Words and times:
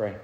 Pray. 0.00 0.16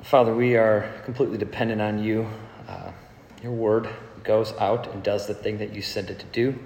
Father, 0.00 0.32
we 0.32 0.54
are 0.54 0.88
completely 1.04 1.36
dependent 1.36 1.80
on 1.80 1.98
you. 1.98 2.28
Uh, 2.68 2.92
your 3.42 3.50
word 3.50 3.88
goes 4.22 4.52
out 4.60 4.86
and 4.94 5.02
does 5.02 5.26
the 5.26 5.34
thing 5.34 5.58
that 5.58 5.74
you 5.74 5.82
sent 5.82 6.08
it 6.08 6.20
to 6.20 6.26
do. 6.26 6.56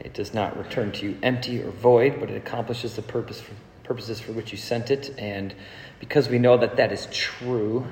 It 0.00 0.12
does 0.12 0.34
not 0.34 0.58
return 0.58 0.90
to 0.90 1.06
you 1.06 1.18
empty 1.22 1.62
or 1.62 1.70
void, 1.70 2.18
but 2.18 2.32
it 2.32 2.36
accomplishes 2.36 2.96
the 2.96 3.02
purpose 3.02 3.40
for, 3.40 3.52
purposes 3.84 4.18
for 4.18 4.32
which 4.32 4.50
you 4.50 4.58
sent 4.58 4.90
it. 4.90 5.14
And 5.16 5.54
because 6.00 6.28
we 6.28 6.40
know 6.40 6.56
that 6.56 6.76
that 6.76 6.90
is 6.90 7.06
true, 7.12 7.86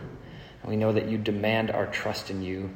and 0.63 0.69
we 0.69 0.75
know 0.75 0.93
that 0.95 1.07
you 1.07 1.17
demand 1.17 1.71
our 1.71 1.87
trust 1.87 2.29
in 2.29 2.43
you, 2.43 2.71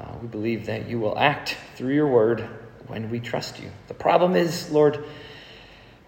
uh, 0.00 0.06
we 0.20 0.26
believe 0.26 0.66
that 0.66 0.88
you 0.88 0.98
will 0.98 1.16
act 1.16 1.56
through 1.76 1.94
your 1.94 2.08
word 2.08 2.40
when 2.88 3.10
we 3.10 3.20
trust 3.20 3.60
you. 3.60 3.70
The 3.86 3.94
problem 3.94 4.34
is, 4.34 4.72
Lord, 4.72 5.04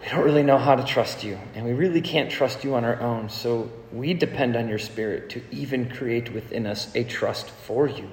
we 0.04 0.10
don't 0.10 0.24
really 0.24 0.42
know 0.42 0.58
how 0.58 0.74
to 0.74 0.84
trust 0.84 1.24
you, 1.24 1.38
and 1.54 1.64
we 1.64 1.72
really 1.72 2.02
can't 2.02 2.30
trust 2.30 2.62
you 2.62 2.74
on 2.74 2.84
our 2.84 3.00
own. 3.00 3.30
So 3.30 3.70
we 3.90 4.12
depend 4.12 4.54
on 4.54 4.68
your 4.68 4.78
Spirit 4.78 5.30
to 5.30 5.42
even 5.50 5.88
create 5.88 6.30
within 6.34 6.66
us 6.66 6.94
a 6.94 7.04
trust 7.04 7.48
for 7.48 7.86
you. 7.86 8.10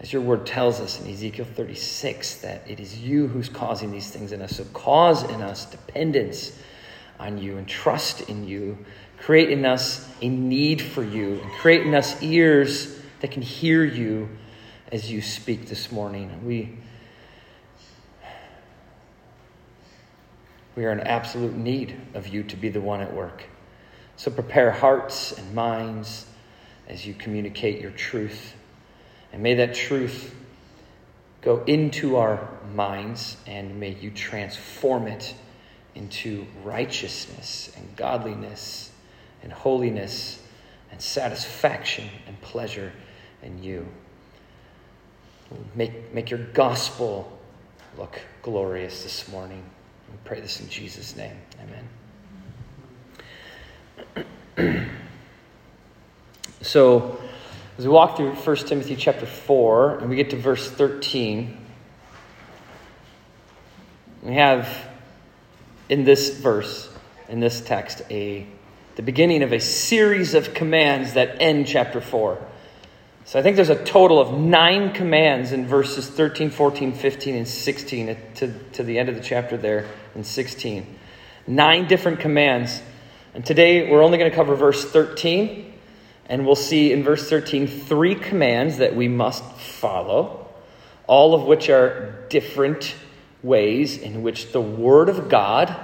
As 0.00 0.12
your 0.12 0.20
word 0.20 0.46
tells 0.46 0.80
us 0.80 1.00
in 1.00 1.10
Ezekiel 1.10 1.46
36, 1.46 2.36
that 2.42 2.62
it 2.68 2.78
is 2.78 2.98
you 2.98 3.28
who's 3.28 3.48
causing 3.48 3.90
these 3.90 4.10
things 4.10 4.32
in 4.32 4.42
us. 4.42 4.56
So 4.56 4.64
cause 4.66 5.22
in 5.22 5.40
us 5.40 5.64
dependence 5.64 6.56
on 7.18 7.38
you 7.38 7.56
and 7.56 7.66
trust 7.66 8.28
in 8.28 8.46
you. 8.46 8.78
Create 9.18 9.50
in 9.50 9.64
us 9.64 10.08
a 10.20 10.28
need 10.28 10.82
for 10.82 11.02
you, 11.02 11.40
and 11.40 11.50
create 11.52 11.86
in 11.86 11.94
us 11.94 12.22
ears 12.22 13.00
that 13.20 13.30
can 13.30 13.42
hear 13.42 13.82
you 13.82 14.28
as 14.92 15.10
you 15.10 15.22
speak 15.22 15.68
this 15.68 15.90
morning. 15.90 16.44
We 16.44 16.76
We 20.78 20.84
are 20.84 20.92
in 20.92 21.00
absolute 21.00 21.56
need 21.56 22.00
of 22.14 22.28
you 22.28 22.44
to 22.44 22.56
be 22.56 22.68
the 22.68 22.80
one 22.80 23.00
at 23.00 23.12
work. 23.12 23.42
So 24.14 24.30
prepare 24.30 24.70
hearts 24.70 25.32
and 25.32 25.52
minds 25.52 26.24
as 26.86 27.04
you 27.04 27.14
communicate 27.14 27.80
your 27.80 27.90
truth. 27.90 28.54
And 29.32 29.42
may 29.42 29.54
that 29.54 29.74
truth 29.74 30.32
go 31.42 31.64
into 31.64 32.14
our 32.14 32.48
minds 32.76 33.38
and 33.44 33.80
may 33.80 33.90
you 33.90 34.12
transform 34.12 35.08
it 35.08 35.34
into 35.96 36.46
righteousness 36.62 37.72
and 37.76 37.96
godliness 37.96 38.92
and 39.42 39.52
holiness 39.52 40.40
and 40.92 41.02
satisfaction 41.02 42.08
and 42.28 42.40
pleasure 42.40 42.92
in 43.42 43.60
you. 43.64 43.84
Make, 45.74 46.14
make 46.14 46.30
your 46.30 46.38
gospel 46.38 47.36
look 47.96 48.20
glorious 48.42 49.02
this 49.02 49.28
morning. 49.28 49.68
Pray 50.28 50.40
this 50.42 50.60
in 50.60 50.68
Jesus' 50.68 51.16
name. 51.16 51.38
Amen. 54.58 54.90
so, 56.60 57.18
as 57.78 57.86
we 57.86 57.90
walk 57.90 58.18
through 58.18 58.34
1 58.34 58.56
Timothy 58.56 58.94
chapter 58.94 59.24
4 59.24 60.00
and 60.00 60.10
we 60.10 60.16
get 60.16 60.28
to 60.28 60.36
verse 60.36 60.70
13, 60.70 61.56
we 64.22 64.34
have 64.34 64.68
in 65.88 66.04
this 66.04 66.38
verse, 66.38 66.90
in 67.30 67.40
this 67.40 67.62
text, 67.62 68.02
a 68.10 68.46
the 68.96 69.02
beginning 69.02 69.42
of 69.42 69.54
a 69.54 69.60
series 69.60 70.34
of 70.34 70.52
commands 70.52 71.14
that 71.14 71.40
end 71.40 71.66
chapter 71.66 72.02
4. 72.02 72.47
So 73.28 73.38
I 73.38 73.42
think 73.42 73.56
there's 73.56 73.68
a 73.68 73.84
total 73.84 74.20
of 74.20 74.32
nine 74.32 74.94
commands 74.94 75.52
in 75.52 75.66
verses 75.66 76.08
13, 76.08 76.48
14, 76.48 76.94
15, 76.94 77.34
and 77.34 77.46
16 77.46 78.16
to, 78.36 78.58
to 78.72 78.82
the 78.82 78.98
end 78.98 79.10
of 79.10 79.16
the 79.16 79.20
chapter 79.20 79.58
there 79.58 79.84
in 80.14 80.24
16. 80.24 80.98
Nine 81.46 81.86
different 81.88 82.20
commands. 82.20 82.80
And 83.34 83.44
today 83.44 83.90
we're 83.90 84.02
only 84.02 84.16
going 84.16 84.30
to 84.30 84.34
cover 84.34 84.54
verse 84.54 84.82
13. 84.82 85.74
And 86.24 86.46
we'll 86.46 86.56
see 86.56 86.90
in 86.90 87.02
verse 87.02 87.28
13 87.28 87.66
three 87.66 88.14
commands 88.14 88.78
that 88.78 88.96
we 88.96 89.08
must 89.08 89.44
follow, 89.58 90.48
all 91.06 91.34
of 91.34 91.42
which 91.42 91.68
are 91.68 92.26
different 92.30 92.94
ways 93.42 93.98
in 93.98 94.22
which 94.22 94.52
the 94.52 94.62
Word 94.62 95.10
of 95.10 95.28
God 95.28 95.76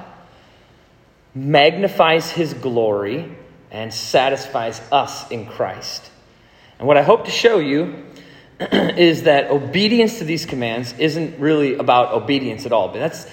magnifies 1.35 2.31
His 2.31 2.55
glory 2.55 3.37
and 3.71 3.93
satisfies 3.93 4.81
us 4.91 5.31
in 5.31 5.45
Christ. 5.45 6.11
And 6.79 6.89
what 6.89 6.97
I 6.97 7.03
hope 7.03 7.25
to 7.25 7.31
show 7.31 7.59
you 7.59 8.05
is 8.61 9.25
that 9.25 9.51
obedience 9.51 10.19
to 10.19 10.25
these 10.25 10.47
commands 10.47 10.95
isn't 10.99 11.39
really 11.39 11.75
about 11.75 12.13
obedience 12.13 12.67
at 12.67 12.73
all. 12.73 12.89
But 12.89 12.99
that's 12.99 13.27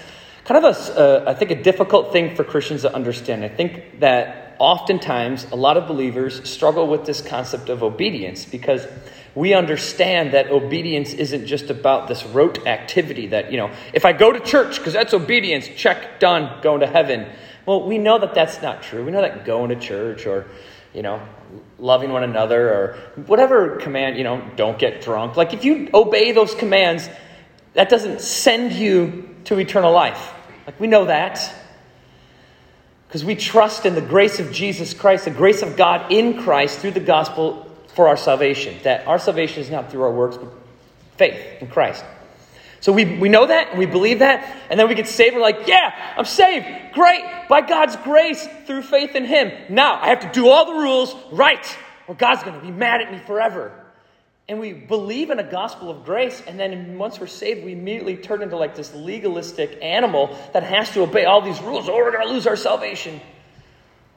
kind 0.44 0.64
of 0.64 0.76
a, 0.76 0.98
uh, 0.98 1.30
I 1.30 1.34
think, 1.34 1.50
a 1.50 1.62
difficult 1.62 2.12
thing 2.12 2.34
for 2.34 2.44
Christians 2.44 2.82
to 2.82 2.94
understand. 2.94 3.44
I 3.44 3.48
think 3.48 4.00
that 4.00 4.56
oftentimes 4.58 5.46
a 5.50 5.56
lot 5.56 5.76
of 5.76 5.86
believers 5.86 6.48
struggle 6.48 6.86
with 6.86 7.04
this 7.04 7.20
concept 7.20 7.68
of 7.68 7.82
obedience 7.82 8.44
because 8.44 8.86
we 9.34 9.54
understand 9.54 10.34
that 10.34 10.50
obedience 10.50 11.14
isn't 11.14 11.46
just 11.46 11.70
about 11.70 12.06
this 12.06 12.24
rote 12.24 12.66
activity 12.66 13.28
that, 13.28 13.50
you 13.50 13.56
know, 13.56 13.70
if 13.92 14.04
I 14.04 14.12
go 14.12 14.30
to 14.30 14.40
church 14.40 14.78
because 14.78 14.92
that's 14.92 15.14
obedience, 15.14 15.68
check, 15.68 16.20
done, 16.20 16.60
going 16.62 16.80
to 16.80 16.86
heaven. 16.86 17.28
Well, 17.64 17.86
we 17.86 17.98
know 17.98 18.18
that 18.18 18.34
that's 18.34 18.60
not 18.60 18.82
true. 18.82 19.04
We 19.04 19.10
know 19.10 19.22
that 19.22 19.44
going 19.44 19.70
to 19.70 19.76
church 19.76 20.26
or 20.26 20.46
you 20.92 21.02
know, 21.02 21.22
loving 21.82 22.12
one 22.12 22.22
another 22.22 22.72
or 22.72 22.98
whatever 23.26 23.76
command, 23.76 24.16
you 24.16 24.24
know, 24.24 24.42
don't 24.56 24.78
get 24.78 25.02
drunk. 25.02 25.36
Like 25.36 25.52
if 25.52 25.64
you 25.64 25.90
obey 25.92 26.32
those 26.32 26.54
commands, 26.54 27.08
that 27.74 27.88
doesn't 27.88 28.20
send 28.20 28.72
you 28.72 29.28
to 29.44 29.58
eternal 29.58 29.92
life. 29.92 30.32
Like 30.66 30.78
we 30.78 30.86
know 30.86 31.06
that. 31.06 31.54
Because 33.08 33.24
we 33.24 33.34
trust 33.34 33.84
in 33.84 33.94
the 33.94 34.00
grace 34.00 34.40
of 34.40 34.52
Jesus 34.52 34.94
Christ, 34.94 35.26
the 35.26 35.30
grace 35.30 35.60
of 35.60 35.76
God 35.76 36.10
in 36.10 36.42
Christ 36.42 36.78
through 36.78 36.92
the 36.92 37.00
gospel 37.00 37.68
for 37.88 38.08
our 38.08 38.16
salvation. 38.16 38.78
That 38.84 39.06
our 39.06 39.18
salvation 39.18 39.60
is 39.62 39.68
not 39.68 39.90
through 39.90 40.02
our 40.04 40.12
works, 40.12 40.38
but 40.38 40.48
faith 41.18 41.60
in 41.60 41.68
Christ. 41.68 42.04
So 42.82 42.92
we, 42.92 43.04
we 43.18 43.28
know 43.28 43.46
that 43.46 43.70
and 43.70 43.78
we 43.78 43.86
believe 43.86 44.18
that, 44.18 44.44
and 44.68 44.78
then 44.78 44.88
we 44.88 44.96
get 44.96 45.06
saved. 45.06 45.36
We're 45.36 45.40
like, 45.40 45.68
yeah, 45.68 46.14
I'm 46.16 46.24
saved. 46.24 46.66
Great. 46.92 47.22
By 47.48 47.60
God's 47.60 47.94
grace 47.96 48.46
through 48.66 48.82
faith 48.82 49.14
in 49.14 49.24
Him. 49.24 49.52
Now 49.70 50.00
I 50.02 50.08
have 50.08 50.20
to 50.20 50.30
do 50.32 50.48
all 50.48 50.66
the 50.66 50.80
rules 50.80 51.14
right, 51.30 51.64
or 52.08 52.16
God's 52.16 52.42
going 52.42 52.58
to 52.58 52.66
be 52.66 52.72
mad 52.72 53.00
at 53.00 53.12
me 53.12 53.18
forever. 53.18 53.72
And 54.48 54.58
we 54.58 54.72
believe 54.72 55.30
in 55.30 55.38
a 55.38 55.48
gospel 55.48 55.90
of 55.90 56.04
grace, 56.04 56.42
and 56.46 56.58
then 56.58 56.98
once 56.98 57.20
we're 57.20 57.28
saved, 57.28 57.64
we 57.64 57.72
immediately 57.72 58.16
turn 58.16 58.42
into 58.42 58.56
like 58.56 58.74
this 58.74 58.92
legalistic 58.92 59.78
animal 59.80 60.36
that 60.52 60.64
has 60.64 60.90
to 60.90 61.02
obey 61.02 61.24
all 61.24 61.40
these 61.40 61.60
rules, 61.62 61.88
or 61.88 62.04
we're 62.04 62.10
going 62.10 62.26
to 62.26 62.32
lose 62.32 62.48
our 62.48 62.56
salvation. 62.56 63.20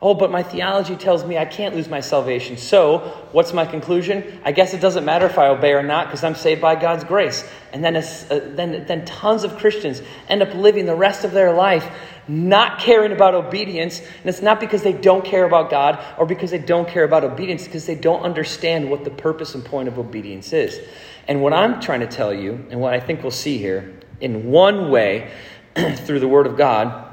Oh, 0.01 0.13
but 0.13 0.29
my 0.29 0.43
theology 0.43 0.95
tells 0.97 1.23
me 1.23 1.37
I 1.37 1.45
can't 1.45 1.73
lose 1.73 1.87
my 1.87 2.01
salvation. 2.01 2.57
So, 2.57 2.99
what's 3.31 3.53
my 3.53 3.65
conclusion? 3.65 4.41
I 4.43 4.51
guess 4.51 4.73
it 4.73 4.81
doesn't 4.81 5.05
matter 5.05 5.25
if 5.25 5.37
I 5.37 5.47
obey 5.47 5.71
or 5.71 5.83
not 5.83 6.07
because 6.07 6.23
I'm 6.23 6.35
saved 6.35 6.61
by 6.61 6.75
God's 6.75 7.05
grace. 7.05 7.49
And 7.71 7.83
then, 7.83 7.95
uh, 7.95 8.01
then, 8.29 8.85
then 8.85 9.05
tons 9.05 9.45
of 9.45 9.57
Christians 9.57 10.01
end 10.27 10.41
up 10.41 10.53
living 10.53 10.85
the 10.85 10.95
rest 10.95 11.23
of 11.23 11.31
their 11.31 11.53
life 11.53 11.89
not 12.27 12.79
caring 12.79 13.13
about 13.13 13.35
obedience. 13.35 13.99
And 13.99 14.25
it's 14.25 14.41
not 14.41 14.59
because 14.59 14.83
they 14.83 14.93
don't 14.93 15.23
care 15.23 15.45
about 15.45 15.69
God 15.69 16.03
or 16.17 16.25
because 16.25 16.51
they 16.51 16.59
don't 16.59 16.87
care 16.87 17.05
about 17.05 17.23
obedience, 17.23 17.63
because 17.63 17.85
they 17.85 17.95
don't 17.95 18.21
understand 18.21 18.89
what 18.89 19.05
the 19.05 19.11
purpose 19.11 19.55
and 19.55 19.63
point 19.63 19.87
of 19.87 19.97
obedience 19.97 20.51
is. 20.51 20.79
And 21.27 21.41
what 21.41 21.53
I'm 21.53 21.79
trying 21.79 22.01
to 22.01 22.07
tell 22.07 22.33
you, 22.33 22.65
and 22.69 22.81
what 22.81 22.93
I 22.93 22.99
think 22.99 23.21
we'll 23.21 23.31
see 23.31 23.57
here, 23.57 23.97
in 24.19 24.51
one 24.51 24.91
way, 24.91 25.31
through 25.95 26.19
the 26.19 26.27
Word 26.27 26.47
of 26.47 26.57
God, 26.57 27.04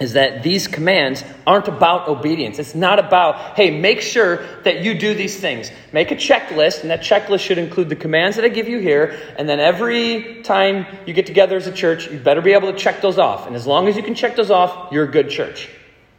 is 0.00 0.14
that 0.14 0.42
these 0.42 0.66
commands 0.66 1.22
aren't 1.46 1.68
about 1.68 2.08
obedience. 2.08 2.58
It's 2.58 2.74
not 2.74 2.98
about, 2.98 3.56
hey, 3.56 3.70
make 3.70 4.00
sure 4.00 4.44
that 4.64 4.82
you 4.82 4.98
do 4.98 5.14
these 5.14 5.38
things. 5.38 5.70
Make 5.92 6.10
a 6.10 6.16
checklist, 6.16 6.80
and 6.82 6.90
that 6.90 7.00
checklist 7.00 7.40
should 7.40 7.58
include 7.58 7.88
the 7.88 7.96
commands 7.96 8.36
that 8.36 8.44
I 8.44 8.48
give 8.48 8.68
you 8.68 8.78
here. 8.78 9.16
And 9.38 9.48
then 9.48 9.60
every 9.60 10.42
time 10.42 10.86
you 11.06 11.14
get 11.14 11.26
together 11.26 11.56
as 11.56 11.68
a 11.68 11.72
church, 11.72 12.10
you 12.10 12.18
better 12.18 12.42
be 12.42 12.54
able 12.54 12.72
to 12.72 12.78
check 12.78 13.02
those 13.02 13.18
off. 13.18 13.46
And 13.46 13.54
as 13.54 13.68
long 13.68 13.86
as 13.86 13.96
you 13.96 14.02
can 14.02 14.16
check 14.16 14.34
those 14.34 14.50
off, 14.50 14.92
you're 14.92 15.04
a 15.04 15.10
good 15.10 15.30
church 15.30 15.68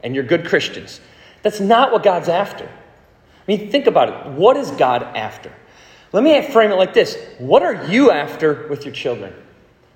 and 0.02 0.16
you're 0.16 0.24
good 0.24 0.46
Christians. 0.46 1.02
That's 1.42 1.60
not 1.60 1.92
what 1.92 2.02
God's 2.02 2.30
after. 2.30 2.66
I 2.66 3.44
mean, 3.48 3.70
think 3.72 3.88
about 3.88 4.10
it. 4.10 4.32
What 4.32 4.56
is 4.56 4.72
God 4.72 5.04
after? 5.04 5.52
Let 6.14 6.24
me 6.24 6.42
frame 6.50 6.72
it 6.72 6.76
like 6.76 6.94
this 6.94 7.18
What 7.40 7.62
are 7.62 7.88
you 7.88 8.12
after 8.12 8.68
with 8.70 8.86
your 8.86 8.94
children? 8.94 9.34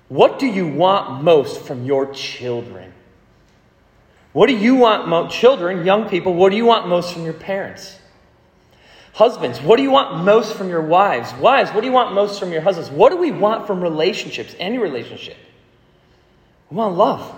What 0.08 0.38
do 0.38 0.46
you 0.46 0.66
want 0.66 1.22
most 1.22 1.62
from 1.62 1.84
your 1.84 2.12
children? 2.12 2.89
What 4.32 4.46
do 4.46 4.56
you 4.56 4.76
want 4.76 5.30
children, 5.30 5.84
young 5.84 6.08
people, 6.08 6.34
what 6.34 6.50
do 6.50 6.56
you 6.56 6.66
want 6.66 6.88
most 6.88 7.12
from 7.12 7.24
your 7.24 7.34
parents? 7.34 7.98
Husbands, 9.12 9.60
what 9.60 9.76
do 9.76 9.82
you 9.82 9.90
want 9.90 10.24
most 10.24 10.54
from 10.54 10.68
your 10.68 10.82
wives? 10.82 11.32
Wives, 11.34 11.70
what 11.72 11.80
do 11.80 11.86
you 11.86 11.92
want 11.92 12.14
most 12.14 12.38
from 12.38 12.52
your 12.52 12.60
husbands? 12.60 12.90
What 12.90 13.10
do 13.10 13.16
we 13.16 13.32
want 13.32 13.66
from 13.66 13.80
relationships, 13.80 14.54
any 14.58 14.78
relationship? 14.78 15.36
We 16.70 16.76
want 16.76 16.96
love. 16.96 17.34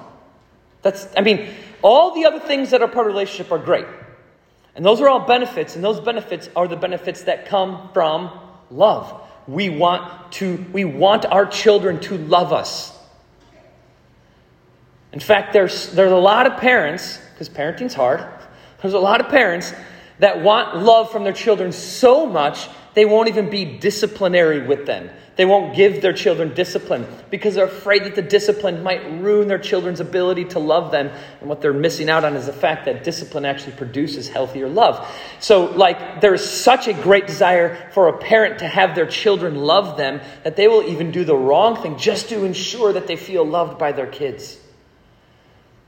That's, 0.83 1.09
I 1.17 1.23
mean, 1.23 1.49
all 1.81 2.15
the 2.15 2.27
other 2.27 2.41
things 2.41 2.71
that 2.71 2.83
are 2.83 2.89
part 2.89 3.07
of 3.07 3.13
relationship 3.13 3.51
are 3.51 3.59
great. 3.59 3.87
And 4.75 4.85
those 4.85 5.01
are 5.01 5.09
all 5.09 5.21
benefits, 5.21 5.77
and 5.77 5.85
those 5.85 5.99
benefits 5.99 6.51
are 6.55 6.69
the 6.69 6.77
benefits 6.77 7.23
that 7.23 7.47
come 7.47 7.91
from 7.95 8.31
love. 8.71 9.21
We 9.49 9.71
want 9.71 10.33
to, 10.33 10.65
we 10.73 10.85
want 10.85 11.25
our 11.25 11.47
children 11.47 12.01
to 12.01 12.19
love 12.19 12.53
us. 12.53 12.97
In 15.13 15.21
fact, 15.21 15.53
there's, 15.53 15.91
there's 15.93 16.13
a 16.13 16.17
lot 16.17 16.47
of 16.47 16.59
parents, 16.59 17.19
because 17.33 17.49
parenting's 17.49 17.95
hard, 17.95 18.25
there's 18.81 18.95
a 18.95 18.99
lot 18.99 19.21
of 19.21 19.29
parents 19.29 19.73
that 20.19 20.43
want 20.43 20.77
love 20.77 21.11
from 21.11 21.25
their 21.25 21.33
children 21.33 21.73
so 21.73 22.27
much 22.27 22.69
they 22.95 23.05
won't 23.05 23.29
even 23.29 23.49
be 23.49 23.65
disciplinary 23.65 24.67
with 24.67 24.87
them. 24.87 25.11
They 25.35 25.47
won't 25.47 25.75
give 25.75 26.03
their 26.03 26.13
children 26.13 26.53
discipline 26.53 27.07
because 27.31 27.55
they're 27.55 27.65
afraid 27.65 28.05
that 28.05 28.15
the 28.15 28.23
discipline 28.23 28.83
might 28.83 29.03
ruin 29.23 29.49
their 29.49 29.59
children's 29.59 30.01
ability 30.01 30.45
to 30.47 30.59
love 30.59 30.91
them. 30.91 31.11
And 31.41 31.49
what 31.49 31.63
they're 31.63 31.73
missing 31.73 32.11
out 32.11 32.23
on 32.25 32.37
is 32.37 32.45
the 32.45 32.53
fact 32.53 32.85
that 32.85 33.03
discipline 33.03 33.47
actually 33.47 33.73
produces 33.73 34.29
healthier 34.29 34.69
love. 34.69 35.09
So, 35.41 35.65
like, 35.65 36.21
there's 36.21 36.45
such 36.45 36.87
a 36.87 36.93
great 36.93 37.27
desire 37.27 37.91
for 37.93 38.09
a 38.09 38.19
parent 38.19 38.59
to 38.59 38.69
have 38.69 38.95
their 38.95 39.07
children 39.07 39.55
love 39.55 39.97
them 39.97 40.21
that 40.45 40.57
they 40.57 40.69
will 40.69 40.83
even 40.83 41.11
do 41.13 41.25
the 41.25 41.37
wrong 41.37 41.81
thing 41.81 41.97
just 41.97 42.29
to 42.29 42.45
ensure 42.45 42.93
that 42.93 43.07
they 43.07 43.17
feel 43.17 43.45
loved 43.45 43.79
by 43.79 43.93
their 43.93 44.07
kids. 44.07 44.59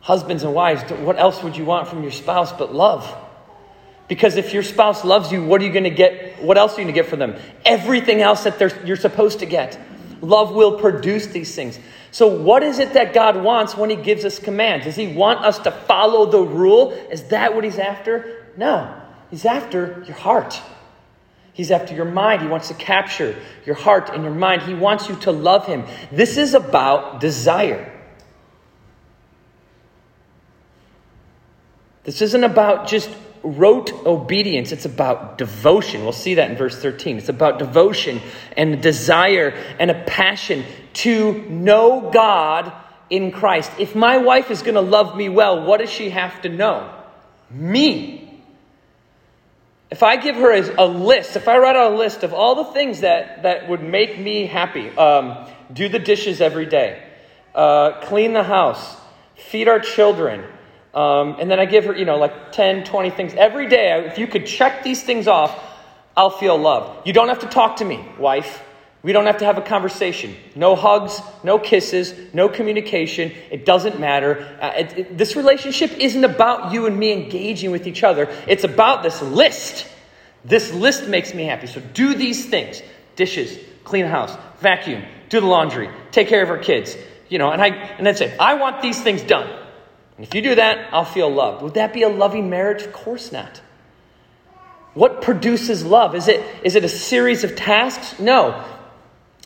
Husbands 0.05 0.43
and 0.43 0.53
wives, 0.53 0.83
what 1.01 1.19
else 1.19 1.43
would 1.43 1.57
you 1.57 1.65
want 1.65 1.89
from 1.89 2.03
your 2.03 2.13
spouse 2.13 2.53
but 2.53 2.75
love? 2.75 3.11
Because 4.07 4.37
if 4.37 4.53
your 4.53 4.63
spouse 4.63 5.03
loves 5.03 5.33
you, 5.33 5.43
what 5.43 5.63
are 5.63 5.65
you 5.65 5.73
going 5.73 5.85
to 5.85 5.91
get? 5.91 6.43
What 6.43 6.59
else 6.59 6.73
are 6.73 6.83
you 6.83 6.85
going 6.85 6.95
to 6.95 7.01
get 7.01 7.09
from 7.09 7.21
them? 7.21 7.37
Everything 7.65 8.21
else 8.21 8.45
that 8.45 8.87
you're 8.87 8.99
supposed 8.99 9.39
to 9.39 9.47
get. 9.47 9.81
Love 10.21 10.55
will 10.55 10.79
produce 10.79 11.29
these 11.29 11.55
things. 11.55 11.79
So, 12.11 12.29
what 12.29 12.63
is 12.63 12.81
it 12.81 12.93
that 12.93 13.15
God 13.15 13.43
wants 13.43 13.79
when 13.79 13.89
He 13.89 13.97
gives 13.97 14.27
us 14.27 14.39
commands? 14.39 14.85
Does 14.85 14.95
He 14.95 15.07
want 15.07 15.43
us 15.43 15.59
to 15.61 15.71
follow 15.71 16.31
the 16.31 16.43
rule? 16.43 16.93
Is 17.11 17.23
that 17.29 17.55
what 17.55 17.65
He's 17.65 17.79
after? 17.79 18.45
No. 18.59 18.95
He's 19.31 19.47
after 19.47 20.05
your 20.07 20.17
heart. 20.17 20.61
He's 21.55 21.71
after 21.71 21.95
your 21.95 22.05
mind. 22.05 22.43
He 22.43 22.49
wants 22.49 22.69
to 22.69 22.75
capture 22.75 23.41
your 23.65 23.77
heart 23.77 24.11
and 24.11 24.23
your 24.23 24.35
mind. 24.35 24.61
He 24.63 24.75
wants 24.75 25.09
you 25.09 25.17
to 25.21 25.33
love 25.33 25.65
Him. 25.65 25.87
This 26.13 26.37
is 26.37 26.53
about 26.53 27.21
desire. 27.21 27.91
This 32.05 32.23
isn't 32.23 32.45
about 32.45 32.87
just 32.87 33.11
rote 33.43 33.93
obedience, 34.07 34.73
it's 34.73 34.87
about 34.87 35.37
devotion. 35.37 36.03
We'll 36.03 36.13
see 36.13 36.35
that 36.35 36.51
in 36.51 36.57
verse 36.57 36.81
13. 36.81 37.19
It's 37.19 37.29
about 37.29 37.59
devotion 37.59 38.21
and 38.57 38.75
a 38.75 38.77
desire 38.77 39.51
and 39.79 39.91
a 39.91 40.05
passion 40.05 40.65
to 40.95 41.43
know 41.49 42.11
God 42.11 42.73
in 43.11 43.33
Christ. 43.33 43.71
If 43.79 43.95
my 43.95 44.19
wife 44.19 44.51
is 44.51 44.63
going 44.63 44.75
to 44.75 44.81
love 44.81 45.17
me 45.17 45.29
well, 45.29 45.65
what 45.65 45.81
does 45.81 45.91
she 45.91 46.11
have 46.11 46.41
to 46.43 46.49
know? 46.49 46.91
Me. 47.51 48.21
If 49.91 50.03
I 50.03 50.17
give 50.17 50.37
her 50.37 50.53
a, 50.53 50.87
list, 50.87 51.37
if 51.37 51.47
I 51.47 51.59
write 51.59 51.77
out 51.77 51.93
a 51.93 51.97
list 51.97 52.25
of 52.25 52.33
all 52.33 52.57
the 52.57 52.73
things 52.73 53.01
that, 53.01 53.43
that 53.43 53.69
would 53.69 53.83
make 53.83 54.19
me 54.19 54.47
happy, 54.47 54.89
um, 54.97 55.47
do 55.73 55.89
the 55.89 55.99
dishes 55.99 56.41
every 56.41 56.67
day, 56.67 57.03
uh, 57.55 58.01
clean 58.03 58.33
the 58.33 58.43
house, 58.43 58.97
feed 59.37 59.69
our 59.69 59.79
children, 59.79 60.45
um, 60.95 61.37
and 61.41 61.51
then 61.51 61.59
I 61.59 61.65
give 61.65 61.87
her, 61.87 61.97
you 61.97 62.05
know, 62.05 62.17
like 62.17 62.53
10, 62.53 62.85
20 62.85 63.11
things 63.11 63.35
every 63.35 63.69
day. 63.69 64.07
If 64.07 64.19
you 64.19 64.29
could 64.29 64.47
check 64.47 64.85
these 64.85 65.03
things 65.03 65.27
off, 65.27 65.59
I'll 66.17 66.31
feel 66.31 66.57
loved. 66.57 67.07
You 67.07 67.13
don't 67.13 67.29
have 67.29 67.41
to 67.41 67.49
talk 67.49 67.77
to 67.77 67.85
me, 67.85 68.05
wife. 68.19 68.63
We 69.03 69.13
don't 69.13 69.27
have 69.27 69.39
to 69.39 69.45
have 69.45 69.59
a 69.59 69.63
conversation. 69.63 70.35
No 70.55 70.77
hugs, 70.77 71.21
no 71.43 71.59
kisses, 71.59 72.15
no 72.33 72.49
communication. 72.49 73.33
It 73.51 73.67
doesn't 73.67 73.99
matter. 73.99 74.57
Uh, 74.61 74.73
it, 74.77 74.99
it, 74.99 75.19
this 75.19 75.37
relationship 75.37 75.91
isn't 75.99 76.25
about 76.25 76.73
you 76.73 76.87
and 76.87 76.97
me 76.97 77.13
engaging 77.13 77.71
with 77.71 77.87
each 77.87 78.03
other. 78.03 78.35
It's 78.47 78.65
about 78.65 79.03
this 79.03 79.21
list. 79.21 79.87
This 80.45 80.73
list 80.73 81.09
makes 81.09 81.35
me 81.35 81.45
happy. 81.45 81.67
So 81.67 81.81
do 81.81 82.15
these 82.15 82.47
things 82.47 82.81
dishes, 83.17 83.59
clean 83.85 84.07
house, 84.07 84.37
vacuum, 84.61 85.05
do 85.29 85.41
the 85.41 85.47
laundry, 85.47 85.91
take 86.11 86.29
care 86.29 86.43
of 86.43 86.51
our 86.51 86.59
kids. 86.59 86.97
You 87.29 87.39
know, 87.39 87.51
and 87.51 87.61
I 87.61 87.69
and 87.69 88.07
then 88.07 88.17
say, 88.17 88.37
I 88.39 88.55
want 88.55 88.81
these 88.81 89.03
things 89.03 89.23
done. 89.23 89.64
And 90.17 90.27
if 90.27 90.35
you 90.35 90.43
do 90.43 90.55
that, 90.55 90.93
I'll 90.93 91.05
feel 91.05 91.31
loved. 91.31 91.63
Would 91.63 91.75
that 91.75 91.93
be 91.93 92.03
a 92.03 92.09
loving 92.09 92.49
marriage? 92.49 92.83
Of 92.83 92.93
course 92.93 93.33
not. 93.33 93.61
What 94.95 95.23
produces 95.23 95.85
love? 95.85 96.15
Is 96.15 96.29
it, 96.29 96.45
is 96.63 96.77
it 96.77 96.85
a 96.85 96.89
series 96.89 97.43
of 97.43 97.57
tasks? 97.57 98.21
No. 98.21 98.65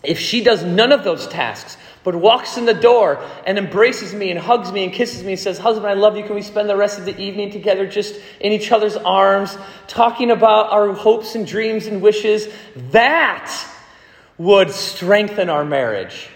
If 0.03 0.19
she 0.19 0.45
does 0.45 0.63
none 0.63 0.93
of 0.93 1.05
those 1.05 1.27
tasks, 1.27 1.77
but 2.05 2.15
walks 2.15 2.57
in 2.57 2.67
the 2.67 2.75
door 2.75 3.25
and 3.47 3.59
embraces 3.59 4.15
me 4.15 4.31
and 4.31 4.39
hugs 4.39 4.71
me 4.71 4.85
and 4.85 4.93
kisses 4.93 5.25
me 5.25 5.33
and 5.33 5.41
says, 5.41 5.59
Husband, 5.59 5.87
I 5.87 5.95
love 5.95 6.17
you. 6.17 6.23
Can 6.23 6.35
we 6.35 6.43
spend 6.43 6.69
the 6.69 6.77
rest 6.77 6.99
of 6.99 7.05
the 7.05 7.19
evening 7.19 7.51
together 7.51 7.87
just 7.87 8.21
in 8.41 8.53
each 8.53 8.71
other's 8.71 8.97
arms, 8.97 9.57
talking 9.89 10.31
about 10.31 10.71
our 10.71 10.93
hopes 10.93 11.35
and 11.35 11.47
dreams 11.47 11.87
and 11.87 12.01
wishes? 12.01 12.49
That 12.93 13.53
would 14.37 14.71
strengthen 14.71 15.49
our 15.49 15.65
marriage. 15.65 16.29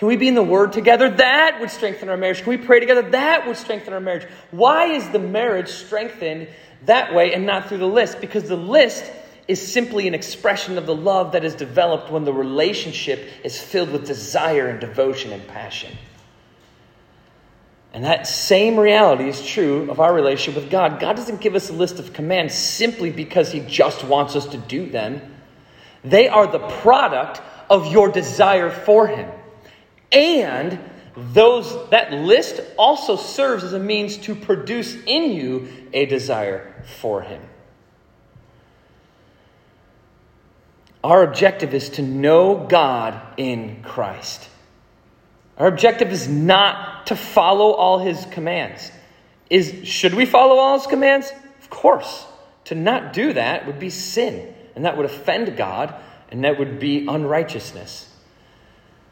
Can 0.00 0.08
we 0.08 0.16
be 0.16 0.28
in 0.28 0.34
the 0.34 0.42
Word 0.42 0.72
together? 0.72 1.10
That 1.10 1.60
would 1.60 1.70
strengthen 1.70 2.08
our 2.08 2.16
marriage. 2.16 2.40
Can 2.40 2.48
we 2.48 2.56
pray 2.56 2.80
together? 2.80 3.02
That 3.10 3.46
would 3.46 3.58
strengthen 3.58 3.92
our 3.92 4.00
marriage. 4.00 4.26
Why 4.50 4.86
is 4.86 5.06
the 5.10 5.18
marriage 5.18 5.68
strengthened 5.68 6.48
that 6.86 7.12
way 7.12 7.34
and 7.34 7.44
not 7.44 7.68
through 7.68 7.78
the 7.78 7.86
list? 7.86 8.18
Because 8.18 8.48
the 8.48 8.56
list 8.56 9.04
is 9.46 9.60
simply 9.60 10.08
an 10.08 10.14
expression 10.14 10.78
of 10.78 10.86
the 10.86 10.94
love 10.94 11.32
that 11.32 11.44
is 11.44 11.54
developed 11.54 12.10
when 12.10 12.24
the 12.24 12.32
relationship 12.32 13.28
is 13.44 13.60
filled 13.60 13.90
with 13.90 14.06
desire 14.06 14.68
and 14.68 14.80
devotion 14.80 15.32
and 15.32 15.46
passion. 15.48 15.94
And 17.92 18.02
that 18.06 18.26
same 18.26 18.80
reality 18.80 19.28
is 19.28 19.46
true 19.46 19.90
of 19.90 20.00
our 20.00 20.14
relationship 20.14 20.62
with 20.62 20.70
God. 20.70 20.98
God 20.98 21.16
doesn't 21.16 21.42
give 21.42 21.54
us 21.54 21.68
a 21.68 21.74
list 21.74 21.98
of 21.98 22.14
commands 22.14 22.54
simply 22.54 23.10
because 23.10 23.52
He 23.52 23.60
just 23.60 24.02
wants 24.04 24.34
us 24.34 24.46
to 24.46 24.56
do 24.56 24.88
them, 24.88 25.20
they 26.02 26.26
are 26.26 26.46
the 26.46 26.66
product 26.80 27.42
of 27.68 27.92
your 27.92 28.10
desire 28.10 28.70
for 28.70 29.06
Him. 29.06 29.30
And 30.12 30.78
those 31.16 31.88
that 31.90 32.12
list 32.12 32.60
also 32.76 33.16
serves 33.16 33.64
as 33.64 33.72
a 33.72 33.78
means 33.78 34.16
to 34.18 34.34
produce 34.34 34.96
in 35.06 35.32
you 35.32 35.68
a 35.92 36.06
desire 36.06 36.84
for 37.00 37.22
him. 37.22 37.42
Our 41.02 41.22
objective 41.22 41.72
is 41.72 41.90
to 41.90 42.02
know 42.02 42.66
God 42.68 43.20
in 43.36 43.82
Christ. 43.82 44.48
Our 45.56 45.66
objective 45.66 46.12
is 46.12 46.28
not 46.28 47.06
to 47.06 47.16
follow 47.16 47.72
all 47.72 47.98
his 47.98 48.26
commands. 48.26 48.90
Is 49.48 49.86
should 49.86 50.14
we 50.14 50.26
follow 50.26 50.56
all 50.56 50.78
his 50.78 50.86
commands? 50.86 51.32
Of 51.60 51.70
course. 51.70 52.26
To 52.66 52.74
not 52.74 53.12
do 53.12 53.32
that 53.32 53.66
would 53.66 53.78
be 53.78 53.90
sin, 53.90 54.54
and 54.76 54.84
that 54.84 54.96
would 54.96 55.06
offend 55.06 55.56
God, 55.56 55.94
and 56.30 56.44
that 56.44 56.58
would 56.58 56.78
be 56.78 57.06
unrighteousness. 57.06 58.09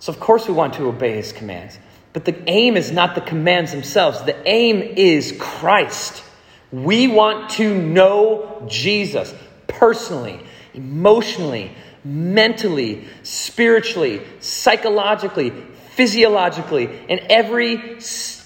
So, 0.01 0.13
of 0.13 0.21
course, 0.21 0.47
we 0.47 0.55
want 0.55 0.75
to 0.75 0.87
obey 0.87 1.17
his 1.17 1.33
commands. 1.33 1.79
But 2.13 2.25
the 2.25 2.37
aim 2.49 2.77
is 2.77 2.91
not 2.91 3.15
the 3.15 3.21
commands 3.21 3.73
themselves, 3.73 4.23
the 4.23 4.37
aim 4.49 4.81
is 4.81 5.35
Christ. 5.39 6.23
We 6.71 7.09
want 7.09 7.51
to 7.53 7.81
know 7.81 8.67
Jesus 8.69 9.35
personally, 9.67 10.41
emotionally, 10.75 11.73
mentally, 12.05 13.07
spiritually, 13.23 14.23
psychologically, 14.41 15.53
physiologically, 15.95 16.91
in 17.09 17.21
every 17.31 18.01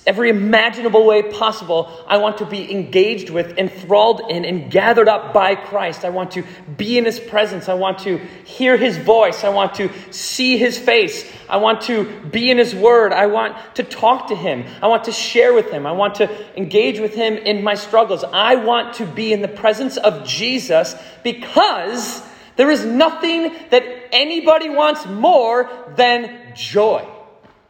every 0.07 0.31
imaginable 0.31 1.05
way 1.07 1.23
possible, 1.23 2.05
I 2.07 2.17
want 2.17 2.39
to 2.39 2.47
be 2.47 2.71
engaged 2.73 3.31
with, 3.31 3.59
enthralled 3.59 4.23
in, 4.31 4.45
and 4.45 4.71
gathered 4.71 5.09
up 5.09 5.33
by 5.33 5.55
Christ. 5.55 6.05
I 6.05 6.11
want 6.11 6.33
to 6.33 6.45
be 6.77 6.99
in 6.99 7.05
His 7.05 7.21
presence. 7.21 7.69
I 7.69 7.75
want 7.75 8.01
to 8.01 8.19
hear 8.45 8.77
His 8.77 8.97
voice. 8.97 9.45
I 9.45 9.51
want 9.51 9.75
to 9.77 9.91
see 10.13 10.57
His 10.57 10.79
face. 10.79 11.31
I 11.49 11.59
want 11.59 11.83
to 11.83 12.21
be 12.31 12.51
in 12.51 12.59
His 12.59 12.75
Word. 12.75 13.13
I 13.13 13.27
want 13.27 13.57
to 13.77 13.83
talk 13.83 14.29
to 14.29 14.37
Him. 14.37 14.65
I 14.83 14.89
want 14.89 15.05
to 15.05 15.13
share 15.13 15.55
with 15.55 15.71
Him. 15.71 15.87
I 15.87 15.93
want 15.93 16.17
to 16.17 16.59
engage 16.59 16.99
with 16.99 17.15
Him 17.15 17.35
in 17.35 17.63
my 17.63 17.75
struggles. 17.75 18.25
I 18.25 18.57
want 18.57 18.95
to 18.95 19.07
be 19.07 19.33
in 19.33 19.43
the 19.43 19.49
presence 19.49 19.97
of 19.97 20.27
Jesus 20.27 20.95
because 21.23 22.23
there 22.57 22.71
is 22.71 22.85
nothing 22.85 23.55
that 23.71 23.85
anybody 24.13 24.69
wants 24.69 25.07
more 25.07 25.71
than 25.97 26.55
joy. 26.55 27.09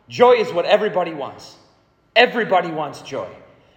Joy 0.08 0.32
is 0.34 0.52
what 0.52 0.64
everybody 0.64 1.14
wants. 1.14 1.56
Everybody 2.14 2.70
wants 2.70 3.02
joy. 3.02 3.28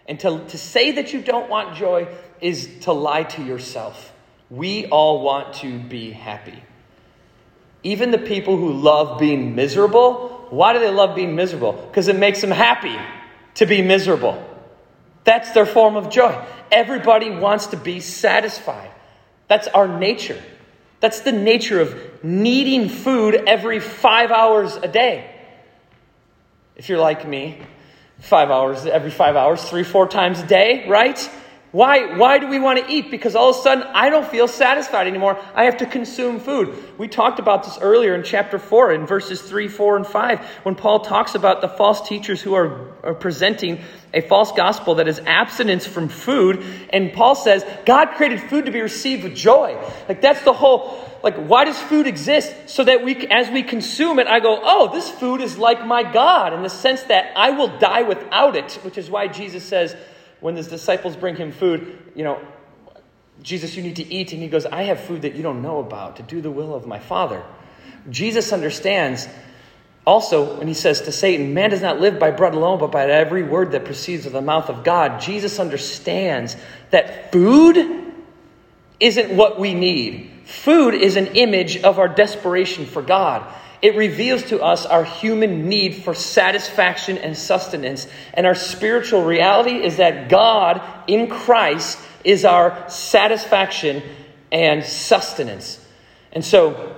And 0.08 0.20
to, 0.20 0.46
to 0.48 0.58
say 0.58 0.92
that 0.94 1.13
you 1.13 1.22
don't 1.22 1.50
want 1.50 1.75
joy 1.75 2.08
is 2.42 2.70
to 2.82 2.92
lie 2.92 3.24
to 3.24 3.44
yourself. 3.44 4.13
We 4.50 4.86
all 4.88 5.22
want 5.22 5.56
to 5.56 5.80
be 5.80 6.12
happy. 6.12 6.62
Even 7.84 8.12
the 8.12 8.18
people 8.18 8.58
who 8.58 8.74
love 8.74 9.20
being 9.20 9.56
miserable, 9.56 10.48
why 10.50 10.74
do 10.74 10.80
they 10.80 10.89
love 10.89 11.15
being 11.15 11.36
miserable? 11.36 11.74
Because 11.74 12.08
it 12.08 12.18
makes 12.18 12.42
them 12.42 12.51
happy 12.51 12.96
to 13.56 13.65
be 13.65 13.82
miserable. 13.82 14.44
That's 15.24 15.51
their 15.51 15.65
form 15.65 15.96
of 15.96 16.10
joy. 16.10 16.39
Everybody 16.72 17.30
wants 17.30 17.68
to 17.68 17.77
be 17.77 18.00
satisfied. 18.00 18.92
That's 19.48 19.68
our 19.68 19.88
nature. 19.88 20.42
That's 21.00 21.22
the 21.22 21.32
nature 21.32 21.82
of 21.82 22.24
needing 22.24 22.89
food 22.89 23.36
every 23.48 23.80
five 23.80 24.32
hours 24.32 24.75
a 24.75 24.88
day. 24.88 25.32
If 26.75 26.89
you're 26.89 27.00
like 27.00 27.27
me, 27.27 27.60
five 28.20 28.50
hours, 28.50 28.86
every 28.86 29.12
five 29.12 29.36
hours, 29.36 29.64
three, 29.64 29.84
four 29.84 30.08
times 30.08 30.40
a 30.40 30.48
day, 30.48 30.88
right? 30.88 31.30
Why, 31.75 32.15
why 32.15 32.38
do 32.38 32.48
we 32.48 32.58
want 32.58 32.79
to 32.79 32.89
eat? 32.89 33.12
Because 33.12 33.36
all 33.36 33.50
of 33.50 33.58
a 33.58 33.60
sudden 33.60 33.84
I 33.84 34.10
don't 34.10 34.25
feel 34.25 34.48
satisfied 34.48 35.08
anymore. 35.08 35.38
I 35.53 35.65
have 35.65 35.75
to 35.79 35.86
consume 35.86 36.39
food. 36.39 36.74
We 36.98 37.10
talked 37.10 37.38
about 37.38 37.65
this 37.65 37.77
earlier 37.82 38.15
in 38.15 38.24
chapter 38.24 38.58
4, 38.58 38.94
in 38.94 39.05
verses 39.05 39.41
3, 39.41 39.67
4, 39.67 39.98
and 39.98 40.08
5, 40.08 40.39
when 40.63 40.75
Paul 40.75 41.01
talks 41.01 41.36
about 41.36 41.60
the 41.60 41.67
false 41.67 42.08
teachers 42.08 42.41
who 42.41 42.53
are, 42.53 42.96
are 43.03 43.13
presenting 43.13 43.82
a 44.13 44.22
false 44.22 44.53
gospel 44.53 44.96
that 44.96 45.10
is 45.10 45.20
abstinence 45.20 45.86
from 45.86 46.08
food. 46.08 46.63
And 46.91 47.12
Paul 47.12 47.36
says, 47.36 47.65
God 47.86 48.12
created 48.12 48.39
food 48.39 48.67
to 48.67 48.72
be 48.72 48.79
received 48.79 49.25
with 49.25 49.36
joy. 49.36 49.77
Like 50.08 50.22
that's 50.22 50.44
the 50.44 50.53
whole 50.53 51.01
like 51.24 51.36
why 51.36 51.65
does 51.65 51.77
food 51.77 52.08
exist 52.08 52.70
so 52.70 52.86
that 52.86 53.03
we 53.03 53.27
as 53.27 53.50
we 53.50 53.63
consume 53.63 54.20
it 54.20 54.27
i 54.27 54.39
go 54.39 54.60
oh 54.62 54.94
this 54.94 55.10
food 55.10 55.41
is 55.41 55.58
like 55.58 55.84
my 55.84 56.03
god 56.03 56.53
in 56.53 56.62
the 56.62 56.70
sense 56.70 57.01
that 57.03 57.34
i 57.36 57.50
will 57.50 57.79
die 57.79 58.03
without 58.03 58.55
it 58.55 58.74
which 58.84 58.96
is 58.96 59.10
why 59.10 59.27
jesus 59.27 59.63
says 59.63 59.96
when 60.46 60.56
his 60.56 60.68
disciples 60.68 61.16
bring 61.16 61.36
him 61.36 61.52
food, 61.52 61.98
you 62.14 62.24
know, 62.24 62.40
Jesus, 63.42 63.75
you 63.75 63.82
need 63.82 63.96
to 63.96 64.14
eat. 64.14 64.32
And 64.32 64.44
he 64.44 64.48
goes, 64.48 64.68
I 64.68 64.84
have 64.84 65.00
food 65.00 65.24
that 65.24 65.34
you 65.34 65.42
don't 65.42 65.64
know 65.64 65.80
about 65.80 66.18
to 66.18 66.22
do 66.22 66.40
the 66.40 66.52
will 66.52 66.75
of 66.75 66.86
my 66.86 67.00
Father. 67.00 67.44
Jesus 68.12 68.54
understands 68.54 69.28
also 70.06 70.60
when 70.60 70.68
he 70.68 70.75
says 70.75 71.02
to 71.02 71.12
Satan, 71.12 71.56
Man 71.56 71.72
does 71.72 71.82
not 71.82 72.00
live 72.00 72.20
by 72.20 72.30
bread 72.30 72.54
alone, 72.54 72.78
but 72.78 72.92
by 72.92 73.10
every 73.10 73.42
word 73.42 73.72
that 73.72 73.86
proceeds 73.86 74.28
of 74.28 74.34
the 74.34 74.42
mouth 74.42 74.70
of 74.70 74.84
God. 74.84 75.20
Jesus 75.20 75.58
understands 75.58 76.56
that 76.92 77.32
food 77.32 78.14
isn't 79.00 79.36
what 79.36 79.60
we 79.60 79.74
need. 79.74 80.30
Food 80.46 80.94
is 80.94 81.16
an 81.16 81.25
image 81.25 81.78
of 81.78 81.98
our 81.98 82.08
desperation 82.08 82.86
for 82.86 83.02
God. 83.02 83.52
It 83.86 83.96
reveals 83.96 84.42
to 84.46 84.63
us 84.63 84.88
our 84.88 85.04
human 85.04 85.70
need 85.70 86.04
for 86.04 86.15
satisfaction 86.15 87.20
and 87.20 87.38
sustenance. 87.38 88.08
And 88.34 88.48
our 88.48 88.56
spiritual 88.56 89.24
reality 89.24 89.75
is 89.75 89.98
that 89.98 90.27
God 90.27 90.82
in 91.06 91.30
Christ 91.30 92.00
is 92.24 92.46
our 92.46 92.89
satisfaction 92.89 94.01
and 94.51 94.84
sustenance. 94.84 95.80
And 96.32 96.44
so, 96.44 96.96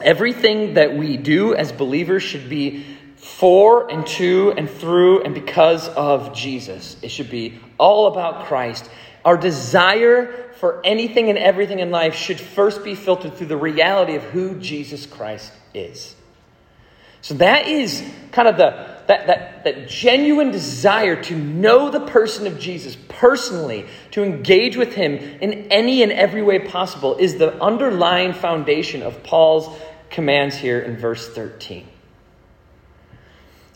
everything 0.00 0.72
that 0.72 0.96
we 0.96 1.18
do 1.18 1.54
as 1.54 1.70
believers 1.70 2.22
should 2.22 2.48
be 2.48 2.86
for 3.16 3.90
and 3.90 4.06
to 4.06 4.54
and 4.56 4.70
through 4.70 5.24
and 5.24 5.34
because 5.34 5.86
of 5.90 6.34
Jesus. 6.34 6.96
It 7.02 7.10
should 7.10 7.28
be 7.28 7.60
all 7.76 8.06
about 8.06 8.46
Christ. 8.46 8.88
Our 9.22 9.36
desire 9.36 10.50
for 10.54 10.80
anything 10.82 11.28
and 11.28 11.36
everything 11.36 11.80
in 11.80 11.90
life 11.90 12.14
should 12.14 12.40
first 12.40 12.82
be 12.82 12.94
filtered 12.94 13.36
through 13.36 13.48
the 13.48 13.58
reality 13.58 14.14
of 14.14 14.22
who 14.22 14.58
Jesus 14.58 15.04
Christ 15.04 15.52
is. 15.74 16.16
So 17.22 17.34
that 17.34 17.66
is 17.66 18.08
kind 18.32 18.48
of 18.48 18.56
the 18.56 18.92
that, 19.06 19.26
that, 19.26 19.64
that 19.64 19.88
genuine 19.88 20.50
desire 20.50 21.20
to 21.24 21.36
know 21.36 21.90
the 21.90 22.00
person 22.00 22.46
of 22.46 22.58
Jesus 22.58 22.96
personally, 23.08 23.86
to 24.12 24.22
engage 24.22 24.76
with 24.76 24.94
him 24.94 25.14
in 25.14 25.72
any 25.72 26.02
and 26.02 26.12
every 26.12 26.42
way 26.42 26.60
possible, 26.60 27.16
is 27.16 27.36
the 27.36 27.60
underlying 27.62 28.32
foundation 28.32 29.02
of 29.02 29.22
Paul's 29.22 29.76
commands 30.10 30.56
here 30.56 30.78
in 30.80 30.96
verse 30.96 31.28
13. 31.28 31.86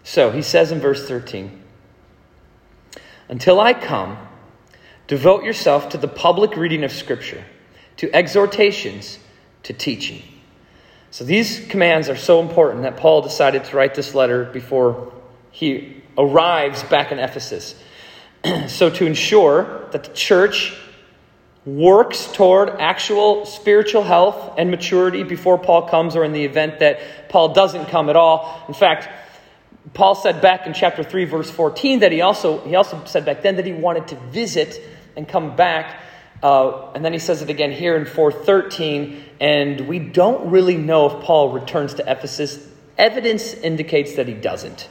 So 0.04 0.30
he 0.30 0.42
says 0.42 0.70
in 0.70 0.80
verse 0.80 1.08
13, 1.08 1.62
Until 3.28 3.60
I 3.60 3.74
come, 3.74 4.18
devote 5.08 5.42
yourself 5.44 5.88
to 5.90 5.98
the 5.98 6.08
public 6.08 6.56
reading 6.56 6.84
of 6.84 6.92
Scripture, 6.92 7.44
to 7.96 8.14
exhortations, 8.14 9.18
to 9.64 9.72
teaching. 9.72 10.22
So 11.16 11.24
these 11.24 11.60
commands 11.70 12.10
are 12.10 12.16
so 12.16 12.42
important 12.42 12.82
that 12.82 12.98
Paul 12.98 13.22
decided 13.22 13.64
to 13.64 13.76
write 13.78 13.94
this 13.94 14.14
letter 14.14 14.44
before 14.44 15.14
he 15.50 16.02
arrives 16.18 16.82
back 16.82 17.10
in 17.10 17.18
Ephesus. 17.18 17.74
so 18.68 18.90
to 18.90 19.06
ensure 19.06 19.88
that 19.92 20.04
the 20.04 20.12
church 20.12 20.76
works 21.64 22.30
toward 22.32 22.68
actual 22.68 23.46
spiritual 23.46 24.02
health 24.02 24.56
and 24.58 24.70
maturity 24.70 25.22
before 25.22 25.56
Paul 25.56 25.88
comes, 25.88 26.16
or 26.16 26.22
in 26.22 26.32
the 26.32 26.44
event 26.44 26.80
that 26.80 27.30
Paul 27.30 27.54
doesn't 27.54 27.86
come 27.86 28.10
at 28.10 28.16
all. 28.16 28.66
In 28.68 28.74
fact, 28.74 29.08
Paul 29.94 30.16
said 30.16 30.42
back 30.42 30.66
in 30.66 30.74
chapter 30.74 31.02
3, 31.02 31.24
verse 31.24 31.50
14, 31.50 32.00
that 32.00 32.12
he 32.12 32.20
also, 32.20 32.60
he 32.66 32.74
also 32.74 33.02
said 33.06 33.24
back 33.24 33.40
then 33.40 33.56
that 33.56 33.64
he 33.64 33.72
wanted 33.72 34.08
to 34.08 34.16
visit 34.16 34.82
and 35.16 35.26
come 35.26 35.56
back 35.56 35.98
uh, 36.42 36.92
and 36.92 37.04
then 37.04 37.12
he 37.12 37.18
says 37.18 37.42
it 37.42 37.50
again 37.50 37.72
here 37.72 37.96
in 37.96 38.04
413, 38.04 39.22
and 39.40 39.88
we 39.88 39.98
don't 39.98 40.50
really 40.50 40.76
know 40.76 41.06
if 41.06 41.24
Paul 41.24 41.50
returns 41.52 41.94
to 41.94 42.10
Ephesus. 42.10 42.66
Evidence 42.98 43.54
indicates 43.54 44.14
that 44.16 44.28
he 44.28 44.34
doesn't. 44.34 44.88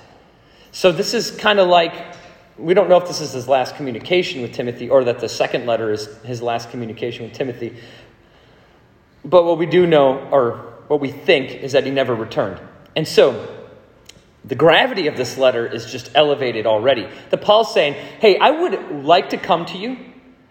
So 0.72 0.92
this 0.92 1.14
is 1.14 1.32
kind 1.32 1.60
of 1.60 1.68
like 1.68 1.94
we 2.58 2.74
don't 2.74 2.88
know 2.88 2.98
if 2.98 3.08
this 3.08 3.22
is 3.22 3.34
his 3.34 3.48
last 3.48 3.76
communication 3.76 4.42
with 4.42 4.54
Timothy 4.54 4.90
or 4.90 5.04
that 5.06 5.20
the 5.20 5.28
second 5.28 5.66
letter 5.66 5.92
is 5.92 6.08
his 6.24 6.42
last 6.42 6.70
communication 6.70 7.24
with 7.24 7.34
Timothy. 7.34 7.76
But 9.24 9.44
what 9.44 9.58
we 9.58 9.66
do 9.66 9.86
know, 9.86 10.20
or 10.32 10.74
what 10.88 11.00
we 11.02 11.12
think, 11.12 11.52
is 11.52 11.74
that 11.74 11.86
he 11.86 11.92
never 11.92 12.16
returned. 12.16 12.62
And 12.96 13.08
so 13.08 13.66
the 14.46 14.56
gravity 14.56 15.08
of 15.08 15.18
this 15.18 15.38
letter 15.38 15.66
is 15.66 15.92
just 15.92 16.12
elevated 16.16 16.66
already. 16.66 17.08
The 17.30 17.38
Paul's 17.38 17.74
saying, 17.74 17.96
Hey, 18.20 18.38
I 18.38 18.52
would 18.52 19.04
like 19.04 19.32
to 19.32 19.38
come 19.38 19.66
to 19.66 19.78
you 19.78 19.98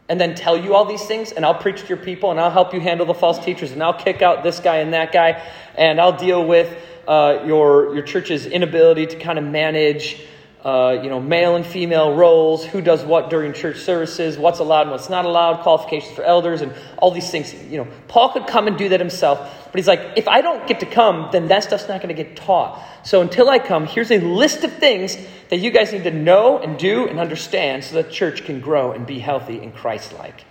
and 0.09 0.21
then 0.21 0.35
tell 0.35 0.57
you 0.57 0.75
all 0.75 0.85
these 0.85 1.05
things, 1.05 1.33
and 1.33 1.45
I'll 1.45 1.55
preach 1.55 1.83
to 1.83 1.87
your 1.89 1.97
people, 1.99 2.31
and 2.31 2.39
I'll 2.39 2.51
help 2.51 2.75
you 2.75 2.81
handle 2.81 3.07
the 3.07 3.15
false 3.15 3.43
teachers, 3.43 3.73
and 3.73 3.83
I'll 3.83 3.95
kick 3.95 4.23
out 4.23 4.43
this 4.43 4.61
guy 4.61 4.77
and 4.77 4.93
that 4.93 5.13
guy, 5.13 5.43
and 5.77 6.01
I'll 6.01 6.17
deal 6.17 6.45
with 6.45 6.77
uh, 7.09 7.43
your, 7.47 7.95
your 7.95 8.03
church's 8.03 8.47
inability 8.47 9.07
to 9.07 9.19
kind 9.19 9.39
of 9.39 9.45
manage 9.45 10.21
uh, 10.65 10.99
you 11.03 11.11
know, 11.11 11.21
male 11.21 11.57
and 11.57 11.67
female 11.67 12.15
roles, 12.15 12.65
who 12.65 12.81
does 12.81 13.05
what 13.05 13.29
during 13.29 13.53
church 13.53 13.81
services, 13.81 14.39
what's 14.39 14.61
allowed 14.61 14.83
and 14.83 14.93
what's 14.93 15.11
not 15.11 15.27
allowed, 15.27 15.61
qualifications 15.61 16.15
for 16.15 16.23
elders, 16.23 16.63
and 16.63 16.73
all 16.97 17.11
these 17.11 17.31
things. 17.31 17.53
You 17.71 17.79
know, 17.79 17.89
Paul 18.09 18.33
could 18.33 18.47
come 18.47 18.67
and 18.67 18.79
do 18.79 18.89
that 18.89 18.99
himself, 18.99 19.39
but 19.41 19.79
he's 19.79 19.87
like, 19.87 20.15
if 20.17 20.27
I 20.27 20.41
don't 20.41 20.67
get 20.67 20.81
to 20.81 20.87
come, 20.87 21.29
then 21.33 21.49
that 21.49 21.65
stuff's 21.65 21.87
not 21.87 22.01
going 22.01 22.17
to 22.17 22.23
get 22.23 22.35
taught. 22.35 22.83
So 23.05 23.21
until 23.21 23.51
I 23.51 23.59
come, 23.59 23.87
here's 23.87 24.11
a 24.11 24.19
list 24.19 24.65
of 24.65 24.73
things 24.73 25.19
that 25.51 25.59
you 25.59 25.71
guys 25.71 25.93
need 25.93 26.05
to 26.05 26.11
know 26.11 26.59
and 26.59 26.79
do 26.79 27.09
and 27.09 27.21
understand 27.21 27.85
so 27.85 27.97
that 27.97 28.11
church 28.11 28.45
can 28.47 28.61
grow 28.61 28.93
and 28.93 29.07
be 29.07 29.19
healthy 29.19 29.59
and 29.59 29.75
Christ 29.75 30.15
like. 30.15 30.47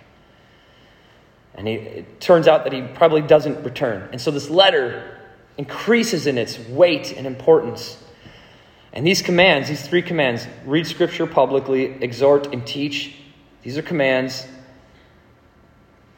And 1.56 1.66
he, 1.66 1.74
it 1.74 2.20
turns 2.20 2.46
out 2.46 2.62
that 2.64 2.72
he 2.72 2.82
probably 2.82 3.22
doesn't 3.22 3.64
return. 3.64 4.08
And 4.12 4.20
so 4.20 4.30
this 4.30 4.48
letter 4.48 5.18
increases 5.56 6.28
in 6.28 6.38
its 6.38 6.56
weight 6.68 7.12
and 7.16 7.26
importance. 7.26 7.96
And 8.94 9.06
these 9.06 9.20
commands, 9.20 9.68
these 9.68 9.86
three 9.86 10.02
commands 10.02 10.46
read 10.64 10.86
scripture 10.86 11.26
publicly, 11.26 11.84
exhort, 11.84 12.54
and 12.54 12.66
teach 12.66 13.16
these 13.64 13.78
are 13.78 13.82
commands 13.82 14.46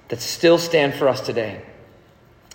that 0.08 0.20
still 0.20 0.58
stand 0.58 0.94
for 0.94 1.08
us 1.08 1.20
today. 1.20 1.62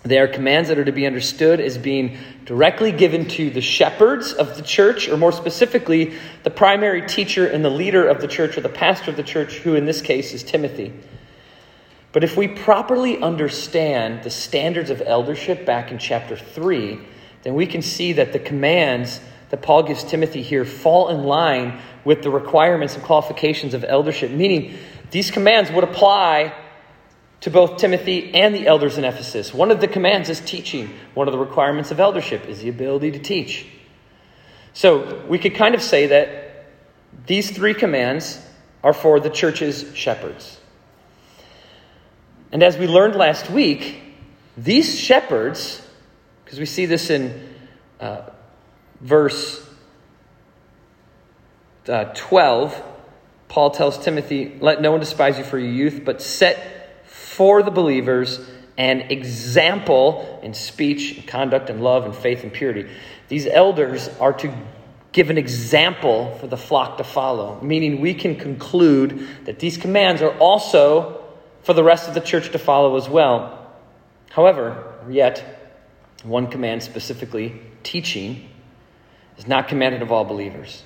They 0.02 0.18
are 0.18 0.28
commands 0.28 0.68
that 0.68 0.78
are 0.78 0.84
to 0.84 0.92
be 0.92 1.06
understood 1.06 1.60
as 1.60 1.78
being 1.78 2.18
directly 2.44 2.92
given 2.92 3.26
to 3.28 3.50
the 3.50 3.62
shepherds 3.62 4.32
of 4.34 4.56
the 4.56 4.62
church, 4.62 5.08
or 5.08 5.16
more 5.16 5.32
specifically, 5.32 6.12
the 6.42 6.50
primary 6.50 7.06
teacher 7.06 7.46
and 7.46 7.64
the 7.64 7.70
leader 7.70 8.06
of 8.06 8.20
the 8.20 8.28
church, 8.28 8.58
or 8.58 8.60
the 8.60 8.68
pastor 8.68 9.10
of 9.10 9.16
the 9.16 9.22
church, 9.22 9.58
who 9.58 9.76
in 9.76 9.86
this 9.86 10.02
case 10.02 10.34
is 10.34 10.42
Timothy. 10.42 10.92
But 12.12 12.22
if 12.22 12.36
we 12.36 12.48
properly 12.48 13.22
understand 13.22 14.24
the 14.24 14.30
standards 14.30 14.90
of 14.90 15.00
eldership 15.00 15.64
back 15.64 15.90
in 15.90 15.98
chapter 15.98 16.36
3, 16.36 16.98
then 17.44 17.54
we 17.54 17.66
can 17.66 17.80
see 17.80 18.12
that 18.14 18.34
the 18.34 18.38
commands 18.38 19.20
that 19.52 19.60
Paul 19.60 19.82
gives 19.82 20.02
Timothy 20.02 20.40
here 20.40 20.64
fall 20.64 21.10
in 21.10 21.24
line 21.24 21.78
with 22.06 22.22
the 22.22 22.30
requirements 22.30 22.94
and 22.94 23.04
qualifications 23.04 23.74
of 23.74 23.84
eldership, 23.84 24.30
meaning 24.30 24.78
these 25.10 25.30
commands 25.30 25.70
would 25.70 25.84
apply 25.84 26.54
to 27.42 27.50
both 27.50 27.76
Timothy 27.76 28.32
and 28.32 28.54
the 28.54 28.66
elders 28.66 28.96
in 28.96 29.04
Ephesus. 29.04 29.52
One 29.52 29.70
of 29.70 29.78
the 29.78 29.88
commands 29.88 30.30
is 30.30 30.40
teaching, 30.40 30.88
one 31.12 31.28
of 31.28 31.32
the 31.32 31.38
requirements 31.38 31.90
of 31.90 32.00
eldership 32.00 32.46
is 32.46 32.60
the 32.60 32.70
ability 32.70 33.10
to 33.10 33.18
teach. 33.18 33.66
So 34.72 35.22
we 35.28 35.38
could 35.38 35.54
kind 35.54 35.74
of 35.74 35.82
say 35.82 36.06
that 36.06 36.64
these 37.26 37.50
three 37.50 37.74
commands 37.74 38.40
are 38.82 38.94
for 38.94 39.20
the 39.20 39.28
church's 39.28 39.94
shepherds. 39.94 40.60
And 42.52 42.62
as 42.62 42.78
we 42.78 42.86
learned 42.86 43.16
last 43.16 43.50
week, 43.50 44.02
these 44.56 44.98
shepherds, 44.98 45.86
because 46.42 46.58
we 46.58 46.64
see 46.64 46.86
this 46.86 47.10
in 47.10 47.54
uh, 48.00 48.30
verse 49.02 49.68
uh, 51.88 52.04
12, 52.14 52.82
Paul 53.48 53.70
tells 53.70 54.02
Timothy, 54.02 54.56
Let 54.60 54.80
no 54.80 54.92
one 54.92 55.00
despise 55.00 55.36
you 55.36 55.44
for 55.44 55.58
your 55.58 55.70
youth, 55.70 56.02
but 56.04 56.22
set 56.22 57.06
for 57.06 57.62
the 57.62 57.70
believers 57.70 58.40
an 58.78 59.02
example 59.02 60.40
in 60.42 60.54
speech, 60.54 61.18
and 61.18 61.26
conduct, 61.26 61.68
and 61.68 61.82
love, 61.82 62.04
and 62.04 62.14
faith, 62.14 62.42
and 62.42 62.52
purity. 62.52 62.88
These 63.28 63.46
elders 63.46 64.08
are 64.20 64.32
to 64.34 64.54
give 65.12 65.28
an 65.28 65.36
example 65.36 66.36
for 66.40 66.46
the 66.46 66.56
flock 66.56 66.96
to 66.96 67.04
follow, 67.04 67.60
meaning 67.60 68.00
we 68.00 68.14
can 68.14 68.36
conclude 68.36 69.28
that 69.44 69.58
these 69.58 69.76
commands 69.76 70.22
are 70.22 70.36
also 70.38 71.22
for 71.62 71.74
the 71.74 71.84
rest 71.84 72.08
of 72.08 72.14
the 72.14 72.20
church 72.20 72.50
to 72.52 72.58
follow 72.58 72.96
as 72.96 73.08
well. 73.08 73.70
However, 74.30 74.94
yet, 75.10 75.84
one 76.22 76.46
command 76.46 76.82
specifically, 76.82 77.60
teaching, 77.82 78.48
is 79.38 79.46
not 79.46 79.68
commanded 79.68 80.02
of 80.02 80.12
all 80.12 80.24
believers. 80.24 80.82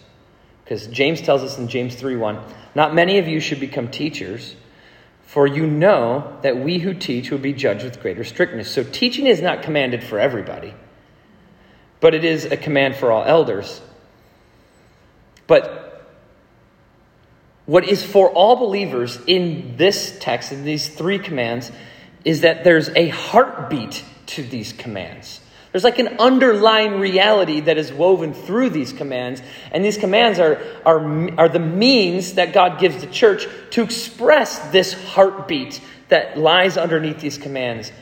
Because 0.65 0.87
James 0.89 1.21
tells 1.21 1.43
us 1.43 1.59
in 1.59 1.69
James 1.69 1.95
3 1.95 2.17
1, 2.17 2.41
not 2.75 2.95
many 2.95 3.19
of 3.19 3.29
you 3.29 3.41
should 3.41 3.61
become 3.61 3.89
teachers, 3.89 4.57
For 5.27 5.47
you 5.47 5.67
know 5.67 6.39
that 6.43 6.57
we 6.57 6.79
who 6.79 6.95
teach 6.95 7.31
will 7.31 7.39
be 7.39 7.53
judged 7.53 7.85
with 7.85 8.01
greater 8.01 8.25
strictness. 8.25 8.71
So 8.71 8.85
teaching 8.85 9.27
is 9.27 9.43
not 9.43 9.63
commanded 9.63 10.03
for 10.03 10.19
everybody, 10.19 10.73
but 12.01 12.15
it 12.15 12.25
is 12.25 12.45
a 12.45 12.57
command 12.57 12.97
for 12.97 13.11
all 13.11 13.25
elders. 13.25 13.81
But 15.49 16.07
what 17.67 17.89
is 17.89 18.05
for 18.05 18.31
all 18.31 18.55
believers 18.57 19.19
in 19.27 19.77
this 19.77 20.17
text, 20.21 20.53
in 20.53 20.65
these 20.65 20.89
three 20.89 21.19
commands, 21.19 21.73
is 22.25 22.43
that 22.43 22.63
there's 22.63 22.89
a 22.91 23.09
heartbeat 23.09 24.05
to 24.27 24.43
these 24.43 24.73
commands. 24.73 25.41
There's 25.77 25.85
like 25.85 25.99
an 25.99 26.17
underlying 26.21 27.01
reality 27.01 27.61
that 27.61 27.77
is 27.77 27.93
woven 27.93 28.33
through 28.33 28.71
these 28.71 28.95
commands. 28.95 29.43
And 29.71 29.85
these 29.85 29.99
commands 29.99 30.39
are, 30.39 30.59
are, 30.87 31.39
are 31.39 31.49
the 31.51 31.59
means 31.59 32.37
that 32.37 32.55
God 32.55 32.81
gives 32.81 33.03
the 33.03 33.07
church 33.07 33.47
to 33.73 33.83
express 33.83 34.59
this 34.71 34.95
heartbeat 34.95 35.83
that 36.09 36.39
lies 36.39 36.79
underneath 36.79 37.21
these 37.21 37.37
commands. 37.37 37.93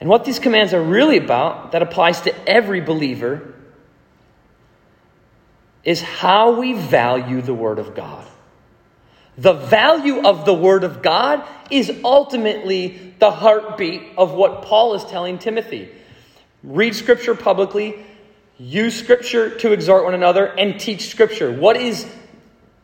And 0.00 0.08
what 0.08 0.24
these 0.24 0.40
commands 0.40 0.74
are 0.74 0.82
really 0.82 1.16
about, 1.16 1.70
that 1.70 1.82
applies 1.82 2.22
to 2.22 2.34
every 2.48 2.80
believer, 2.80 3.54
is 5.84 6.02
how 6.02 6.58
we 6.58 6.72
value 6.72 7.40
the 7.40 7.54
Word 7.54 7.78
of 7.78 7.94
God. 7.94 8.26
The 9.38 9.52
value 9.52 10.26
of 10.26 10.44
the 10.44 10.54
Word 10.54 10.82
of 10.82 11.02
God 11.02 11.46
is 11.70 12.00
ultimately 12.02 13.14
the 13.20 13.30
heartbeat 13.30 14.02
of 14.18 14.32
what 14.32 14.62
Paul 14.62 14.94
is 14.94 15.04
telling 15.04 15.38
Timothy. 15.38 15.88
Read 16.62 16.94
Scripture 16.94 17.34
publicly, 17.34 18.04
use 18.58 18.98
Scripture 18.98 19.56
to 19.58 19.72
exhort 19.72 20.04
one 20.04 20.14
another, 20.14 20.46
and 20.46 20.78
teach 20.78 21.08
Scripture. 21.08 21.50
What 21.52 21.76
is, 21.76 22.06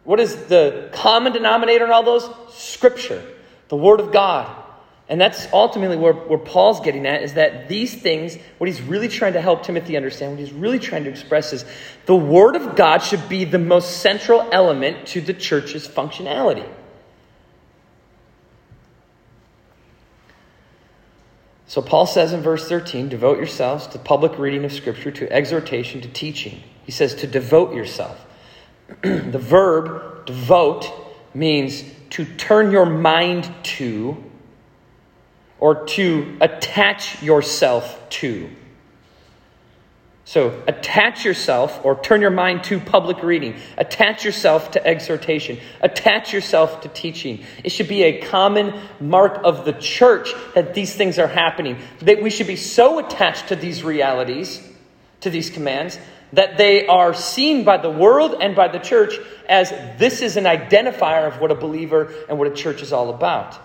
what 0.05 0.21
is 0.21 0.47
the 0.47 0.89
common 0.93 1.33
denominator 1.33 1.85
in 1.85 1.91
all 1.91 2.03
those? 2.03 2.29
Scripture, 2.55 3.23
the 3.69 3.77
Word 3.77 4.01
of 4.01 4.13
God. 4.13 4.65
And 5.09 5.21
that's 5.21 5.47
ultimately 5.53 5.97
where, 5.97 6.15
where 6.15 6.39
Paul's 6.39 6.81
getting 6.81 7.07
at 7.07 7.23
is 7.23 7.35
that 7.35 7.69
these 7.69 7.95
things, 7.95 8.37
what 8.59 8.67
he's 8.67 8.83
really 8.83 9.09
trying 9.09 9.35
to 9.35 9.41
help 9.41 9.63
Timothy 9.63 9.97
understand, 9.97 10.33
what 10.33 10.41
he's 10.41 10.53
really 10.53 10.81
trying 10.81 11.05
to 11.05 11.11
express 11.11 11.53
is 11.53 11.65
the 12.07 12.17
Word 12.17 12.57
of 12.57 12.75
God 12.75 12.99
should 12.99 13.29
be 13.29 13.45
the 13.45 13.59
most 13.59 13.99
central 13.99 14.49
element 14.51 15.07
to 15.09 15.21
the 15.21 15.35
church's 15.35 15.87
functionality. 15.87 16.69
So 21.77 21.83
Paul 21.83 22.07
says 22.07 22.33
in 22.33 22.41
verse 22.41 22.67
13, 22.67 23.11
devote 23.11 23.37
yourselves 23.37 23.87
to 23.89 23.99
public 23.99 24.39
reading 24.39 24.65
of 24.65 24.73
Scripture, 24.73 25.11
to 25.11 25.31
exhortation, 25.31 26.01
to 26.01 26.09
teaching. 26.09 26.63
He 26.85 26.91
says 26.91 27.15
to 27.17 27.27
devote 27.27 27.75
yourself. 27.75 28.25
the 29.03 29.39
verb 29.39 30.25
devote 30.25 30.91
means 31.35 31.85
to 32.09 32.25
turn 32.25 32.71
your 32.71 32.87
mind 32.87 33.53
to 33.63 34.25
or 35.59 35.85
to 35.85 36.39
attach 36.41 37.23
yourself 37.23 38.09
to. 38.09 38.49
So 40.27 40.61
attach 40.67 41.25
yourself 41.25 41.81
or 41.85 42.01
turn 42.03 42.21
your 42.21 42.33
mind 42.33 42.65
to 42.65 42.81
public 42.81 43.23
reading. 43.23 43.55
Attach 43.79 44.25
yourself 44.25 44.73
to 44.73 44.85
exhortation. 44.85 45.61
Attach 45.81 46.33
yourself 46.33 46.81
to 46.81 46.89
teaching. 46.89 47.45
It 47.63 47.71
should 47.71 47.87
be 47.87 48.03
a 48.03 48.21
common 48.23 48.75
mark 48.99 49.41
of 49.45 49.65
the 49.65 49.73
church 49.73 50.35
that 50.57 50.75
these 50.75 50.93
things 50.93 51.21
are 51.21 51.29
happening. 51.29 51.79
That 52.01 52.21
we 52.21 52.31
should 52.31 52.49
be 52.49 52.57
so 52.57 52.99
attached 52.99 53.49
to 53.49 53.57
these 53.57 53.85
realities, 53.85 54.61
to 55.21 55.31
these 55.31 55.49
commands, 55.49 55.97
that 56.33 56.59
they 56.59 56.89
are 56.89 57.15
seen 57.15 57.63
by 57.63 57.77
the 57.77 57.91
world 57.91 58.35
and 58.41 58.57
by 58.57 58.67
the 58.67 58.81
church 58.81 59.15
as 59.49 59.71
this 59.97 60.23
is 60.23 60.37
an 60.37 60.43
identifier 60.43 61.29
of 61.29 61.41
what 61.41 61.53
a 61.53 61.55
believer 61.55 62.13
and 62.29 62.37
what 62.37 62.49
a 62.49 62.55
church 62.55 62.83
is 62.83 62.93
all 62.93 63.11
about. 63.11 63.61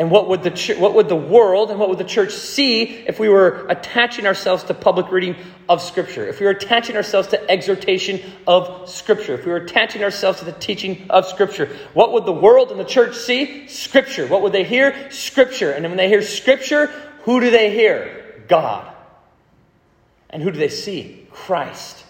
And 0.00 0.10
what 0.10 0.28
would, 0.28 0.42
the 0.42 0.76
what 0.78 0.94
would 0.94 1.10
the 1.10 1.14
world 1.14 1.70
and 1.70 1.78
what 1.78 1.90
would 1.90 1.98
the 1.98 2.04
church 2.04 2.32
see 2.32 2.84
if 2.84 3.20
we 3.20 3.28
were 3.28 3.66
attaching 3.68 4.26
ourselves 4.26 4.64
to 4.64 4.72
public 4.72 5.12
reading 5.12 5.36
of 5.68 5.82
Scripture? 5.82 6.26
If 6.26 6.40
we 6.40 6.46
were 6.46 6.52
attaching 6.52 6.96
ourselves 6.96 7.28
to 7.28 7.50
exhortation 7.50 8.18
of 8.46 8.88
Scripture? 8.88 9.34
If 9.34 9.44
we 9.44 9.52
were 9.52 9.58
attaching 9.58 10.02
ourselves 10.02 10.38
to 10.38 10.46
the 10.46 10.52
teaching 10.52 11.04
of 11.10 11.26
Scripture? 11.26 11.66
What 11.92 12.14
would 12.14 12.24
the 12.24 12.32
world 12.32 12.70
and 12.70 12.80
the 12.80 12.84
church 12.84 13.14
see? 13.14 13.68
Scripture. 13.68 14.26
What 14.26 14.40
would 14.40 14.54
they 14.54 14.64
hear? 14.64 15.10
Scripture. 15.10 15.70
And 15.70 15.84
when 15.84 15.98
they 15.98 16.08
hear 16.08 16.22
Scripture, 16.22 16.86
who 17.24 17.38
do 17.38 17.50
they 17.50 17.70
hear? 17.70 18.42
God. 18.48 18.90
And 20.30 20.42
who 20.42 20.50
do 20.50 20.58
they 20.58 20.70
see? 20.70 21.26
Christ. 21.30 22.06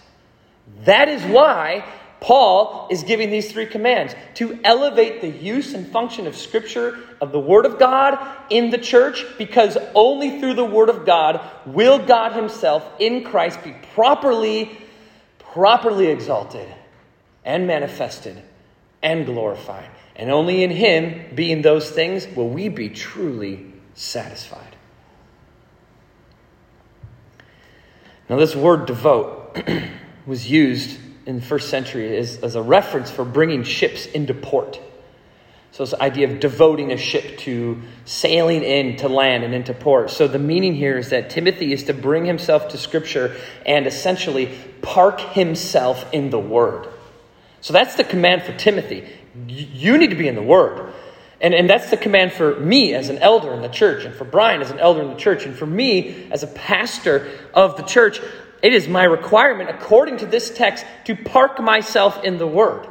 That 0.84 1.08
is 1.08 1.24
why 1.24 1.84
Paul 2.20 2.86
is 2.88 3.02
giving 3.02 3.30
these 3.30 3.50
three 3.50 3.66
commands 3.66 4.14
to 4.34 4.60
elevate 4.62 5.22
the 5.22 5.28
use 5.28 5.74
and 5.74 5.88
function 5.88 6.28
of 6.28 6.36
Scripture, 6.36 6.96
of 7.20 7.32
the 7.32 7.40
Word 7.40 7.66
of 7.66 7.78
God 7.78 8.18
in 8.48 8.70
the 8.70 8.78
church, 8.78 9.24
because 9.38 9.76
only 9.94 10.40
through 10.40 10.54
the 10.54 10.64
Word 10.64 10.88
of 10.88 11.04
God 11.04 11.40
will 11.66 11.98
God 11.98 12.32
Himself 12.32 12.88
in 12.98 13.24
Christ 13.24 13.62
be 13.62 13.74
properly, 13.94 14.78
properly 15.38 16.06
exalted 16.06 16.68
and 17.44 17.66
manifested 17.66 18.42
and 19.02 19.26
glorified. 19.26 19.88
And 20.16 20.30
only 20.30 20.62
in 20.62 20.70
Him, 20.70 21.34
being 21.34 21.62
those 21.62 21.90
things, 21.90 22.26
will 22.26 22.48
we 22.48 22.68
be 22.68 22.88
truly 22.88 23.72
satisfied. 23.94 24.76
Now, 28.28 28.36
this 28.36 28.54
word 28.54 28.86
devote 28.86 29.58
was 30.26 30.48
used 30.48 30.98
in 31.26 31.36
the 31.36 31.42
first 31.42 31.68
century 31.68 32.16
as, 32.16 32.38
as 32.38 32.54
a 32.54 32.62
reference 32.62 33.10
for 33.10 33.24
bringing 33.24 33.64
ships 33.64 34.06
into 34.06 34.34
port. 34.34 34.80
So, 35.72 35.84
this 35.84 35.94
idea 35.94 36.30
of 36.30 36.40
devoting 36.40 36.90
a 36.90 36.96
ship 36.96 37.38
to 37.40 37.80
sailing 38.04 38.62
in 38.62 38.96
to 38.96 39.08
land 39.08 39.44
and 39.44 39.54
into 39.54 39.72
port. 39.72 40.10
So, 40.10 40.26
the 40.26 40.38
meaning 40.38 40.74
here 40.74 40.98
is 40.98 41.10
that 41.10 41.30
Timothy 41.30 41.72
is 41.72 41.84
to 41.84 41.94
bring 41.94 42.24
himself 42.24 42.68
to 42.68 42.78
Scripture 42.78 43.36
and 43.64 43.86
essentially 43.86 44.52
park 44.82 45.20
himself 45.20 46.12
in 46.12 46.30
the 46.30 46.40
Word. 46.40 46.88
So, 47.60 47.72
that's 47.72 47.94
the 47.94 48.04
command 48.04 48.42
for 48.42 48.56
Timothy. 48.56 49.08
You 49.46 49.96
need 49.96 50.10
to 50.10 50.16
be 50.16 50.26
in 50.26 50.34
the 50.34 50.42
Word. 50.42 50.92
And, 51.40 51.54
and 51.54 51.70
that's 51.70 51.90
the 51.90 51.96
command 51.96 52.32
for 52.32 52.58
me 52.60 52.92
as 52.92 53.08
an 53.08 53.18
elder 53.18 53.54
in 53.54 53.62
the 53.62 53.68
church, 53.68 54.04
and 54.04 54.14
for 54.14 54.24
Brian 54.24 54.60
as 54.60 54.70
an 54.70 54.78
elder 54.78 55.00
in 55.02 55.08
the 55.08 55.16
church, 55.16 55.46
and 55.46 55.56
for 55.56 55.66
me 55.66 56.28
as 56.30 56.42
a 56.42 56.46
pastor 56.48 57.30
of 57.54 57.76
the 57.76 57.82
church. 57.82 58.20
It 58.62 58.74
is 58.74 58.88
my 58.88 59.04
requirement, 59.04 59.70
according 59.70 60.18
to 60.18 60.26
this 60.26 60.50
text, 60.50 60.84
to 61.06 61.16
park 61.16 61.58
myself 61.60 62.22
in 62.24 62.36
the 62.36 62.46
Word, 62.46 62.86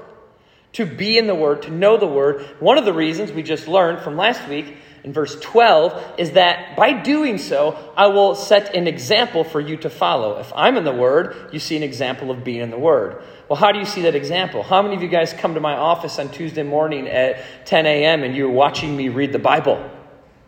to 0.73 0.85
be 0.85 1.17
in 1.17 1.27
the 1.27 1.35
Word, 1.35 1.63
to 1.63 1.71
know 1.71 1.97
the 1.97 2.07
Word. 2.07 2.41
One 2.59 2.77
of 2.77 2.85
the 2.85 2.93
reasons 2.93 3.31
we 3.31 3.43
just 3.43 3.67
learned 3.67 4.01
from 4.01 4.17
last 4.17 4.47
week 4.47 4.75
in 5.03 5.13
verse 5.13 5.39
12 5.39 6.19
is 6.19 6.31
that 6.31 6.75
by 6.75 6.93
doing 6.93 7.37
so, 7.37 7.93
I 7.95 8.07
will 8.07 8.35
set 8.35 8.75
an 8.75 8.87
example 8.87 9.43
for 9.43 9.59
you 9.59 9.77
to 9.77 9.89
follow. 9.89 10.39
If 10.39 10.51
I'm 10.55 10.77
in 10.77 10.83
the 10.83 10.93
Word, 10.93 11.49
you 11.51 11.59
see 11.59 11.77
an 11.77 11.83
example 11.83 12.31
of 12.31 12.43
being 12.43 12.61
in 12.61 12.69
the 12.69 12.77
Word. 12.77 13.21
Well, 13.47 13.57
how 13.57 13.71
do 13.71 13.79
you 13.79 13.85
see 13.85 14.03
that 14.03 14.15
example? 14.15 14.61
How 14.61 14.81
many 14.81 14.95
of 14.95 15.01
you 15.01 15.07
guys 15.07 15.33
come 15.33 15.55
to 15.55 15.59
my 15.59 15.75
office 15.75 16.19
on 16.19 16.29
Tuesday 16.29 16.63
morning 16.63 17.07
at 17.07 17.65
10 17.65 17.85
a.m. 17.87 18.23
and 18.23 18.35
you're 18.35 18.51
watching 18.51 18.95
me 18.95 19.09
read 19.09 19.31
the 19.31 19.39
Bible? 19.39 19.89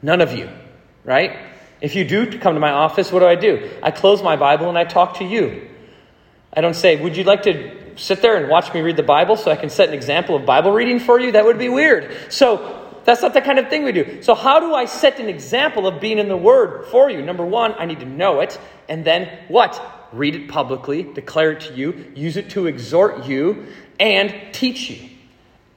None 0.03 0.21
of 0.21 0.33
you, 0.33 0.49
right? 1.03 1.37
If 1.81 1.95
you 1.95 2.03
do 2.03 2.37
come 2.37 2.53
to 2.53 2.59
my 2.59 2.71
office, 2.71 3.11
what 3.11 3.19
do 3.19 3.25
I 3.25 3.35
do? 3.35 3.71
I 3.81 3.89
close 3.89 4.21
my 4.21 4.35
Bible 4.35 4.69
and 4.69 4.77
I 4.77 4.83
talk 4.83 5.17
to 5.17 5.23
you. 5.23 5.67
I 6.53 6.61
don't 6.61 6.75
say, 6.75 7.01
Would 7.01 7.17
you 7.17 7.23
like 7.23 7.43
to 7.43 7.80
sit 8.01 8.21
there 8.21 8.37
and 8.37 8.49
watch 8.49 8.73
me 8.73 8.81
read 8.81 8.97
the 8.97 9.03
Bible 9.03 9.35
so 9.35 9.51
I 9.51 9.55
can 9.55 9.69
set 9.69 9.89
an 9.89 9.93
example 9.93 10.35
of 10.35 10.45
Bible 10.45 10.71
reading 10.71 10.99
for 10.99 11.19
you? 11.19 11.33
That 11.33 11.45
would 11.45 11.59
be 11.59 11.69
weird. 11.69 12.15
So, 12.29 12.77
that's 13.03 13.23
not 13.23 13.33
the 13.33 13.41
kind 13.41 13.57
of 13.57 13.67
thing 13.69 13.83
we 13.83 13.91
do. 13.91 14.21
So, 14.21 14.35
how 14.35 14.59
do 14.59 14.75
I 14.75 14.85
set 14.85 15.19
an 15.19 15.27
example 15.27 15.87
of 15.87 15.99
being 15.99 16.19
in 16.19 16.27
the 16.27 16.37
Word 16.37 16.85
for 16.87 17.09
you? 17.09 17.21
Number 17.21 17.45
one, 17.45 17.73
I 17.77 17.85
need 17.85 17.99
to 18.01 18.05
know 18.05 18.41
it. 18.41 18.59
And 18.87 19.03
then 19.03 19.29
what? 19.47 20.09
Read 20.11 20.35
it 20.35 20.49
publicly, 20.49 21.03
declare 21.03 21.53
it 21.53 21.61
to 21.61 21.73
you, 21.73 22.11
use 22.15 22.37
it 22.37 22.49
to 22.51 22.67
exhort 22.67 23.25
you, 23.25 23.67
and 23.99 24.53
teach 24.53 24.89
you 24.89 25.09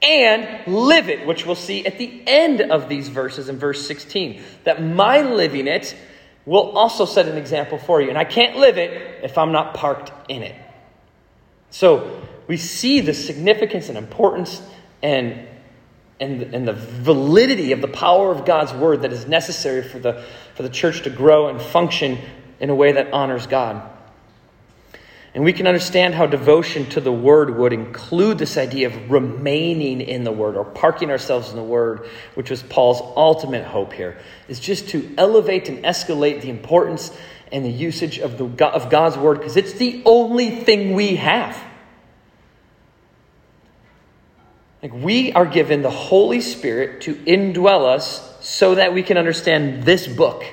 and 0.01 0.67
live 0.67 1.09
it, 1.09 1.25
which 1.25 1.45
we'll 1.45 1.55
see 1.55 1.85
at 1.85 1.97
the 1.97 2.21
end 2.27 2.61
of 2.61 2.87
these 2.87 3.07
verses 3.07 3.49
in 3.49 3.57
verse 3.57 3.85
16. 3.87 4.41
That 4.63 4.83
my 4.83 5.21
living 5.21 5.67
it 5.67 5.95
will 6.45 6.77
also 6.77 7.05
set 7.05 7.27
an 7.27 7.37
example 7.37 7.79
for 7.79 8.01
you. 8.01 8.09
And 8.09 8.17
I 8.17 8.23
can't 8.23 8.57
live 8.57 8.77
it 8.77 9.23
if 9.23 9.37
I'm 9.37 9.51
not 9.51 9.73
parked 9.73 10.11
in 10.29 10.43
it. 10.43 10.55
So 11.75 12.21
we 12.47 12.55
see 12.55 13.01
the 13.01 13.13
significance 13.13 13.89
and 13.89 13.97
importance 13.97 14.61
and, 15.03 15.45
and, 16.21 16.41
and 16.41 16.65
the 16.65 16.71
validity 16.71 17.73
of 17.73 17.81
the 17.81 17.89
power 17.89 18.31
of 18.31 18.45
God's 18.45 18.73
word 18.73 19.01
that 19.01 19.11
is 19.11 19.27
necessary 19.27 19.83
for 19.83 19.99
the, 19.99 20.23
for 20.53 20.63
the 20.63 20.69
church 20.69 21.01
to 21.01 21.09
grow 21.09 21.49
and 21.49 21.61
function 21.61 22.17
in 22.61 22.69
a 22.69 22.75
way 22.75 22.93
that 22.93 23.11
honors 23.11 23.45
God. 23.45 23.91
And 25.33 25.43
we 25.43 25.51
can 25.51 25.67
understand 25.67 26.13
how 26.13 26.27
devotion 26.27 26.85
to 26.91 27.01
the 27.01 27.11
Word 27.11 27.57
would 27.57 27.73
include 27.73 28.37
this 28.37 28.55
idea 28.55 28.87
of 28.87 29.11
remaining 29.11 29.99
in 29.99 30.23
the 30.23 30.31
Word 30.31 30.55
or 30.55 30.63
parking 30.63 31.11
ourselves 31.11 31.49
in 31.49 31.57
the 31.57 31.63
Word, 31.63 32.07
which 32.35 32.49
was 32.49 32.63
Paul's 32.63 33.01
ultimate 33.17 33.65
hope 33.65 33.91
here, 33.91 34.17
is 34.47 34.61
just 34.61 34.87
to 34.91 35.13
elevate 35.17 35.67
and 35.67 35.83
escalate 35.83 36.41
the 36.41 36.49
importance 36.49 37.11
and 37.55 37.65
the 37.65 37.71
usage 37.71 38.19
of, 38.19 38.37
the, 38.37 38.65
of 38.65 38.89
God's 38.89 39.17
Word 39.17 39.37
because 39.37 39.55
it's 39.55 39.73
the 39.73 40.01
only 40.05 40.49
thing 40.49 40.93
we 40.93 41.15
have. 41.15 41.57
Like 44.83 44.91
we 44.93 45.31
are 45.31 45.45
given 45.45 45.81
the 45.81 45.89
Holy 45.89 46.41
Spirit 46.41 47.01
to 47.03 47.15
indwell 47.15 47.85
us 47.85 48.35
so 48.41 48.75
that 48.75 48.93
we 48.93 49.03
can 49.03 49.17
understand 49.17 49.83
this 49.83 50.05
book, 50.05 50.43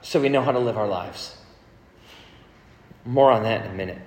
so 0.00 0.18
we 0.18 0.30
know 0.30 0.40
how 0.40 0.52
to 0.52 0.58
live 0.58 0.78
our 0.78 0.88
lives. 0.88 1.36
More 3.04 3.30
on 3.30 3.42
that 3.42 3.66
in 3.66 3.70
a 3.70 3.74
minute. 3.74 3.98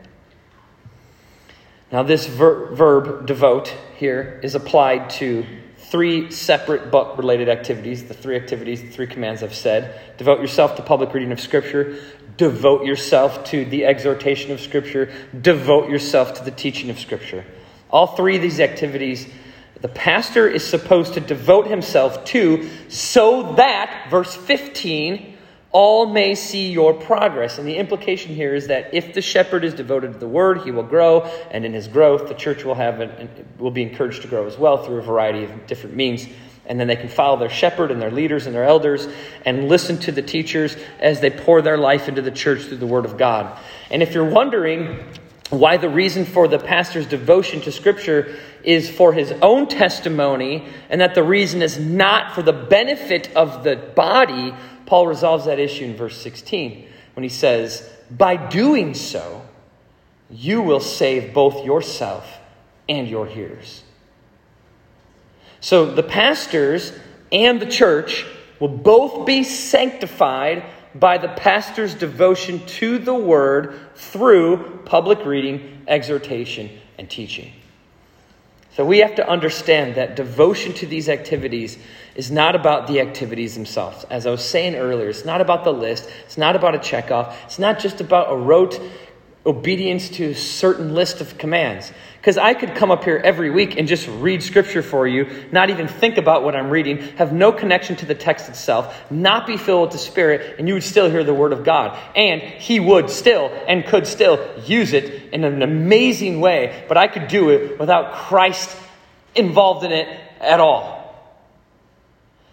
Now, 1.92 2.02
this 2.02 2.26
ver- 2.26 2.74
verb, 2.74 3.28
devote, 3.28 3.74
here 3.98 4.40
is 4.44 4.56
applied 4.56 5.12
to 5.12 5.46
three 5.78 6.30
separate 6.32 6.92
book 6.92 7.18
related 7.18 7.48
activities 7.48 8.08
the 8.08 8.14
three 8.14 8.36
activities, 8.36 8.82
the 8.82 8.90
three 8.90 9.08
commands 9.08 9.44
I've 9.44 9.56
said. 9.56 10.18
Devote 10.18 10.42
yourself 10.42 10.76
to 10.78 10.82
public 10.82 11.14
reading 11.14 11.32
of 11.32 11.40
Scripture, 11.40 12.00
devote 12.40 12.86
yourself 12.86 13.44
to 13.44 13.66
the 13.66 13.86
exhortation 13.86 14.54
of 14.54 14.62
Scripture, 14.62 15.12
devote 15.42 15.90
yourself 15.90 16.36
to 16.36 16.44
the 16.44 16.52
teaching 16.52 16.90
of 16.90 16.98
Scripture. 16.98 17.46
All 17.90 18.08
three 18.08 18.38
of 18.38 18.42
these 18.42 18.62
activities 18.62 19.28
the 19.82 19.88
pastor 19.88 20.48
is 20.48 20.66
supposed 20.66 21.14
to 21.14 21.22
devote 21.22 21.68
himself 21.68 22.26
to 22.26 22.70
so 22.90 23.54
that, 23.54 24.08
verse 24.10 24.36
15, 24.36 25.38
all 25.72 26.08
may 26.08 26.36
see 26.36 26.70
your 26.70 26.94
progress. 26.94 27.60
And 27.60 27.68
the 27.68 27.78
implication 27.78 28.36
here 28.36 28.54
is 28.54 28.68
that 28.68 28.94
if 28.94 29.14
the 29.14 29.22
shepherd 29.22 29.64
is 29.64 29.74
devoted 29.74 30.14
to 30.14 30.20
the 30.20 30.28
word, 30.28 30.64
he 30.64 30.72
will 30.72 30.84
grow, 30.84 31.22
and 31.52 31.64
in 31.64 31.74
his 31.74 31.88
growth, 31.88 32.28
the 32.28 32.34
church 32.34 32.66
will 32.66 32.76
have 32.76 33.00
an, 33.00 33.30
will 33.58 33.72
be 33.72 33.84
encouraged 33.84 34.22
to 34.24 34.28
grow 34.28 34.46
as 34.48 34.58
well 34.58 34.84
through 34.84 34.98
a 34.98 35.02
variety 35.02 35.46
of 35.46 35.68
different 35.68 35.96
means. 35.96 36.28
And 36.70 36.80
then 36.80 36.88
they 36.88 36.96
can 36.96 37.10
follow 37.10 37.38
their 37.38 37.50
shepherd 37.50 37.90
and 37.92 38.00
their 38.02 38.12
leaders 38.12 38.46
and 38.46 38.56
their 38.56 38.64
elders 38.64 39.08
and 39.44 39.68
listen 39.68 39.98
to 40.02 40.12
the 40.12 40.22
teachers 40.22 40.78
as 41.00 41.20
they 41.20 41.32
pour 41.32 41.62
their 41.62 41.78
life 41.78 42.08
into 42.08 42.22
the 42.22 42.32
church 42.32 42.62
through 42.62 42.78
the 42.78 42.88
word 42.88 43.06
of 43.06 43.18
God. 43.18 43.60
And 43.90 44.04
if 44.04 44.14
you're 44.14 44.30
wondering 44.30 45.04
why 45.50 45.78
the 45.78 45.90
reason 45.90 46.26
for 46.26 46.48
the 46.48 46.60
pastor's 46.60 47.08
devotion 47.08 47.62
to 47.62 47.72
Scripture 47.72 48.38
is 48.64 48.90
for 48.90 49.14
his 49.14 49.32
own 49.42 49.68
testimony, 49.68 50.68
and 50.90 51.02
that 51.02 51.16
the 51.16 51.24
reason 51.24 51.62
is 51.62 51.80
not 51.80 52.36
for 52.36 52.44
the 52.44 52.54
benefit 52.54 53.36
of 53.36 53.64
the 53.64 53.76
body, 53.76 54.54
Paul 54.86 55.08
resolves 55.08 55.46
that 55.46 55.60
issue 55.60 55.86
in 55.86 55.96
verse 55.96 56.18
16 56.22 56.88
when 57.16 57.24
he 57.24 57.30
says, 57.30 57.90
By 58.12 58.36
doing 58.36 58.94
so, 58.94 59.42
you 60.30 60.62
will 60.62 60.80
save 60.80 61.34
both 61.34 61.66
yourself 61.66 62.40
and 62.88 63.08
your 63.08 63.26
hearers. 63.26 63.84
So 65.62 65.94
the 65.94 66.04
pastors 66.04 66.94
and 67.32 67.62
the 67.62 67.66
church 67.66 68.26
will 68.60 68.70
both 68.70 69.26
be 69.26 69.44
sanctified 69.44 70.66
by 70.96 71.18
the 71.18 71.30
pastor's 71.30 71.94
devotion 71.94 72.66
to 72.66 72.98
the 72.98 73.14
word 73.14 73.80
through 73.96 74.82
public 74.86 75.26
reading, 75.26 75.84
exhortation, 75.88 76.70
and 76.98 77.10
teaching. 77.10 77.54
So 78.76 78.86
we 78.86 79.00
have 79.00 79.16
to 79.16 79.30
understand 79.30 79.96
that 79.96 80.16
devotion 80.16 80.74
to 80.76 80.86
these 80.86 81.10
activities 81.10 81.78
is 82.16 82.32
not 82.32 82.56
about 82.56 82.88
the 82.88 83.02
activities 83.02 83.54
themselves. 83.56 84.06
As 84.10 84.26
I 84.26 84.32
was 84.32 84.44
saying 84.44 84.76
earlier, 84.76 85.10
it's 85.10 85.26
not 85.26 85.42
about 85.42 85.64
the 85.64 85.74
list, 85.74 86.10
it's 86.26 86.38
not 86.38 86.56
about 86.56 86.76
a 86.76 86.80
checkoff, 86.80 87.36
it's 87.46 87.60
not 87.60 87.80
just 87.80 88.00
about 88.00 88.32
a 88.32 88.36
rote 88.36 88.80
obedience 89.46 90.10
to 90.10 90.32
a 90.32 90.36
certain 90.36 90.94
list 90.94 91.22
of 91.22 91.38
commands. 91.38 91.92
Because 92.18 92.38
I 92.38 92.54
could 92.54 92.76
come 92.76 92.92
up 92.92 93.06
here 93.06 93.22
every 93.24 93.50
week 93.50 93.78
and 93.78 93.88
just 93.88 94.06
read 94.08 94.44
scripture 94.44 94.84
for 94.84 95.08
you, 95.08 95.48
not 95.54 95.70
even 95.70 95.88
think 95.88 96.18
about 96.18 96.44
what 96.44 96.54
I'm 96.54 96.70
reading, 96.70 96.98
have 97.16 97.32
no 97.32 97.54
connection 97.54 97.96
to 97.98 98.06
the 98.06 98.14
text 98.14 98.50
itself, 98.50 98.94
not 99.10 99.48
be 99.48 99.56
filled 99.56 99.84
with 99.84 99.92
the 99.92 99.98
Spirit, 99.98 100.60
and 100.60 100.68
you 100.68 100.74
would 100.74 100.84
still 100.84 101.10
hear 101.10 101.24
the 101.24 101.34
Word 101.34 101.54
of 101.54 101.64
God. 101.64 101.98
And 102.18 102.42
He 102.42 102.82
would 102.82 103.10
still 103.10 103.46
and 103.68 103.86
could 103.86 104.06
still 104.06 104.46
use 104.66 104.92
it 104.92 105.32
in 105.32 105.46
an 105.46 105.62
amazing 105.62 106.42
way, 106.42 106.84
but 106.90 106.98
I 106.98 107.08
could 107.08 107.30
do 107.30 107.52
it 107.52 107.80
without 107.80 108.14
Christ 108.14 108.76
involved 109.34 109.86
in 109.86 109.94
it 109.94 110.20
at 110.42 110.60
all. 110.60 111.00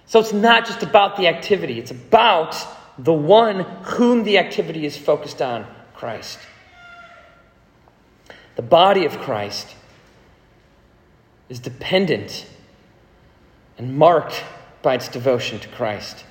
So 0.07 0.21
it's 0.21 0.33
not 0.33 0.67
just 0.67 0.85
about 0.85 1.17
the 1.17 1.27
activity, 1.27 1.81
it's 1.81 1.91
about 1.91 2.57
the 2.99 3.13
one 3.13 3.61
whom 3.83 4.23
the 4.23 4.39
activity 4.39 4.87
is 4.87 4.97
focused 4.97 5.43
on 5.43 5.67
Christ. 5.95 6.39
The 8.57 8.63
body 8.63 9.05
of 9.05 9.19
Christ 9.19 9.75
is 11.49 11.61
dependent 11.61 12.47
and 13.79 13.97
marked 13.97 14.43
by 14.83 14.95
its 14.95 15.09
devotion 15.09 15.61
to 15.61 15.69
Christ. 15.69 16.25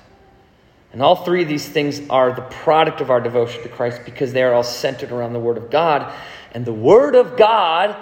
And 0.92 1.02
all 1.02 1.16
three 1.16 1.42
of 1.42 1.48
these 1.48 1.68
things 1.68 2.00
are 2.10 2.32
the 2.32 2.42
product 2.42 3.00
of 3.00 3.10
our 3.10 3.20
devotion 3.20 3.62
to 3.62 3.68
Christ 3.68 4.02
because 4.04 4.32
they 4.32 4.42
are 4.42 4.54
all 4.54 4.62
centered 4.62 5.12
around 5.12 5.32
the 5.32 5.40
Word 5.40 5.56
of 5.56 5.70
God. 5.70 6.12
And 6.52 6.64
the 6.64 6.72
Word 6.72 7.14
of 7.14 7.36
God 7.36 7.96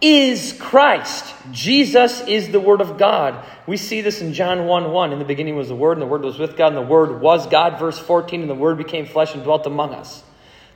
is 0.00 0.54
Christ. 0.60 1.34
Jesus 1.50 2.20
is 2.28 2.50
the 2.50 2.60
Word 2.60 2.80
of 2.80 2.98
God. 2.98 3.44
We 3.66 3.76
see 3.76 4.02
this 4.02 4.20
in 4.20 4.34
John 4.34 4.66
1 4.66 4.92
1. 4.92 5.12
In 5.12 5.18
the 5.18 5.24
beginning 5.24 5.56
was 5.56 5.68
the 5.68 5.74
Word, 5.74 5.92
and 5.92 6.02
the 6.02 6.06
Word 6.06 6.22
was 6.22 6.38
with 6.38 6.56
God, 6.56 6.68
and 6.68 6.76
the 6.76 6.82
Word 6.82 7.20
was 7.20 7.46
God. 7.46 7.78
Verse 7.78 7.98
14, 7.98 8.42
and 8.42 8.50
the 8.50 8.54
Word 8.54 8.76
became 8.76 9.06
flesh 9.06 9.34
and 9.34 9.42
dwelt 9.42 9.66
among 9.66 9.94
us. 9.94 10.22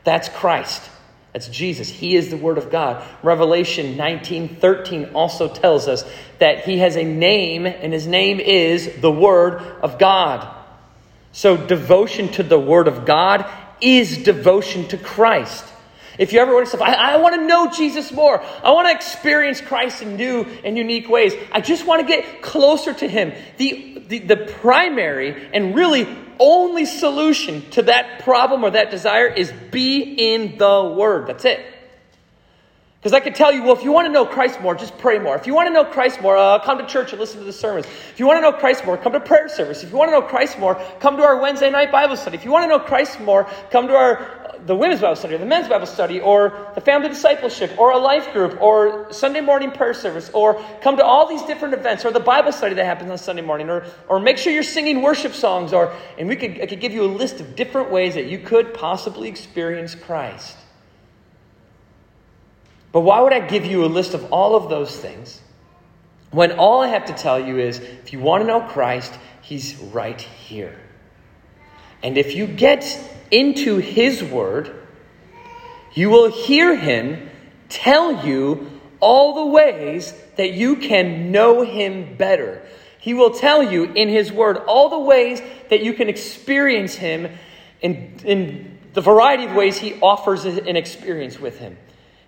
That's 0.05 0.29
Christ. 0.29 0.89
That's 1.39 1.57
Jesus. 1.57 1.89
He 1.89 2.17
is 2.17 2.31
the 2.31 2.37
Word 2.37 2.59
of 2.59 2.69
God. 2.69 3.01
Revelation 3.23 3.97
19 3.97 4.57
13 4.57 5.11
also 5.15 5.47
tells 5.47 5.87
us 5.87 6.03
that 6.41 6.65
He 6.65 6.79
has 6.79 6.97
a 6.97 7.05
name, 7.05 7.65
and 7.65 7.93
His 7.93 8.09
name 8.09 8.41
is 8.41 9.01
the 9.01 9.13
Word 9.13 9.63
of 9.81 10.01
God. 10.01 10.53
So, 11.31 11.57
devotion 11.57 12.27
to 12.31 12.43
the 12.43 12.59
Word 12.59 12.89
of 12.89 13.07
God 13.07 13.49
is 13.81 14.19
devotion 14.19 14.89
to 14.89 14.99
Christ. 14.99 15.65
If 16.19 16.33
you 16.33 16.41
ever 16.41 16.53
want 16.53 16.69
to 16.69 16.83
I, 16.83 17.15
I 17.15 17.17
want 17.17 17.37
to 17.37 17.47
know 17.47 17.71
Jesus 17.71 18.13
more. 18.13 18.43
I 18.43 18.73
want 18.73 18.89
to 18.89 18.95
experience 18.95 19.61
Christ 19.61 20.03
in 20.03 20.17
new 20.17 20.43
and 20.65 20.77
unique 20.77 21.09
ways. 21.09 21.33
I 21.53 21.61
just 21.61 21.87
want 21.87 22.01
to 22.01 22.07
get 22.07 22.43
closer 22.43 22.93
to 22.93 23.09
Him. 23.09 23.33
The, 23.57 24.03
the, 24.09 24.19
the 24.19 24.37
primary 24.37 25.49
and 25.53 25.75
really 25.75 26.09
only 26.41 26.85
solution 26.85 27.69
to 27.71 27.83
that 27.83 28.25
problem 28.25 28.65
or 28.65 28.71
that 28.71 28.91
desire 28.91 29.27
is 29.27 29.53
be 29.71 30.01
in 30.01 30.59
the 30.59 30.95
Word. 30.97 31.29
That's 31.29 31.45
it. 31.45 31.65
Because 32.99 33.13
I 33.13 33.21
could 33.21 33.37
tell 33.37 33.53
you, 33.53 33.63
well, 33.63 33.77
if 33.77 33.85
you 33.85 33.93
want 33.93 34.09
to 34.09 34.13
know 34.13 34.27
Christ 34.27 34.61
more, 34.61 34.75
just 34.75 34.99
pray 34.99 35.21
more. 35.21 35.37
If 35.37 35.47
you 35.47 35.55
want 35.55 35.69
to 35.69 35.73
know 35.73 35.85
Christ 35.85 36.21
more, 36.21 36.37
uh, 36.37 36.59
come 36.59 36.79
to 36.79 36.87
church 36.87 37.13
and 37.13 37.21
listen 37.21 37.39
to 37.39 37.45
the 37.45 37.53
sermons. 37.53 37.87
If 37.87 38.19
you 38.19 38.27
want 38.27 38.39
to 38.39 38.41
know 38.41 38.53
Christ 38.53 38.85
more, 38.85 38.97
come 38.97 39.13
to 39.13 39.21
prayer 39.21 39.49
service. 39.49 39.85
If 39.85 39.93
you 39.93 39.97
want 39.97 40.09
to 40.09 40.19
know 40.19 40.23
Christ 40.23 40.59
more, 40.59 40.75
come 40.99 41.17
to 41.17 41.23
our 41.23 41.41
Wednesday 41.41 41.71
night 41.71 41.93
Bible 41.93 42.17
study. 42.17 42.37
If 42.37 42.45
you 42.45 42.51
want 42.51 42.65
to 42.65 42.69
know 42.69 42.81
Christ 42.81 43.21
more, 43.21 43.45
come 43.71 43.87
to 43.87 43.95
our 43.95 44.38
the 44.67 44.75
women's 44.75 45.01
Bible 45.01 45.17
study, 45.17 45.35
or 45.35 45.39
the 45.39 45.47
men's 45.47 45.69
Bible 45.69 45.87
study, 45.87 46.21
or 46.21 46.71
the 46.75 46.81
family 46.81 47.09
discipleship, 47.09 47.79
or 47.79 47.93
a 47.93 47.99
life 47.99 48.33
group, 48.33 48.61
or 48.61 49.13
Sunday 49.13 49.41
morning 49.41 49.71
prayer 49.71 49.95
service, 49.95 50.31
or 50.35 50.63
come 50.81 50.97
to 50.97 51.05
all 51.05 51.29
these 51.29 51.43
different 51.43 51.75
events, 51.75 52.05
or 52.05 52.11
the 52.11 52.21
Bible 52.21 52.53
study 52.53 52.75
that 52.75 52.85
happens 52.85 53.11
on 53.11 53.19
Sunday 53.19 53.43
morning, 53.43 53.71
or, 53.71 53.87
or 54.09 54.21
make 54.21 54.39
sure 54.39 54.53
you're 54.53 54.63
singing 54.63 55.03
worship 55.03 55.33
songs, 55.33 55.73
or 55.73 55.95
and 56.19 56.29
we 56.29 56.37
could 56.37 56.61
I 56.61 56.67
could 56.67 56.81
give 56.81 56.93
you 56.93 57.05
a 57.05 57.13
list 57.13 57.41
of 57.41 57.57
different 57.57 57.91
ways 57.91 58.15
that 58.15 58.27
you 58.27 58.39
could 58.39 58.75
possibly 58.75 59.29
experience 59.29 59.95
Christ. 59.95 60.57
But 62.93 63.01
why 63.01 63.21
would 63.21 63.33
I 63.33 63.41
give 63.41 63.67
you 63.67 63.85
a 63.85 63.87
list 63.87 64.15
of 64.15 64.33
all 64.33 64.57
of 64.57 64.71
those 64.71 64.97
things 64.97 65.41
when 66.31 66.53
all 66.53 66.81
I 66.83 66.89
have 66.89 67.07
to 67.07 67.13
tell 67.13 67.41
you 67.41 67.59
is 67.59 67.79
if 67.79 68.13
you 68.13 68.21
want 68.21 68.43
to 68.43 68.47
know 68.47 68.61
Christ, 68.61 69.19
He's 69.41 69.77
right 69.77 70.21
here. 70.21 70.79
And 72.03 72.17
if 72.17 72.35
you 72.35 72.47
get 72.47 72.99
into 73.31 73.79
His 73.79 74.23
Word, 74.23 74.75
you 75.95 76.11
will 76.11 76.31
hear 76.31 76.77
Him 76.77 77.31
tell 77.69 78.27
you 78.27 78.71
all 79.01 79.35
the 79.35 79.47
ways 79.47 80.13
that 80.37 80.53
you 80.53 80.77
can 80.77 81.31
know 81.31 81.63
Him 81.63 82.17
better. 82.17 82.63
He 83.01 83.15
will 83.15 83.31
tell 83.31 83.63
you 83.63 83.85
in 83.85 84.09
His 84.09 84.33
Word 84.33 84.59
all 84.59 84.89
the 84.89 84.99
ways 84.99 85.41
that 85.71 85.83
you 85.83 85.93
can 85.93 86.09
experience 86.09 86.95
Him 86.95 87.29
in, 87.81 88.21
in 88.25 88.79
the 88.95 89.01
variety 89.01 89.45
of 89.45 89.55
ways 89.55 89.79
He 89.79 89.99
offers 90.01 90.45
an 90.45 90.77
experience 90.77 91.39
with 91.39 91.59
Him. 91.59 91.77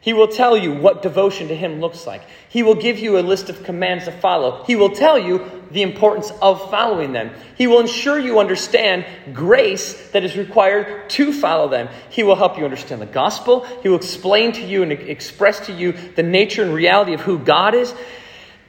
He 0.01 0.15
will 0.15 0.29
tell 0.29 0.57
you 0.57 0.73
what 0.73 1.03
devotion 1.03 1.49
to 1.49 1.55
Him 1.55 1.81
looks 1.81 2.07
like. 2.07 2.23
He 2.49 2.63
will 2.63 2.75
give 2.75 2.99
you 2.99 3.19
a 3.19 3.21
list 3.21 3.51
of 3.51 3.63
commands 3.65 4.07
to 4.07 4.13
follow. 4.13 4.65
He 4.65 4.75
will 4.75 4.91
tell 4.91 5.19
you 5.19 5.60
the 5.71 5.83
importance 5.83 6.31
of 6.43 6.71
following 6.71 7.13
them. 7.13 7.31
He 7.57 7.67
will 7.67 7.81
ensure 7.81 8.19
you 8.19 8.41
understand 8.41 9.07
grace 9.33 10.11
that 10.11 10.25
is 10.25 10.37
required 10.37 11.09
to 11.11 11.33
follow 11.33 11.69
them. 11.69 11.89
He 12.09 12.23
will 12.23 12.37
help 12.37 12.59
you 12.59 12.65
understand 12.65 13.01
the 13.01 13.07
gospel. 13.07 13.65
He 13.83 13.89
will 13.89 13.97
explain 13.97 14.53
to 14.53 14.63
you 14.65 14.83
and 14.83 14.93
express 14.93 15.67
to 15.67 15.73
you 15.73 15.93
the 15.93 16.23
nature 16.23 16.63
and 16.63 16.75
reality 16.75 17.15
of 17.15 17.21
who 17.21 17.39
God 17.39 17.75
is. 17.75 17.95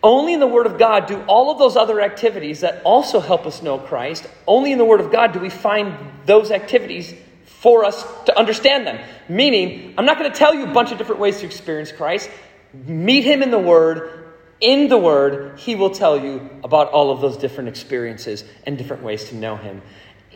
Only 0.04 0.34
in 0.34 0.40
the 0.40 0.48
Word 0.48 0.66
of 0.66 0.80
God 0.80 1.06
do 1.06 1.22
all 1.28 1.52
of 1.52 1.60
those 1.60 1.76
other 1.76 2.02
activities 2.02 2.62
that 2.62 2.82
also 2.84 3.20
help 3.20 3.46
us 3.46 3.62
know 3.62 3.78
Christ, 3.78 4.28
only 4.48 4.72
in 4.72 4.80
the 4.80 4.86
Word 4.86 5.00
of 5.00 5.12
God 5.12 5.32
do 5.32 5.40
we 5.40 5.50
find 5.50 5.94
those 6.26 6.50
activities 6.50 7.14
for 7.46 7.86
us 7.86 8.04
to 8.26 8.38
understand 8.38 8.88
them. 8.88 9.00
Meaning, 9.30 9.94
I'm 9.98 10.06
not 10.06 10.18
going 10.18 10.32
to 10.32 10.38
tell 10.38 10.56
you 10.56 10.64
a 10.64 10.74
bunch 10.74 10.92
of 10.92 10.98
different 10.98 11.22
ways 11.22 11.40
to 11.42 11.46
experience 11.46 11.92
Christ. 11.92 12.32
Meet 12.74 13.24
Him 13.24 13.44
in 13.44 13.52
the 13.52 13.60
Word. 13.60 14.21
In 14.62 14.88
the 14.88 14.98
Word, 14.98 15.60
He 15.60 15.76
will 15.76 15.90
tell 15.90 16.24
you 16.24 16.50
about 16.64 16.92
all 16.92 17.12
of 17.12 17.20
those 17.20 17.38
different 17.38 17.70
experiences 17.70 18.44
and 18.66 18.78
different 18.78 19.04
ways 19.04 19.30
to 19.30 19.36
know 19.36 19.58
Him. 19.58 19.82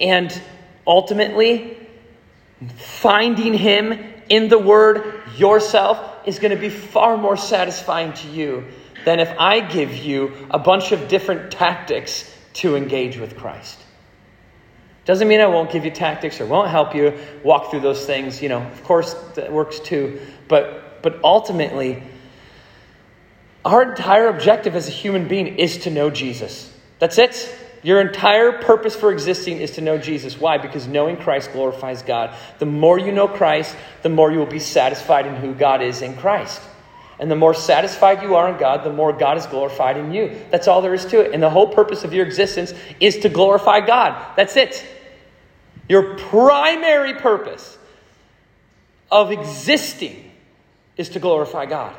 And 0.01 0.41
ultimately, 0.85 1.77
finding 2.77 3.53
Him 3.53 3.93
in 4.27 4.49
the 4.49 4.57
Word 4.57 5.21
yourself 5.37 5.99
is 6.25 6.39
going 6.39 6.51
to 6.51 6.59
be 6.59 6.69
far 6.69 7.17
more 7.17 7.37
satisfying 7.37 8.13
to 8.13 8.27
you 8.27 8.65
than 9.05 9.19
if 9.19 9.31
I 9.39 9.59
give 9.59 9.95
you 9.95 10.33
a 10.49 10.57
bunch 10.57 10.91
of 10.91 11.07
different 11.07 11.51
tactics 11.51 12.31
to 12.53 12.75
engage 12.75 13.17
with 13.17 13.37
Christ. 13.37 13.79
Doesn't 15.05 15.27
mean 15.27 15.39
I 15.39 15.45
won't 15.45 15.71
give 15.71 15.85
you 15.85 15.91
tactics 15.91 16.41
or 16.41 16.47
won't 16.47 16.69
help 16.69 16.95
you 16.95 17.13
walk 17.43 17.69
through 17.69 17.81
those 17.81 18.07
things. 18.07 18.41
You 18.41 18.49
know, 18.49 18.61
of 18.61 18.83
course, 18.83 19.13
that 19.35 19.53
works 19.53 19.79
too. 19.79 20.19
But, 20.47 21.03
but 21.03 21.23
ultimately, 21.23 22.01
our 23.65 23.81
entire 23.81 24.27
objective 24.27 24.75
as 24.75 24.87
a 24.87 24.91
human 24.91 25.27
being 25.27 25.57
is 25.57 25.79
to 25.79 25.89
know 25.89 26.11
Jesus. 26.11 26.71
That's 26.99 27.17
it. 27.17 27.53
Your 27.81 27.99
entire 27.99 28.51
purpose 28.51 28.95
for 28.95 29.11
existing 29.11 29.59
is 29.59 29.71
to 29.71 29.81
know 29.81 29.97
Jesus. 29.97 30.39
Why? 30.39 30.57
Because 30.59 30.87
knowing 30.87 31.17
Christ 31.17 31.51
glorifies 31.51 32.03
God. 32.03 32.35
The 32.59 32.65
more 32.65 32.99
you 32.99 33.11
know 33.11 33.27
Christ, 33.27 33.75
the 34.03 34.09
more 34.09 34.31
you 34.31 34.39
will 34.39 34.45
be 34.45 34.59
satisfied 34.59 35.25
in 35.25 35.35
who 35.35 35.53
God 35.53 35.81
is 35.81 36.01
in 36.01 36.15
Christ. 36.15 36.61
And 37.19 37.29
the 37.29 37.35
more 37.35 37.53
satisfied 37.53 38.21
you 38.21 38.35
are 38.35 38.49
in 38.49 38.57
God, 38.59 38.83
the 38.83 38.93
more 38.93 39.13
God 39.13 39.37
is 39.37 39.45
glorified 39.47 39.97
in 39.97 40.11
you. 40.11 40.35
That's 40.51 40.67
all 40.67 40.81
there 40.81 40.93
is 40.93 41.05
to 41.05 41.21
it. 41.21 41.33
And 41.33 41.41
the 41.41 41.49
whole 41.49 41.67
purpose 41.67 42.03
of 42.03 42.13
your 42.13 42.25
existence 42.25 42.73
is 42.99 43.19
to 43.19 43.29
glorify 43.29 43.85
God. 43.85 44.35
That's 44.35 44.55
it. 44.57 44.85
Your 45.87 46.17
primary 46.17 47.13
purpose 47.13 47.77
of 49.11 49.31
existing 49.31 50.31
is 50.97 51.09
to 51.09 51.19
glorify 51.19 51.65
God. 51.65 51.95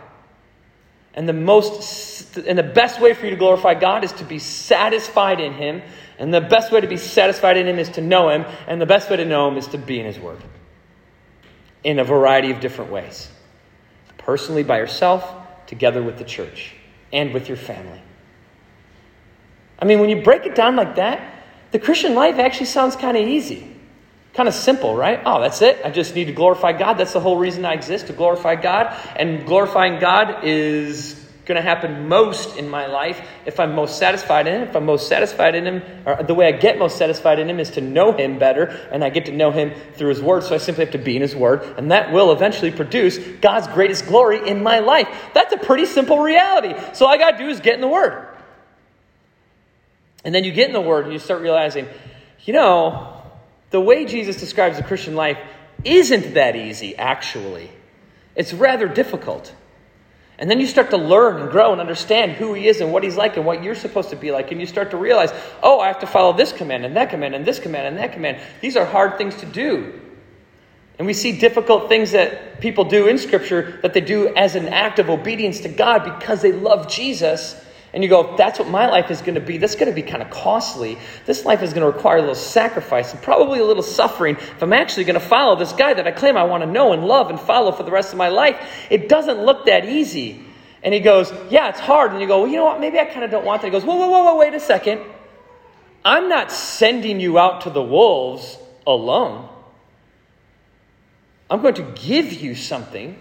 And 1.17 1.27
the 1.27 1.33
most 1.33 2.37
and 2.37 2.59
the 2.59 2.63
best 2.63 3.01
way 3.01 3.15
for 3.15 3.25
you 3.25 3.31
to 3.31 3.37
glorify 3.37 3.75
God 3.75 4.05
is 4.05 4.13
to 4.13 4.25
be 4.25 4.39
satisfied 4.39 5.41
in 5.41 5.55
him, 5.55 5.83
and 6.19 6.33
the 6.33 6.43
best 6.43 6.71
way 6.71 6.81
to 6.81 6.87
be 6.87 6.99
satisfied 6.99 7.57
in 7.57 7.67
him 7.67 7.79
is 7.79 7.89
to 7.91 8.03
know 8.03 8.29
him, 8.29 8.45
and 8.67 8.81
the 8.81 8.87
best 8.87 9.09
way 9.11 9.17
to 9.17 9.25
know 9.25 9.49
him 9.49 9.57
is 9.57 9.67
to 9.69 9.79
be 9.79 9.99
in 9.99 10.05
his 10.05 10.19
word. 10.19 10.43
In 11.83 11.99
a 11.99 12.05
variety 12.05 12.51
of 12.51 12.61
different 12.61 12.93
ways. 12.93 13.31
Personally 14.19 14.63
by 14.63 14.79
yourself, 14.79 15.35
together 15.67 16.03
with 16.03 16.19
the 16.19 16.25
church, 16.25 16.75
and 17.13 17.33
with 17.33 17.49
your 17.49 17.57
family. 17.57 18.03
I 19.79 19.85
mean, 19.85 20.01
when 20.01 20.11
you 20.11 20.23
break 20.23 20.45
it 20.45 20.55
down 20.55 20.77
like 20.77 20.97
that, 20.97 21.45
the 21.71 21.79
Christian 21.79 22.15
life 22.15 22.39
actually 22.39 22.67
sounds 22.67 22.97
kind 22.97 23.17
of 23.17 23.27
easy. 23.27 23.76
Kind 24.37 24.51
of 24.51 24.55
simple, 24.55 24.95
right? 24.95 25.21
Oh, 25.25 25.41
that's 25.41 25.63
it. 25.63 25.81
I 25.83 25.91
just 25.91 26.15
need 26.15 26.27
to 26.27 26.33
glorify 26.33 26.73
God. 26.73 26.99
That's 26.99 27.15
the 27.15 27.21
whole 27.21 27.39
reason 27.39 27.65
I 27.65 27.73
exist, 27.73 28.09
to 28.09 28.13
glorify 28.13 28.57
God. 28.57 28.95
And 29.17 29.47
glorifying 29.47 29.99
God 29.99 30.45
is 30.45 31.15
going 31.47 31.57
to 31.57 31.63
happen 31.63 32.07
most 32.07 32.59
in 32.59 32.69
my 32.69 32.87
life 32.87 33.19
if 33.47 33.59
I'm 33.59 33.75
most 33.75 33.99
satisfied 33.99 34.47
in 34.47 34.61
Him. 34.61 34.69
If 34.69 34.77
I'm 34.77 34.85
most 34.85 35.09
satisfied 35.09 35.55
in 35.55 35.67
Him, 35.67 35.83
or 36.05 36.23
the 36.23 36.35
way 36.35 36.49
I 36.49 36.53
get 36.53 36.79
most 36.79 36.99
satisfied 36.99 37.39
in 37.39 37.49
Him 37.49 37.59
is 37.61 37.71
to 37.71 37.81
know 37.81 38.13
Him 38.13 38.39
better, 38.39 38.65
and 38.93 39.03
I 39.03 39.09
get 39.09 39.25
to 39.25 39.33
know 39.33 39.53
Him 39.53 39.73
through 39.95 40.11
His 40.11 40.21
Word. 40.21 40.43
So 40.43 40.55
I 40.55 40.59
simply 40.59 40.85
have 40.85 40.93
to 40.93 40.99
be 40.99 41.17
in 41.17 41.23
His 41.23 41.35
Word, 41.35 41.63
and 41.79 41.91
that 41.91 42.13
will 42.13 42.31
eventually 42.31 42.73
produce 42.73 43.17
God's 43.17 43.69
greatest 43.69 44.07
glory 44.07 44.47
in 44.47 44.63
my 44.63 44.81
life. 44.81 45.09
That's 45.33 45.55
a 45.55 45.59
pretty 45.59 45.87
simple 45.87 46.19
reality. 46.19 46.75
So 46.93 47.07
all 47.07 47.15
I 47.15 47.17
got 47.17 47.31
to 47.33 47.39
do 47.39 47.49
is 47.49 47.61
get 47.61 47.77
in 47.77 47.81
the 47.81 47.89
Word. 47.89 48.29
And 50.25 50.35
then 50.35 50.45
you 50.45 50.53
get 50.53 50.67
in 50.67 50.75
the 50.75 50.81
Word 50.83 51.05
and 51.05 51.13
you 51.15 51.21
start 51.21 51.41
realizing, 51.41 51.89
you 52.41 52.53
know, 52.53 53.16
the 53.71 53.81
way 53.81 54.05
Jesus 54.05 54.37
describes 54.37 54.77
the 54.77 54.83
Christian 54.83 55.15
life 55.15 55.39
isn't 55.85 56.35
that 56.35 56.57
easy, 56.57 56.97
actually. 56.97 57.71
It's 58.35 58.53
rather 58.53 58.89
difficult. 58.89 59.55
And 60.39 60.51
then 60.51 60.61
you 60.61 60.67
start 60.67 60.91
to 60.91 60.99
learn 60.99 61.41
and 61.41 61.51
grow 61.51 61.73
and 61.73 61.81
understand 61.81 62.33
who 62.33 62.53
he 62.53 62.69
is 62.69 62.81
and 62.81 62.93
what 62.93 63.03
he's 63.03 63.17
like 63.17 63.37
and 63.37 63.47
what 63.47 63.63
you're 63.63 63.75
supposed 63.75 64.11
to 64.11 64.17
be 64.17 64.31
like. 64.31 64.53
And 64.53 64.61
you 64.61 64.67
start 64.67 64.91
to 64.91 64.97
realize, 64.99 65.33
oh, 65.63 65.81
I 65.81 65.87
have 65.87 66.01
to 66.01 66.07
follow 66.07 66.37
this 66.37 66.53
command 66.53 66.85
and 66.85 66.97
that 66.97 67.11
command 67.11 67.35
and 67.35 67.45
this 67.45 67.59
command 67.59 67.87
and 67.87 67.99
that 67.99 68.13
command. 68.13 68.41
These 68.61 68.77
are 68.77 68.85
hard 68.85 69.17
things 69.17 69.37
to 69.37 69.47
do. 69.47 70.01
And 70.99 71.07
we 71.07 71.15
see 71.15 71.39
difficult 71.39 71.89
things 71.89 72.13
that 72.13 72.61
people 72.61 72.85
do 72.85 73.07
in 73.07 73.19
Scripture 73.19 73.79
that 73.83 73.95
they 73.95 74.01
do 74.01 74.35
as 74.35 74.55
an 74.55 74.69
act 74.69 74.99
of 74.99 75.11
obedience 75.11 75.61
to 75.61 75.69
God 75.69 76.05
because 76.05 76.43
they 76.43 76.53
love 76.53 76.89
Jesus 76.89 77.61
and 77.97 78.05
you 78.05 78.11
go, 78.11 78.37
that's 78.37 78.59
what 78.59 78.69
my 78.69 78.91
life 78.91 79.11
is 79.11 79.23
going 79.23 79.37
to 79.37 79.41
be. 79.41 79.57
That's 79.57 79.75
going 79.75 79.89
to 79.89 79.95
be 79.95 80.03
kind 80.03 80.23
of 80.23 80.29
costly. 80.29 80.99
This 81.25 81.47
life 81.47 81.63
is 81.63 81.73
going 81.73 81.81
to 81.81 81.91
require 81.91 82.19
a 82.19 82.21
little 82.21 82.35
sacrifice 82.35 83.15
and 83.15 83.23
probably 83.23 83.59
a 83.59 83.65
little 83.65 83.83
suffering 83.83 84.37
if 84.37 84.63
I'm 84.63 84.75
actually 84.75 85.05
going 85.05 85.19
to 85.19 85.27
follow 85.27 85.57
this 85.57 85.73
guy 85.73 85.95
that 85.95 86.07
I 86.07 86.11
claim 86.11 86.37
I 86.37 86.45
want 86.45 86.63
to 86.63 86.71
know 86.71 86.93
and 86.93 87.07
love 87.07 87.31
and 87.31 87.41
follow 87.41 87.73
for 87.73 87.85
the 87.85 87.91
rest 87.91 88.13
of 88.13 88.19
my 88.19 88.29
life. 88.29 88.61
It 88.91 89.09
doesn't 89.09 89.39
look 89.39 89.65
that 89.65 89.87
easy. 89.87 90.45
And 90.83 90.93
he 90.93 91.01
goes, 91.01 91.33
yeah, 91.49 91.71
it's 91.71 91.81
hard. 91.81 92.13
And 92.13 92.21
you 92.21 92.27
go, 92.27 92.43
well, 92.43 92.51
you 92.51 92.59
know 92.59 92.67
what? 92.67 92.81
Maybe 92.81 92.99
I 92.99 93.07
kind 93.07 93.25
of 93.25 93.31
don't 93.31 93.47
want 93.47 93.63
that. 93.63 93.69
He 93.69 93.73
goes, 93.73 93.83
whoa, 93.83 93.97
whoa, 93.97 94.11
whoa, 94.11 94.25
whoa, 94.25 94.37
wait 94.37 94.53
a 94.53 94.61
second. 94.61 95.01
I'm 96.05 96.29
not 96.29 96.53
sending 96.53 97.19
you 97.19 97.39
out 97.39 97.63
to 97.63 97.71
the 97.71 97.83
wolves 97.83 98.59
alone. 98.87 99.49
I'm 101.49 101.63
going 101.63 101.77
to 101.77 101.95
give 101.95 102.35
you 102.35 102.55
something 102.55 103.17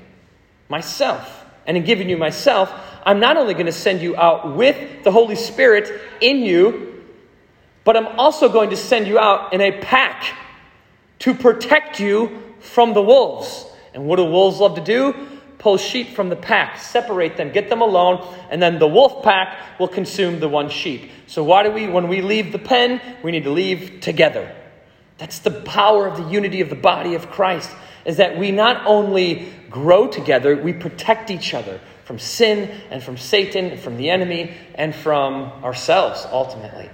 myself. 0.68 1.46
And 1.66 1.78
in 1.78 1.86
giving 1.86 2.10
you 2.10 2.18
myself, 2.18 2.74
I'm 3.06 3.20
not 3.20 3.38
only 3.38 3.54
going 3.54 3.68
to 3.68 3.72
send 3.72 4.02
you 4.02 4.16
out 4.16 4.56
with 4.56 5.04
the 5.04 5.12
Holy 5.12 5.36
Spirit 5.36 6.02
in 6.22 6.40
you, 6.40 7.04
but 7.84 7.96
I'm 7.96 8.20
also 8.20 8.50
going 8.50 8.72
to 8.72 8.78
send 8.78 9.06
you 9.08 9.20
out 9.20 9.54
in 9.54 9.62
a 9.62 9.72
pack 9.80 10.36
to 11.20 11.36
protect 11.36 12.00
you 12.00 12.42
from 12.60 12.94
the 12.94 13.02
wolves. 13.02 13.68
And 13.94 14.08
what 14.08 14.16
do 14.16 14.26
wolves 14.26 14.60
love 14.60 14.76
to 14.76 14.84
do? 14.84 15.14
Pull 15.60 15.78
sheep 15.78 16.16
from 16.16 16.30
the 16.30 16.36
pack, 16.36 16.80
separate 16.80 17.38
them, 17.38 17.52
get 17.52 17.70
them 17.70 17.82
alone, 17.82 18.28
and 18.50 18.62
then 18.62 18.80
the 18.80 18.88
wolf 18.88 19.24
pack 19.24 19.80
will 19.80 19.88
consume 19.88 20.40
the 20.40 20.50
one 20.50 20.70
sheep. 20.70 21.10
So, 21.28 21.44
why 21.44 21.64
do 21.64 21.72
we, 21.72 21.88
when 21.88 22.08
we 22.08 22.22
leave 22.22 22.52
the 22.52 22.60
pen, 22.60 23.02
we 23.24 23.32
need 23.32 23.46
to 23.46 23.50
leave 23.52 24.00
together? 24.02 24.54
That's 25.18 25.40
the 25.40 25.52
power 25.52 26.08
of 26.08 26.18
the 26.18 26.30
unity 26.30 26.62
of 26.62 26.70
the 26.70 26.76
body 26.76 27.16
of 27.16 27.32
Christ, 27.32 27.72
is 28.04 28.18
that 28.18 28.38
we 28.38 28.52
not 28.52 28.86
only 28.86 29.52
grow 29.70 30.08
together, 30.08 30.56
we 30.56 30.74
protect 30.74 31.32
each 31.32 31.54
other 31.54 31.80
from 32.06 32.20
sin 32.20 32.70
and 32.92 33.04
from 33.04 33.18
Satan 33.18 33.66
and 33.66 33.80
from 33.80 33.98
the 33.98 34.10
enemy 34.10 34.54
and 34.76 34.96
from 34.96 35.52
ourselves 35.64 36.26
ultimately. 36.32 36.90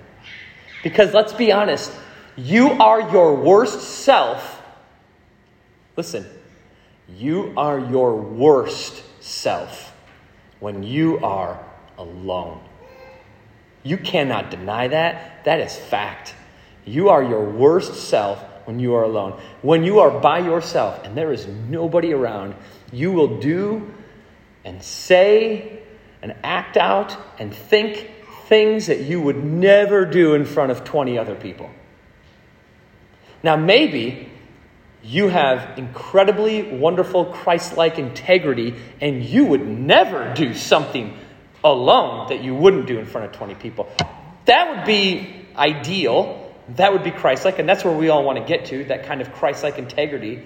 Because 0.84 1.13
let's 1.13 1.34
be 1.34 1.52
honest, 1.52 1.91
you 2.36 2.71
are 2.71 3.12
your 3.12 3.36
worst 3.36 3.82
self. 3.82 4.62
Listen, 5.97 6.26
you 7.10 7.54
are 7.58 7.78
your 7.78 8.15
worst 8.15 9.04
self 9.21 9.93
when 10.62 10.82
you 10.82 11.19
are 11.19 11.63
alone. 11.97 12.62
You 13.84 13.97
cannot 13.97 14.50
deny 14.50 14.88
that. 14.88 15.43
That 15.43 15.60
is 15.60 15.76
fact. 15.76 16.36
You 16.86 17.10
are 17.10 17.21
your 17.21 17.43
worst 17.43 17.95
self 18.10 18.41
when 18.65 18.80
you 18.80 18.95
are 18.95 19.04
alone. 19.04 19.39
When 19.62 19.84
you 19.84 20.00
are 20.00 20.12
by 20.12 20.39
yourself 20.39 21.04
and 21.04 21.17
there 21.17 21.34
is 21.34 21.47
nobody 21.47 22.13
around, 22.13 22.56
you 22.93 23.12
will 23.12 23.39
do 23.39 23.91
and 24.63 24.82
say 24.82 25.80
and 26.21 26.36
act 26.43 26.78
out 26.78 27.17
and 27.39 27.54
think 27.54 28.10
things 28.45 28.88
that 28.88 29.02
you 29.02 29.21
would 29.21 29.43
never 29.43 30.06
do 30.06 30.34
in 30.34 30.45
front 30.45 30.71
of 30.71 30.84
20 30.84 31.17
other 31.17 31.36
people. 31.36 31.69
Now, 33.43 33.56
maybe 33.56 34.30
you 35.04 35.30
have 35.30 35.78
incredibly 35.80 36.62
wonderful 36.62 37.26
Christ 37.26 37.76
like 37.76 37.97
integrity 37.97 38.76
and 39.00 39.24
you 39.24 39.45
would 39.45 39.67
never 39.67 40.34
do 40.34 40.54
something 40.54 41.17
alone 41.63 42.30
that 42.30 42.43
you 42.43 42.54
wouldn't 42.54 42.88
do 42.88 43.00
in 43.00 43.06
front 43.06 43.28
of 43.28 43.34
20 43.34 43.56
people. 43.56 43.89
That 44.45 44.76
would 44.76 44.86
be 44.86 45.45
ideal. 45.56 46.54
That 46.76 46.93
would 46.93 47.04
be 47.04 47.12
Christ 47.12 47.45
like, 47.45 47.60
and 47.60 47.67
that's 47.67 47.84
where 47.84 47.95
we 47.95 48.10
all 48.10 48.24
want 48.24 48.38
to 48.38 48.45
get 48.45 48.65
to 48.67 48.86
that 48.86 49.06
kind 49.06 49.21
of 49.21 49.34
Christ 49.34 49.63
like 49.63 49.78
integrity. 49.78 50.43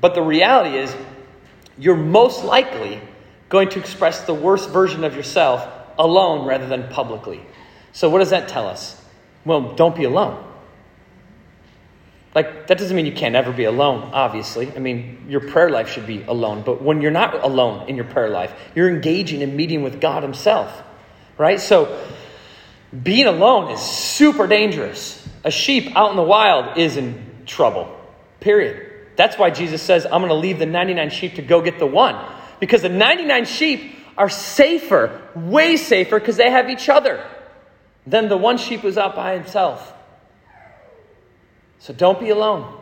But 0.00 0.14
the 0.14 0.22
reality 0.22 0.76
is, 0.76 0.94
you're 1.78 1.96
most 1.96 2.44
likely 2.44 3.00
going 3.48 3.68
to 3.70 3.78
express 3.78 4.22
the 4.22 4.34
worst 4.34 4.70
version 4.70 5.04
of 5.04 5.14
yourself 5.14 5.66
alone 5.98 6.46
rather 6.46 6.66
than 6.66 6.88
publicly. 6.88 7.40
So, 7.92 8.10
what 8.10 8.18
does 8.18 8.30
that 8.30 8.48
tell 8.48 8.68
us? 8.68 9.00
Well, 9.44 9.74
don't 9.74 9.96
be 9.96 10.04
alone. 10.04 10.44
Like, 12.34 12.66
that 12.66 12.78
doesn't 12.78 12.94
mean 12.94 13.06
you 13.06 13.12
can't 13.12 13.34
ever 13.34 13.52
be 13.52 13.64
alone, 13.64 14.10
obviously. 14.12 14.70
I 14.70 14.78
mean, 14.78 15.24
your 15.28 15.40
prayer 15.40 15.70
life 15.70 15.88
should 15.88 16.06
be 16.06 16.22
alone. 16.22 16.62
But 16.62 16.82
when 16.82 17.00
you're 17.00 17.10
not 17.10 17.42
alone 17.42 17.88
in 17.88 17.96
your 17.96 18.04
prayer 18.04 18.28
life, 18.28 18.54
you're 18.74 18.88
engaging 18.88 19.40
in 19.40 19.56
meeting 19.56 19.82
with 19.82 20.00
God 20.00 20.22
Himself, 20.22 20.82
right? 21.38 21.58
So, 21.58 22.06
being 23.02 23.26
alone 23.26 23.70
is 23.72 23.80
super 23.80 24.46
dangerous. 24.46 25.26
A 25.44 25.50
sheep 25.50 25.96
out 25.96 26.10
in 26.10 26.16
the 26.16 26.22
wild 26.22 26.78
is 26.78 26.96
in 26.96 27.42
trouble, 27.46 27.94
period. 28.40 28.87
That's 29.18 29.36
why 29.36 29.50
Jesus 29.50 29.82
says, 29.82 30.04
I'm 30.04 30.20
going 30.22 30.28
to 30.28 30.34
leave 30.34 30.60
the 30.60 30.66
99 30.66 31.10
sheep 31.10 31.34
to 31.34 31.42
go 31.42 31.60
get 31.60 31.80
the 31.80 31.86
one. 31.86 32.16
Because 32.60 32.82
the 32.82 32.88
99 32.88 33.46
sheep 33.46 33.96
are 34.16 34.28
safer, 34.28 35.20
way 35.34 35.76
safer, 35.76 36.20
because 36.20 36.36
they 36.36 36.48
have 36.48 36.70
each 36.70 36.88
other 36.88 37.26
than 38.06 38.28
the 38.28 38.36
one 38.36 38.58
sheep 38.58 38.80
who's 38.80 38.96
out 38.96 39.16
by 39.16 39.34
himself. 39.34 39.92
So 41.80 41.92
don't 41.92 42.20
be 42.20 42.30
alone. 42.30 42.80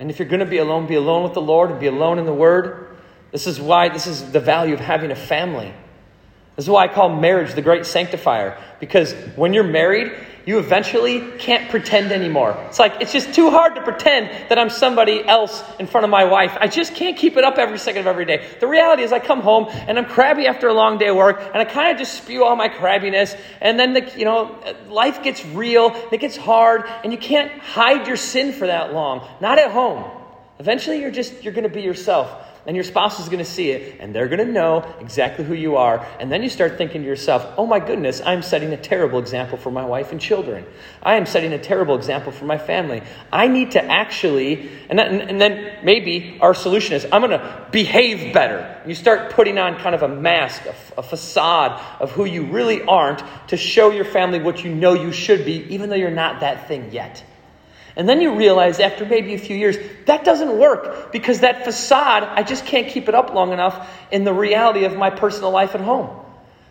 And 0.00 0.10
if 0.10 0.18
you're 0.18 0.28
going 0.28 0.40
to 0.40 0.46
be 0.46 0.58
alone, 0.58 0.88
be 0.88 0.96
alone 0.96 1.22
with 1.22 1.34
the 1.34 1.40
Lord 1.40 1.70
and 1.70 1.78
be 1.78 1.86
alone 1.86 2.18
in 2.18 2.26
the 2.26 2.34
Word. 2.34 2.96
This 3.30 3.46
is 3.46 3.60
why, 3.60 3.88
this 3.88 4.08
is 4.08 4.32
the 4.32 4.40
value 4.40 4.74
of 4.74 4.80
having 4.80 5.12
a 5.12 5.16
family. 5.16 5.72
This 6.56 6.64
is 6.64 6.70
why 6.70 6.84
I 6.84 6.88
call 6.88 7.14
marriage 7.14 7.54
the 7.54 7.62
great 7.62 7.84
sanctifier. 7.86 8.58
Because 8.80 9.12
when 9.36 9.52
you're 9.52 9.62
married, 9.62 10.12
you 10.46 10.58
eventually 10.58 11.32
can't 11.38 11.68
pretend 11.70 12.12
anymore. 12.12 12.56
It's 12.68 12.78
like, 12.78 13.00
it's 13.00 13.12
just 13.12 13.34
too 13.34 13.50
hard 13.50 13.74
to 13.74 13.82
pretend 13.82 14.30
that 14.48 14.58
I'm 14.58 14.70
somebody 14.70 15.26
else 15.26 15.62
in 15.80 15.86
front 15.86 16.04
of 16.04 16.10
my 16.10 16.24
wife. 16.24 16.56
I 16.60 16.68
just 16.68 16.94
can't 16.94 17.16
keep 17.16 17.36
it 17.36 17.42
up 17.42 17.58
every 17.58 17.78
second 17.78 18.02
of 18.02 18.06
every 18.06 18.24
day. 18.24 18.46
The 18.60 18.68
reality 18.68 19.02
is, 19.02 19.12
I 19.12 19.18
come 19.18 19.40
home 19.40 19.66
and 19.70 19.98
I'm 19.98 20.06
crabby 20.06 20.46
after 20.46 20.68
a 20.68 20.72
long 20.72 20.98
day 20.98 21.08
of 21.08 21.16
work, 21.16 21.40
and 21.40 21.56
I 21.56 21.64
kind 21.64 21.90
of 21.90 21.98
just 21.98 22.22
spew 22.22 22.44
all 22.44 22.54
my 22.54 22.68
crabbiness, 22.68 23.36
and 23.60 23.78
then, 23.78 23.92
the, 23.92 24.10
you 24.16 24.24
know, 24.24 24.56
life 24.88 25.22
gets 25.22 25.44
real, 25.44 25.90
it 26.12 26.20
gets 26.20 26.36
hard, 26.36 26.84
and 27.02 27.12
you 27.12 27.18
can't 27.18 27.50
hide 27.60 28.06
your 28.06 28.16
sin 28.16 28.52
for 28.52 28.68
that 28.68 28.94
long. 28.94 29.28
Not 29.40 29.58
at 29.58 29.72
home. 29.72 30.08
Eventually, 30.60 31.00
you're 31.00 31.10
just, 31.10 31.42
you're 31.42 31.52
going 31.52 31.68
to 31.68 31.74
be 31.74 31.82
yourself 31.82 32.45
and 32.66 32.76
your 32.76 32.84
spouse 32.84 33.20
is 33.20 33.26
going 33.26 33.38
to 33.38 33.44
see 33.44 33.70
it, 33.70 34.00
and 34.00 34.14
they're 34.14 34.28
going 34.28 34.44
to 34.44 34.52
know 34.52 34.94
exactly 35.00 35.44
who 35.44 35.54
you 35.54 35.76
are. 35.76 36.04
And 36.18 36.30
then 36.30 36.42
you 36.42 36.48
start 36.48 36.76
thinking 36.76 37.02
to 37.02 37.06
yourself, 37.06 37.46
oh 37.56 37.66
my 37.66 37.78
goodness, 37.78 38.20
I'm 38.24 38.42
setting 38.42 38.72
a 38.72 38.76
terrible 38.76 39.18
example 39.18 39.56
for 39.56 39.70
my 39.70 39.84
wife 39.84 40.10
and 40.10 40.20
children. 40.20 40.66
I 41.02 41.14
am 41.14 41.26
setting 41.26 41.52
a 41.52 41.58
terrible 41.58 41.94
example 41.96 42.32
for 42.32 42.44
my 42.44 42.58
family. 42.58 43.02
I 43.32 43.46
need 43.46 43.72
to 43.72 43.84
actually, 43.84 44.68
and 44.90 44.98
then, 44.98 45.20
and 45.20 45.40
then 45.40 45.84
maybe 45.84 46.38
our 46.40 46.54
solution 46.54 46.94
is, 46.94 47.06
I'm 47.12 47.22
going 47.22 47.30
to 47.38 47.66
behave 47.70 48.34
better. 48.34 48.82
You 48.86 48.94
start 48.94 49.32
putting 49.32 49.58
on 49.58 49.78
kind 49.78 49.94
of 49.94 50.02
a 50.02 50.08
mask, 50.08 50.66
a, 50.66 50.74
a 50.98 51.02
facade 51.02 51.80
of 52.00 52.10
who 52.10 52.24
you 52.24 52.46
really 52.46 52.82
aren't 52.82 53.22
to 53.48 53.56
show 53.56 53.90
your 53.90 54.04
family 54.04 54.40
what 54.40 54.64
you 54.64 54.74
know 54.74 54.94
you 54.94 55.12
should 55.12 55.44
be, 55.44 55.64
even 55.72 55.88
though 55.88 55.96
you're 55.96 56.10
not 56.10 56.40
that 56.40 56.66
thing 56.66 56.90
yet. 56.92 57.22
And 57.96 58.06
then 58.06 58.20
you 58.20 58.36
realize 58.36 58.78
after 58.78 59.06
maybe 59.06 59.32
a 59.32 59.38
few 59.38 59.56
years, 59.56 59.76
that 60.04 60.22
doesn't 60.22 60.58
work 60.58 61.10
because 61.12 61.40
that 61.40 61.64
facade, 61.64 62.24
I 62.24 62.42
just 62.42 62.66
can't 62.66 62.88
keep 62.88 63.08
it 63.08 63.14
up 63.14 63.32
long 63.32 63.52
enough 63.52 63.90
in 64.10 64.24
the 64.24 64.34
reality 64.34 64.84
of 64.84 64.96
my 64.96 65.08
personal 65.08 65.50
life 65.50 65.74
at 65.74 65.80
home. 65.80 66.24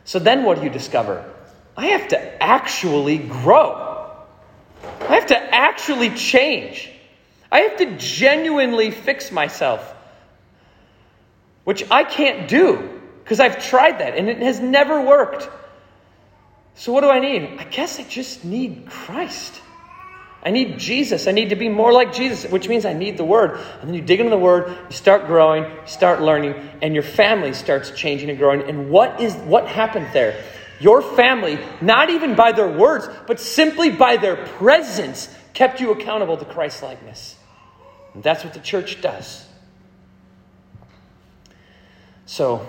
So 0.03 0.19
then 0.19 0.43
what 0.43 0.59
do 0.59 0.63
you 0.63 0.69
discover? 0.69 1.25
I 1.75 1.87
have 1.87 2.09
to 2.09 2.43
actually 2.43 3.17
grow. 3.17 4.13
I 5.01 5.15
have 5.15 5.27
to 5.27 5.55
actually 5.55 6.11
change. 6.11 6.91
I 7.51 7.61
have 7.61 7.77
to 7.77 7.97
genuinely 7.97 8.91
fix 8.91 9.31
myself, 9.31 9.95
which 11.63 11.89
I 11.89 12.03
can't 12.03 12.47
do 12.47 13.01
because 13.23 13.39
I've 13.39 13.65
tried 13.65 13.99
that 13.99 14.15
and 14.15 14.29
it 14.29 14.37
has 14.39 14.59
never 14.59 15.01
worked. 15.01 15.49
So, 16.75 16.91
what 16.91 17.01
do 17.01 17.09
I 17.09 17.19
need? 17.19 17.57
I 17.57 17.63
guess 17.63 17.99
I 17.99 18.03
just 18.03 18.45
need 18.45 18.87
Christ. 18.89 19.61
I 20.45 20.51
need 20.51 20.77
Jesus. 20.77 21.25
I 21.25 21.31
need 21.31 21.49
to 21.49 21.55
be 21.55 21.69
more 21.69 21.91
like 21.91 22.13
Jesus, 22.13 22.49
which 22.51 22.69
means 22.69 22.85
I 22.85 22.93
need 22.93 23.17
the 23.17 23.25
Word. 23.25 23.59
And 23.81 23.89
then 23.89 23.95
you 23.95 24.01
dig 24.01 24.19
into 24.19 24.29
the 24.29 24.37
Word, 24.37 24.69
you 24.69 24.95
start 24.95 25.25
growing, 25.25 25.63
you 25.63 25.87
start 25.87 26.21
learning, 26.21 26.53
and 26.83 26.93
your 26.93 27.03
family 27.03 27.51
starts 27.53 27.89
changing 27.89 28.29
and 28.29 28.37
growing. 28.37 28.61
And 28.61 28.91
what 28.91 29.19
is 29.19 29.33
what 29.37 29.67
happened 29.67 30.07
there? 30.13 30.43
Your 30.79 31.01
family, 31.01 31.57
not 31.81 32.11
even 32.11 32.35
by 32.35 32.51
their 32.51 32.69
words, 32.69 33.09
but 33.25 33.39
simply 33.39 33.89
by 33.89 34.17
their 34.17 34.35
presence, 34.35 35.35
kept 35.53 35.81
you 35.81 35.91
accountable 35.91 36.37
to 36.37 36.45
Christ 36.45 36.83
likeness. 36.83 37.37
And 38.13 38.21
that's 38.21 38.43
what 38.43 38.53
the 38.53 38.59
church 38.59 39.01
does. 39.01 39.47
So, 42.27 42.67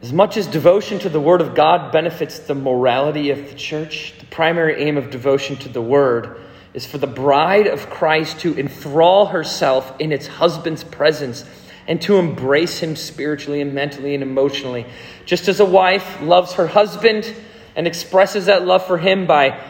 as 0.00 0.14
much 0.14 0.38
as 0.38 0.46
devotion 0.46 0.98
to 1.00 1.10
the 1.10 1.20
Word 1.20 1.42
of 1.42 1.54
God 1.54 1.92
benefits 1.92 2.38
the 2.38 2.54
morality 2.54 3.30
of 3.30 3.50
the 3.50 3.54
church, 3.54 4.14
the 4.18 4.24
primary 4.26 4.82
aim 4.82 4.96
of 4.96 5.10
devotion 5.10 5.56
to 5.56 5.68
the 5.68 5.82
Word 5.82 6.40
is 6.72 6.86
for 6.86 6.96
the 6.96 7.06
bride 7.06 7.66
of 7.66 7.90
Christ 7.90 8.40
to 8.40 8.58
enthrall 8.58 9.26
herself 9.26 9.92
in 9.98 10.10
its 10.10 10.26
husband's 10.26 10.84
presence 10.84 11.44
and 11.86 12.00
to 12.02 12.16
embrace 12.16 12.78
him 12.78 12.96
spiritually 12.96 13.60
and 13.60 13.74
mentally 13.74 14.14
and 14.14 14.22
emotionally. 14.22 14.86
Just 15.26 15.48
as 15.48 15.60
a 15.60 15.64
wife 15.66 16.22
loves 16.22 16.54
her 16.54 16.66
husband 16.66 17.34
and 17.76 17.86
expresses 17.86 18.46
that 18.46 18.64
love 18.64 18.86
for 18.86 18.96
him 18.96 19.26
by 19.26 19.62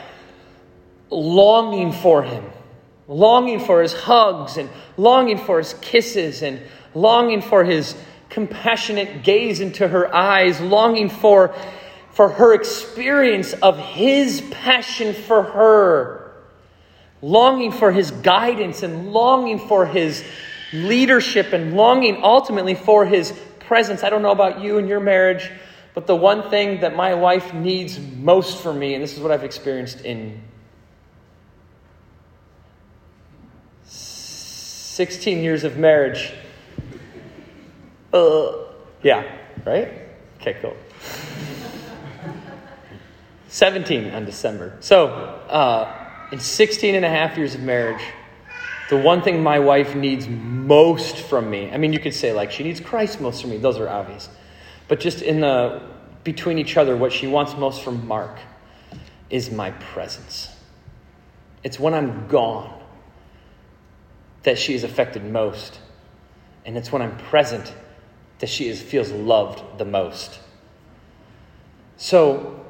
longing 1.09 1.91
for 1.91 2.23
him, 2.23 2.45
longing 3.09 3.59
for 3.59 3.83
his 3.83 3.95
hugs 3.95 4.59
and 4.59 4.71
longing 4.97 5.39
for 5.39 5.59
his 5.59 5.75
kisses 5.81 6.43
and 6.43 6.61
longing 6.95 7.43
for 7.43 7.65
his 7.65 7.97
compassionate 8.31 9.25
gaze 9.25 9.61
into 9.61 9.87
her 9.87 10.15
eyes, 10.15 10.61
longing 10.61 11.11
for, 11.11 11.55
for 12.13 12.31
her 12.31 12.55
experience 12.55 13.53
of 13.55 13.79
his 13.79 14.41
passion 14.53 15.13
for 15.13 15.43
her, 15.43 16.33
longing 17.21 17.73
for 17.73 17.93
his 17.93 18.13
guidance 18.13 18.83
and 18.83 19.13
longing 19.13 19.59
for 19.59 19.85
his 19.85 20.25
leadership 20.73 21.53
and 21.53 21.75
longing 21.75 22.23
ultimately 22.23 22.75
for 22.75 23.05
his 23.05 23.39
presence. 23.59 24.05
I 24.05 24.11
don't 24.11 24.23
know 24.23 24.31
about 24.31 24.61
you 24.61 24.79
and 24.79 24.89
your 24.89 25.01
marriage, 25.01 25.51
but 25.93 26.07
the 26.07 26.17
one 26.17 26.49
thing 26.51 26.81
that 26.81 26.95
my 26.95 27.15
wife 27.15 27.53
needs 27.53 27.99
most 27.99 28.63
from 28.63 28.79
me, 28.79 28.95
and 28.95 29.03
this 29.03 29.13
is 29.13 29.21
what 29.21 29.33
I've 29.33 29.45
experienced 29.45 30.03
in 30.03 30.41
16 33.83 35.43
years 35.43 35.65
of 35.65 35.77
marriage 35.77 36.33
uh, 38.13 38.53
yeah, 39.03 39.25
right? 39.65 39.93
Okay, 40.41 40.57
cool. 40.61 40.77
17 43.49 44.13
on 44.13 44.25
December. 44.25 44.77
So, 44.81 45.09
uh, 45.09 46.29
in 46.33 46.39
16 46.39 46.95
and 46.95 47.05
a 47.05 47.09
half 47.09 47.37
years 47.37 47.55
of 47.55 47.63
marriage, 47.63 48.03
the 48.89 48.97
one 48.97 49.23
thing 49.23 49.43
my 49.43 49.59
wife 49.59 49.95
needs 49.95 50.29
most 50.29 51.17
from 51.17 51.51
me, 51.51 51.71
I 51.71 51.77
mean, 51.77 51.93
you 51.93 51.99
could 51.99 52.15
say 52.15 52.33
like 52.33 52.51
she 52.51 52.65
needs 52.65 52.81
Christ 52.81 53.21
most 53.21 53.41
from 53.41 53.51
me, 53.51 53.57
those 53.59 53.79
are 53.79 53.89
obvious. 53.89 54.29
But 54.89 55.01
just 55.01 55.23
in 55.23 55.41
the, 55.41 55.83
between 56.25 56.59
each 56.59 56.77
other, 56.77 56.97
what 56.97 57.13
she 57.13 57.27
wants 57.27 57.55
most 57.57 57.83
from 57.83 58.07
Mark 58.07 58.39
is 59.31 59.51
my 59.51 59.71
presence. 59.71 60.55
It's 61.63 61.79
when 61.79 61.95
I'm 61.95 62.27
gone 62.29 62.81
that 64.43 64.59
she 64.59 64.75
is 64.75 64.85
affected 64.85 65.25
most. 65.25 65.79
And 66.65 66.77
it's 66.77 66.91
when 66.91 67.03
I'm 67.03 67.17
present 67.17 67.73
that 68.41 68.49
she 68.49 68.69
is, 68.69 68.83
feels 68.83 69.13
loved 69.13 69.79
the 69.79 69.85
most. 69.85 70.41
So, 71.97 72.65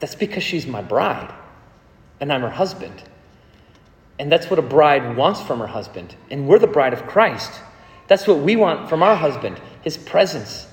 that's 0.00 0.16
because 0.16 0.42
she's 0.42 0.66
my 0.66 0.82
bride 0.82 1.32
and 2.20 2.32
I'm 2.32 2.40
her 2.42 2.50
husband. 2.50 3.02
And 4.18 4.30
that's 4.30 4.50
what 4.50 4.58
a 4.58 4.62
bride 4.62 5.16
wants 5.16 5.40
from 5.40 5.60
her 5.60 5.66
husband. 5.66 6.14
And 6.30 6.46
we're 6.46 6.58
the 6.58 6.66
bride 6.66 6.92
of 6.92 7.06
Christ. 7.06 7.60
That's 8.08 8.26
what 8.26 8.38
we 8.38 8.56
want 8.56 8.88
from 8.88 9.02
our 9.02 9.16
husband 9.16 9.60
his 9.82 9.96
presence. 9.96 10.66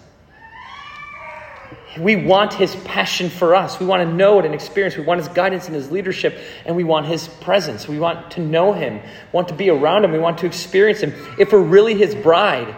We 1.97 2.15
want 2.15 2.53
his 2.53 2.75
passion 2.75 3.29
for 3.29 3.55
us. 3.55 3.79
We 3.79 3.85
want 3.85 4.07
to 4.07 4.13
know 4.13 4.39
it 4.39 4.45
and 4.45 4.53
experience. 4.53 4.95
We 4.95 5.03
want 5.03 5.19
his 5.19 5.27
guidance 5.29 5.65
and 5.65 5.75
his 5.75 5.89
leadership, 5.89 6.37
and 6.65 6.75
we 6.75 6.83
want 6.83 7.07
his 7.07 7.27
presence. 7.27 7.87
We 7.87 7.99
want 7.99 8.31
to 8.31 8.41
know 8.41 8.73
him, 8.73 9.01
want 9.31 9.47
to 9.47 9.55
be 9.55 9.69
around 9.69 10.05
him, 10.05 10.11
we 10.11 10.19
want 10.19 10.37
to 10.39 10.45
experience 10.45 10.99
him. 10.99 11.13
If 11.39 11.51
we're 11.51 11.61
really 11.61 11.95
his 11.95 12.13
bride, 12.13 12.75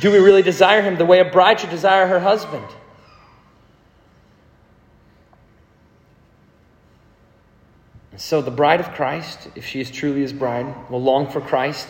do 0.00 0.10
we 0.10 0.18
really 0.18 0.42
desire 0.42 0.82
him 0.82 0.96
the 0.96 1.06
way 1.06 1.20
a 1.20 1.30
bride 1.30 1.60
should 1.60 1.70
desire 1.70 2.06
her 2.06 2.20
husband? 2.20 2.66
so, 8.16 8.40
the 8.40 8.50
bride 8.50 8.80
of 8.80 8.92
Christ, 8.92 9.48
if 9.56 9.66
she 9.66 9.80
is 9.80 9.90
truly 9.90 10.20
his 10.20 10.32
bride, 10.32 10.88
will 10.90 11.02
long 11.02 11.28
for 11.28 11.40
Christ 11.40 11.88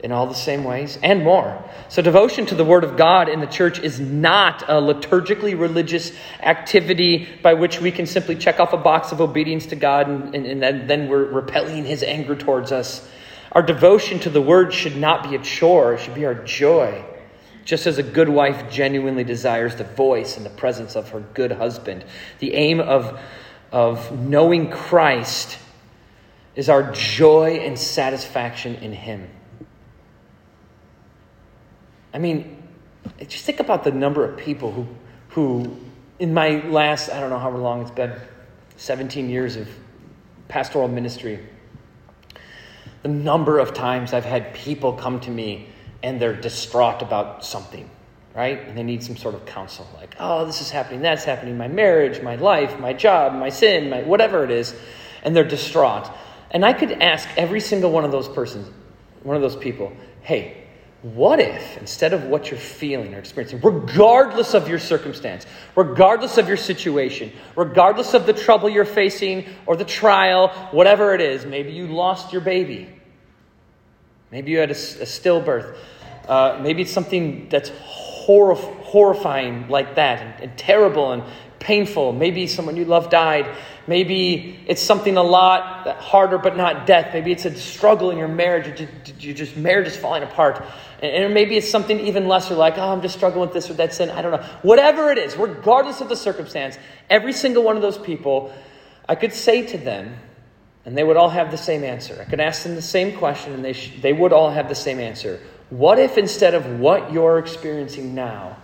in 0.00 0.12
all 0.12 0.26
the 0.26 0.34
same 0.34 0.62
ways 0.62 0.96
and 1.02 1.24
more. 1.24 1.62
So, 1.88 2.02
devotion 2.02 2.46
to 2.46 2.54
the 2.54 2.64
Word 2.64 2.84
of 2.84 2.96
God 2.96 3.28
in 3.28 3.40
the 3.40 3.46
church 3.46 3.80
is 3.80 3.98
not 3.98 4.62
a 4.62 4.80
liturgically 4.80 5.58
religious 5.58 6.12
activity 6.40 7.28
by 7.42 7.54
which 7.54 7.80
we 7.80 7.90
can 7.90 8.06
simply 8.06 8.36
check 8.36 8.60
off 8.60 8.72
a 8.72 8.76
box 8.76 9.10
of 9.10 9.20
obedience 9.20 9.66
to 9.66 9.76
God 9.76 10.08
and, 10.08 10.34
and, 10.34 10.64
and 10.64 10.88
then, 10.88 11.08
we're 11.08 11.24
repelling 11.24 11.84
His 11.84 12.02
anger 12.02 12.36
towards 12.36 12.70
us. 12.70 13.08
Our 13.52 13.62
devotion 13.62 14.20
to 14.20 14.30
the 14.30 14.42
Word 14.42 14.72
should 14.72 14.96
not 14.96 15.28
be 15.28 15.34
a 15.34 15.42
chore, 15.42 15.94
it 15.94 16.00
should 16.00 16.14
be 16.14 16.26
our 16.26 16.34
joy. 16.34 17.04
Just 17.64 17.86
as 17.86 17.98
a 17.98 18.02
good 18.02 18.28
wife 18.28 18.70
genuinely 18.70 19.24
desires 19.24 19.76
the 19.76 19.84
voice 19.84 20.36
and 20.36 20.46
the 20.46 20.50
presence 20.50 20.96
of 20.96 21.10
her 21.10 21.20
good 21.20 21.52
husband, 21.52 22.04
the 22.38 22.54
aim 22.54 22.80
of, 22.80 23.20
of 23.72 24.18
knowing 24.18 24.70
Christ 24.70 25.58
is 26.54 26.68
our 26.68 26.92
joy 26.92 27.58
and 27.58 27.78
satisfaction 27.78 28.76
in 28.76 28.92
Him. 28.92 29.28
I 32.12 32.18
mean, 32.18 32.62
just 33.26 33.44
think 33.44 33.60
about 33.60 33.84
the 33.84 33.92
number 33.92 34.24
of 34.24 34.38
people 34.38 34.72
who, 34.72 34.86
who 35.30 35.76
in 36.18 36.34
my 36.34 36.66
last, 36.68 37.10
I 37.10 37.20
don't 37.20 37.30
know 37.30 37.38
how 37.38 37.50
long 37.50 37.82
it's 37.82 37.90
been, 37.90 38.14
17 38.76 39.28
years 39.28 39.56
of 39.56 39.68
pastoral 40.46 40.88
ministry, 40.88 41.40
the 43.02 43.08
number 43.08 43.58
of 43.58 43.74
times 43.74 44.12
I've 44.12 44.24
had 44.24 44.54
people 44.54 44.92
come 44.92 45.20
to 45.20 45.30
me 45.30 45.68
and 46.02 46.20
they're 46.20 46.34
distraught 46.34 47.02
about 47.02 47.44
something, 47.44 47.90
right? 48.34 48.60
And 48.60 48.78
they 48.78 48.82
need 48.84 49.02
some 49.02 49.16
sort 49.16 49.34
of 49.34 49.44
counsel, 49.46 49.86
like, 49.96 50.14
oh, 50.20 50.46
this 50.46 50.60
is 50.60 50.70
happening, 50.70 51.02
that's 51.02 51.24
happening, 51.24 51.58
my 51.58 51.68
marriage, 51.68 52.22
my 52.22 52.36
life, 52.36 52.78
my 52.78 52.92
job, 52.92 53.34
my 53.34 53.48
sin, 53.48 53.90
my 53.90 54.02
whatever 54.02 54.44
it 54.44 54.50
is, 54.50 54.74
and 55.24 55.34
they're 55.34 55.44
distraught. 55.44 56.08
And 56.50 56.64
I 56.64 56.72
could 56.72 56.92
ask 56.92 57.28
every 57.36 57.60
single 57.60 57.90
one 57.90 58.04
of 58.04 58.12
those 58.12 58.28
persons, 58.28 58.70
one 59.24 59.36
of 59.36 59.42
those 59.42 59.56
people, 59.56 59.92
hey, 60.22 60.67
what 61.02 61.38
if, 61.38 61.78
instead 61.78 62.12
of 62.12 62.24
what 62.24 62.50
you're 62.50 62.58
feeling 62.58 63.14
or 63.14 63.18
experiencing, 63.18 63.60
regardless 63.60 64.54
of 64.54 64.68
your 64.68 64.80
circumstance, 64.80 65.46
regardless 65.76 66.38
of 66.38 66.48
your 66.48 66.56
situation, 66.56 67.30
regardless 67.54 68.14
of 68.14 68.26
the 68.26 68.32
trouble 68.32 68.68
you're 68.68 68.84
facing 68.84 69.46
or 69.66 69.76
the 69.76 69.84
trial, 69.84 70.48
whatever 70.72 71.14
it 71.14 71.20
is, 71.20 71.46
maybe 71.46 71.70
you 71.70 71.86
lost 71.86 72.32
your 72.32 72.42
baby, 72.42 72.88
maybe 74.32 74.50
you 74.50 74.58
had 74.58 74.70
a, 74.70 74.74
a 74.74 75.06
stillbirth, 75.06 75.76
uh, 76.26 76.58
maybe 76.60 76.82
it's 76.82 76.92
something 76.92 77.48
that's 77.48 77.70
horrif- 77.70 78.80
horrifying 78.82 79.68
like 79.68 79.94
that 79.94 80.20
and, 80.20 80.50
and 80.50 80.58
terrible 80.58 81.12
and 81.12 81.22
painful. 81.60 82.12
Maybe 82.12 82.46
someone 82.46 82.76
you 82.76 82.84
love 82.84 83.10
died. 83.10 83.46
Maybe 83.86 84.60
it's 84.66 84.82
something 84.82 85.16
a 85.16 85.22
lot 85.22 85.96
harder, 85.96 86.36
but 86.36 86.56
not 86.56 86.86
death. 86.86 87.14
Maybe 87.14 87.32
it's 87.32 87.46
a 87.46 87.56
struggle 87.56 88.10
in 88.10 88.18
your 88.18 88.28
marriage. 88.28 88.86
You 89.18 89.32
just 89.32 89.56
marriage 89.56 89.86
is 89.86 89.96
falling 89.96 90.22
apart, 90.22 90.62
and 91.02 91.32
maybe 91.32 91.56
it's 91.56 91.70
something 91.70 91.98
even 92.00 92.28
lesser, 92.28 92.54
like 92.54 92.76
oh, 92.76 92.92
I'm 92.92 93.00
just 93.00 93.16
struggling 93.16 93.40
with 93.40 93.54
this 93.54 93.70
or 93.70 93.74
that 93.74 93.94
sin. 93.94 94.10
I 94.10 94.20
don't 94.20 94.32
know. 94.32 94.46
Whatever 94.60 95.10
it 95.10 95.16
is, 95.16 95.36
regardless 95.36 96.02
of 96.02 96.10
the 96.10 96.16
circumstance, 96.16 96.78
every 97.08 97.32
single 97.32 97.62
one 97.62 97.76
of 97.76 97.82
those 97.82 97.96
people, 97.96 98.52
I 99.08 99.14
could 99.14 99.32
say 99.32 99.66
to 99.68 99.78
them, 99.78 100.16
and 100.84 100.96
they 100.96 101.02
would 101.02 101.16
all 101.16 101.30
have 101.30 101.50
the 101.50 101.56
same 101.56 101.82
answer. 101.82 102.18
I 102.20 102.28
could 102.28 102.40
ask 102.40 102.64
them 102.64 102.74
the 102.74 102.82
same 102.82 103.16
question, 103.16 103.54
and 103.54 103.64
they 103.64 103.72
sh- 103.72 103.94
they 104.02 104.12
would 104.12 104.34
all 104.34 104.50
have 104.50 104.68
the 104.68 104.74
same 104.74 105.00
answer. 105.00 105.40
What 105.70 105.98
if 105.98 106.18
instead 106.18 106.54
of 106.54 106.78
what 106.78 107.10
you're 107.10 107.38
experiencing 107.38 108.14
now, 108.14 108.58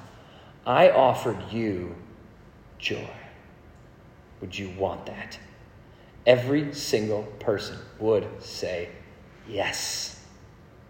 I 0.66 0.90
offered 0.90 1.38
you 1.50 1.96
joy? 2.78 3.10
Would 4.40 4.58
you 4.58 4.70
want 4.70 5.06
that? 5.06 5.38
Every 6.26 6.72
single 6.74 7.22
person 7.40 7.78
would 7.98 8.26
say, 8.42 8.88
Yes, 9.48 10.24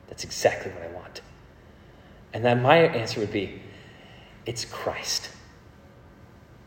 that's 0.09 0.23
exactly 0.25 0.71
what 0.71 0.83
I 0.83 0.93
want. 0.93 1.21
And 2.33 2.45
then 2.45 2.63
my 2.63 2.79
answer 2.79 3.21
would 3.21 3.33
be, 3.33 3.61
It's 4.47 4.65
Christ. 4.65 5.31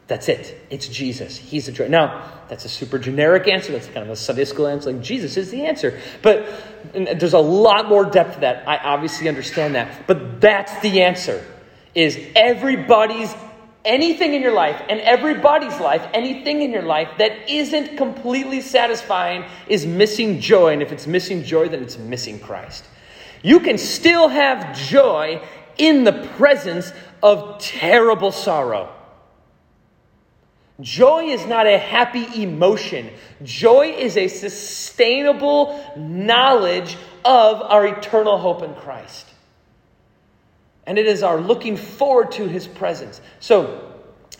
That's 0.08 0.30
it. 0.30 0.58
It's 0.70 0.88
Jesus. 0.88 1.38
He's 1.38 1.66
the 1.66 1.74
joy. 1.74 1.90
Now, 1.90 2.32
that's 2.48 2.64
a 2.64 2.70
super 2.70 2.98
generic 2.98 3.50
answer. 3.50 3.74
That's 3.74 3.88
kind 3.88 4.00
of 4.00 4.10
a 4.10 4.16
Sunday 4.16 4.46
school 4.46 4.68
answer. 4.68 4.94
Like, 4.94 5.02
Jesus 5.02 5.36
is 5.36 5.52
the 5.52 5.66
answer. 5.66 6.00
But 6.22 6.48
there's 6.94 7.34
a 7.34 7.40
lot 7.40 7.90
more 7.90 8.06
depth 8.06 8.36
to 8.36 8.40
that. 8.42 8.68
I 8.68 8.78
obviously 8.78 9.28
understand 9.28 9.76
that. 9.76 10.08
But 10.08 10.40
that's 10.40 10.80
the 10.80 11.02
answer. 11.02 11.44
Is 11.94 12.18
everybody's 12.36 13.34
anything 13.88 14.34
in 14.34 14.42
your 14.44 14.54
life 14.54 14.80
and 14.90 15.00
everybody's 15.00 15.80
life, 15.80 16.06
anything 16.14 16.62
in 16.62 16.72
your 16.72 16.84
life 16.84 17.10
that 17.18 17.50
isn't 17.50 17.98
completely 17.98 18.62
satisfying 18.62 19.46
is 19.68 19.86
missing 19.86 20.40
joy. 20.40 20.74
And 20.74 20.82
if 20.82 20.92
it's 20.92 21.08
missing 21.08 21.44
joy, 21.44 21.70
then 21.70 21.82
it's 21.82 21.98
missing 21.98 22.40
Christ. 22.40 22.86
You 23.42 23.62
can 23.62 23.78
still 23.78 24.28
have 24.28 24.78
joy 24.78 25.42
in 25.78 26.04
the 26.04 26.14
presence 26.38 26.92
of 27.24 27.60
terrible 27.60 28.32
sorrow. 28.32 28.94
Joy 30.80 31.26
is 31.26 31.46
not 31.48 31.66
a 31.66 31.78
happy 31.78 32.44
emotion. 32.44 33.10
Joy 33.44 33.96
is 33.98 34.16
a 34.18 34.28
sustainable 34.28 35.84
knowledge 35.98 36.98
of 37.26 37.62
our 37.62 37.88
eternal 37.88 38.38
hope 38.38 38.62
in 38.62 38.76
Christ. 38.76 39.27
And 40.88 40.98
it 40.98 41.06
is 41.06 41.22
our 41.22 41.40
looking 41.40 41.78
forward 41.78 42.32
to 42.34 42.48
his 42.48 42.66
presence. 42.66 43.22
So, 43.42 43.94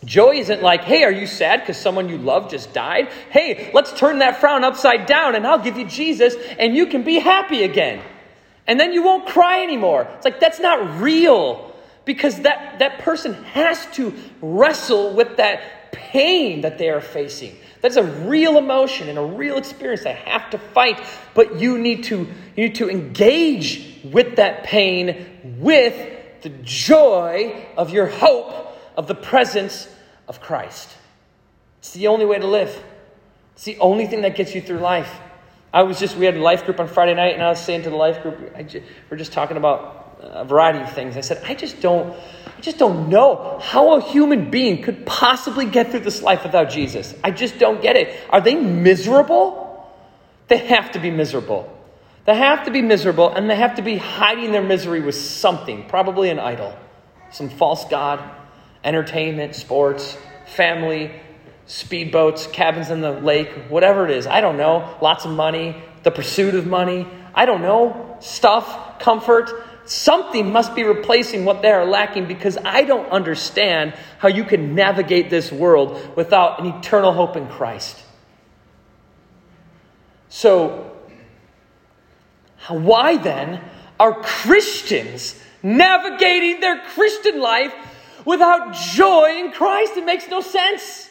joy 0.04 0.36
isn't 0.36 0.62
like, 0.62 0.82
hey, 0.82 1.04
are 1.04 1.12
you 1.12 1.26
sad 1.26 1.60
because 1.60 1.76
someone 1.76 2.08
you 2.08 2.18
love 2.18 2.50
just 2.50 2.72
died? 2.72 3.12
Hey, 3.30 3.70
let's 3.74 3.92
turn 3.92 4.18
that 4.20 4.40
frown 4.40 4.64
upside 4.64 5.06
down 5.06 5.34
and 5.34 5.46
I'll 5.46 5.58
give 5.58 5.76
you 5.76 5.84
Jesus 5.84 6.34
and 6.58 6.74
you 6.74 6.86
can 6.86 7.04
be 7.04 7.18
happy 7.18 7.62
again. 7.62 8.02
And 8.66 8.80
then 8.80 8.92
you 8.92 9.02
won't 9.02 9.26
cry 9.28 9.62
anymore. 9.62 10.08
It's 10.16 10.24
like, 10.24 10.40
that's 10.40 10.60
not 10.60 11.00
real 11.00 11.74
because 12.04 12.40
that, 12.40 12.78
that 12.78 13.00
person 13.00 13.34
has 13.44 13.86
to 13.92 14.14
wrestle 14.40 15.14
with 15.14 15.36
that 15.36 15.92
pain 15.92 16.62
that 16.62 16.78
they 16.78 16.88
are 16.88 17.00
facing. 17.00 17.56
That's 17.80 17.96
a 17.96 18.02
real 18.02 18.58
emotion 18.58 19.08
and 19.08 19.18
a 19.18 19.24
real 19.24 19.56
experience 19.56 20.04
they 20.04 20.14
have 20.14 20.50
to 20.50 20.58
fight, 20.58 21.00
but 21.34 21.60
you 21.60 21.78
need 21.78 22.04
to, 22.04 22.26
you 22.56 22.68
need 22.68 22.74
to 22.76 22.90
engage 22.90 24.00
with 24.04 24.36
that 24.36 24.64
pain 24.64 25.56
with 25.58 26.17
the 26.42 26.50
joy 26.62 27.66
of 27.76 27.90
your 27.90 28.06
hope 28.06 28.78
of 28.96 29.06
the 29.06 29.14
presence 29.14 29.88
of 30.26 30.40
Christ. 30.40 30.96
It's 31.78 31.92
the 31.92 32.08
only 32.08 32.26
way 32.26 32.38
to 32.38 32.46
live. 32.46 32.84
It's 33.54 33.64
the 33.64 33.78
only 33.78 34.06
thing 34.06 34.22
that 34.22 34.36
gets 34.36 34.54
you 34.54 34.60
through 34.60 34.78
life. 34.78 35.12
I 35.72 35.82
was 35.82 35.98
just, 35.98 36.16
we 36.16 36.26
had 36.26 36.36
a 36.36 36.40
life 36.40 36.64
group 36.64 36.80
on 36.80 36.88
Friday 36.88 37.14
night, 37.14 37.34
and 37.34 37.42
I 37.42 37.48
was 37.50 37.60
saying 37.60 37.82
to 37.82 37.90
the 37.90 37.96
life 37.96 38.22
group, 38.22 38.56
just, 38.66 38.86
we're 39.10 39.16
just 39.16 39.32
talking 39.32 39.56
about 39.56 40.16
a 40.20 40.44
variety 40.44 40.80
of 40.80 40.92
things. 40.92 41.16
I 41.16 41.20
said, 41.20 41.42
I 41.44 41.54
just 41.54 41.80
don't, 41.80 42.16
I 42.56 42.60
just 42.60 42.78
don't 42.78 43.08
know 43.08 43.58
how 43.62 43.96
a 43.96 44.02
human 44.02 44.50
being 44.50 44.82
could 44.82 45.06
possibly 45.06 45.66
get 45.66 45.90
through 45.90 46.00
this 46.00 46.22
life 46.22 46.42
without 46.42 46.70
Jesus. 46.70 47.14
I 47.22 47.30
just 47.30 47.58
don't 47.58 47.80
get 47.80 47.96
it. 47.96 48.18
Are 48.30 48.40
they 48.40 48.54
miserable? 48.54 49.92
They 50.48 50.58
have 50.58 50.92
to 50.92 50.98
be 50.98 51.10
miserable. 51.10 51.77
They 52.28 52.36
have 52.36 52.66
to 52.66 52.70
be 52.70 52.82
miserable, 52.82 53.32
and 53.32 53.48
they 53.48 53.56
have 53.56 53.76
to 53.76 53.82
be 53.82 53.96
hiding 53.96 54.52
their 54.52 54.62
misery 54.62 55.00
with 55.00 55.14
something, 55.14 55.88
probably 55.88 56.28
an 56.28 56.38
idol, 56.38 56.76
some 57.30 57.48
false 57.48 57.86
god, 57.86 58.22
entertainment, 58.84 59.54
sports, 59.54 60.18
family, 60.44 61.10
speedboats, 61.66 62.52
cabins 62.52 62.90
in 62.90 63.00
the 63.00 63.12
lake, 63.12 63.48
whatever 63.70 64.04
it 64.04 64.10
is. 64.10 64.26
I 64.26 64.42
don't 64.42 64.58
know. 64.58 64.94
Lots 65.00 65.24
of 65.24 65.30
money, 65.30 65.74
the 66.02 66.10
pursuit 66.10 66.54
of 66.54 66.66
money. 66.66 67.06
I 67.34 67.46
don't 67.46 67.62
know. 67.62 68.18
Stuff, 68.20 68.98
comfort. 68.98 69.50
Something 69.86 70.52
must 70.52 70.74
be 70.74 70.84
replacing 70.84 71.46
what 71.46 71.62
they 71.62 71.70
are 71.70 71.86
lacking 71.86 72.26
because 72.26 72.58
I 72.62 72.82
don't 72.82 73.08
understand 73.08 73.94
how 74.18 74.28
you 74.28 74.44
can 74.44 74.74
navigate 74.74 75.30
this 75.30 75.50
world 75.50 76.14
without 76.14 76.60
an 76.60 76.66
eternal 76.66 77.14
hope 77.14 77.38
in 77.38 77.48
Christ. 77.48 77.98
So, 80.28 80.87
why 82.68 83.16
then 83.16 83.60
are 83.98 84.20
Christians 84.22 85.40
navigating 85.62 86.60
their 86.60 86.80
Christian 86.94 87.40
life 87.40 87.74
without 88.24 88.74
joy 88.74 89.36
in 89.38 89.52
Christ? 89.52 89.96
It 89.96 90.04
makes 90.04 90.28
no 90.28 90.40
sense. 90.40 91.08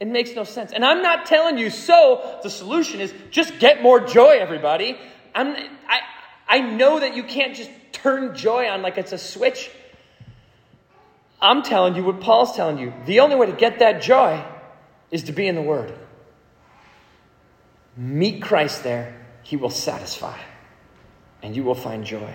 It 0.00 0.06
makes 0.06 0.34
no 0.34 0.44
sense. 0.44 0.72
And 0.72 0.84
I'm 0.84 1.02
not 1.02 1.26
telling 1.26 1.58
you 1.58 1.70
so 1.70 2.38
the 2.42 2.50
solution 2.50 3.00
is 3.00 3.12
just 3.30 3.58
get 3.58 3.82
more 3.82 4.00
joy, 4.00 4.38
everybody. 4.38 4.96
I'm, 5.34 5.56
I, 5.88 6.00
I 6.48 6.60
know 6.60 7.00
that 7.00 7.16
you 7.16 7.24
can't 7.24 7.54
just 7.54 7.70
turn 7.92 8.34
joy 8.36 8.68
on 8.68 8.82
like 8.82 8.96
it's 8.96 9.12
a 9.12 9.18
switch. 9.18 9.70
I'm 11.40 11.62
telling 11.62 11.94
you 11.94 12.04
what 12.04 12.20
Paul's 12.20 12.54
telling 12.54 12.78
you. 12.78 12.92
The 13.06 13.20
only 13.20 13.36
way 13.36 13.46
to 13.46 13.52
get 13.52 13.78
that 13.80 14.02
joy 14.02 14.44
is 15.10 15.24
to 15.24 15.32
be 15.32 15.46
in 15.46 15.54
the 15.54 15.62
Word. 15.62 15.92
Meet 17.96 18.42
Christ 18.42 18.84
there, 18.84 19.26
He 19.48 19.56
will 19.56 19.70
satisfy, 19.70 20.38
and 21.42 21.56
you 21.56 21.64
will 21.64 21.74
find 21.74 22.04
joy. 22.04 22.34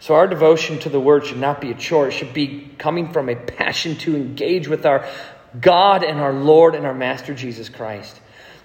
So, 0.00 0.16
our 0.16 0.26
devotion 0.26 0.80
to 0.80 0.88
the 0.88 0.98
Word 0.98 1.24
should 1.24 1.38
not 1.38 1.60
be 1.60 1.70
a 1.70 1.74
chore. 1.74 2.08
It 2.08 2.14
should 2.14 2.34
be 2.34 2.68
coming 2.78 3.12
from 3.12 3.28
a 3.28 3.36
passion 3.36 3.94
to 3.98 4.16
engage 4.16 4.66
with 4.66 4.84
our 4.84 5.08
God 5.60 6.02
and 6.02 6.18
our 6.18 6.32
Lord 6.32 6.74
and 6.74 6.84
our 6.84 6.94
Master 6.94 7.32
Jesus 7.32 7.68
Christ. 7.68 8.20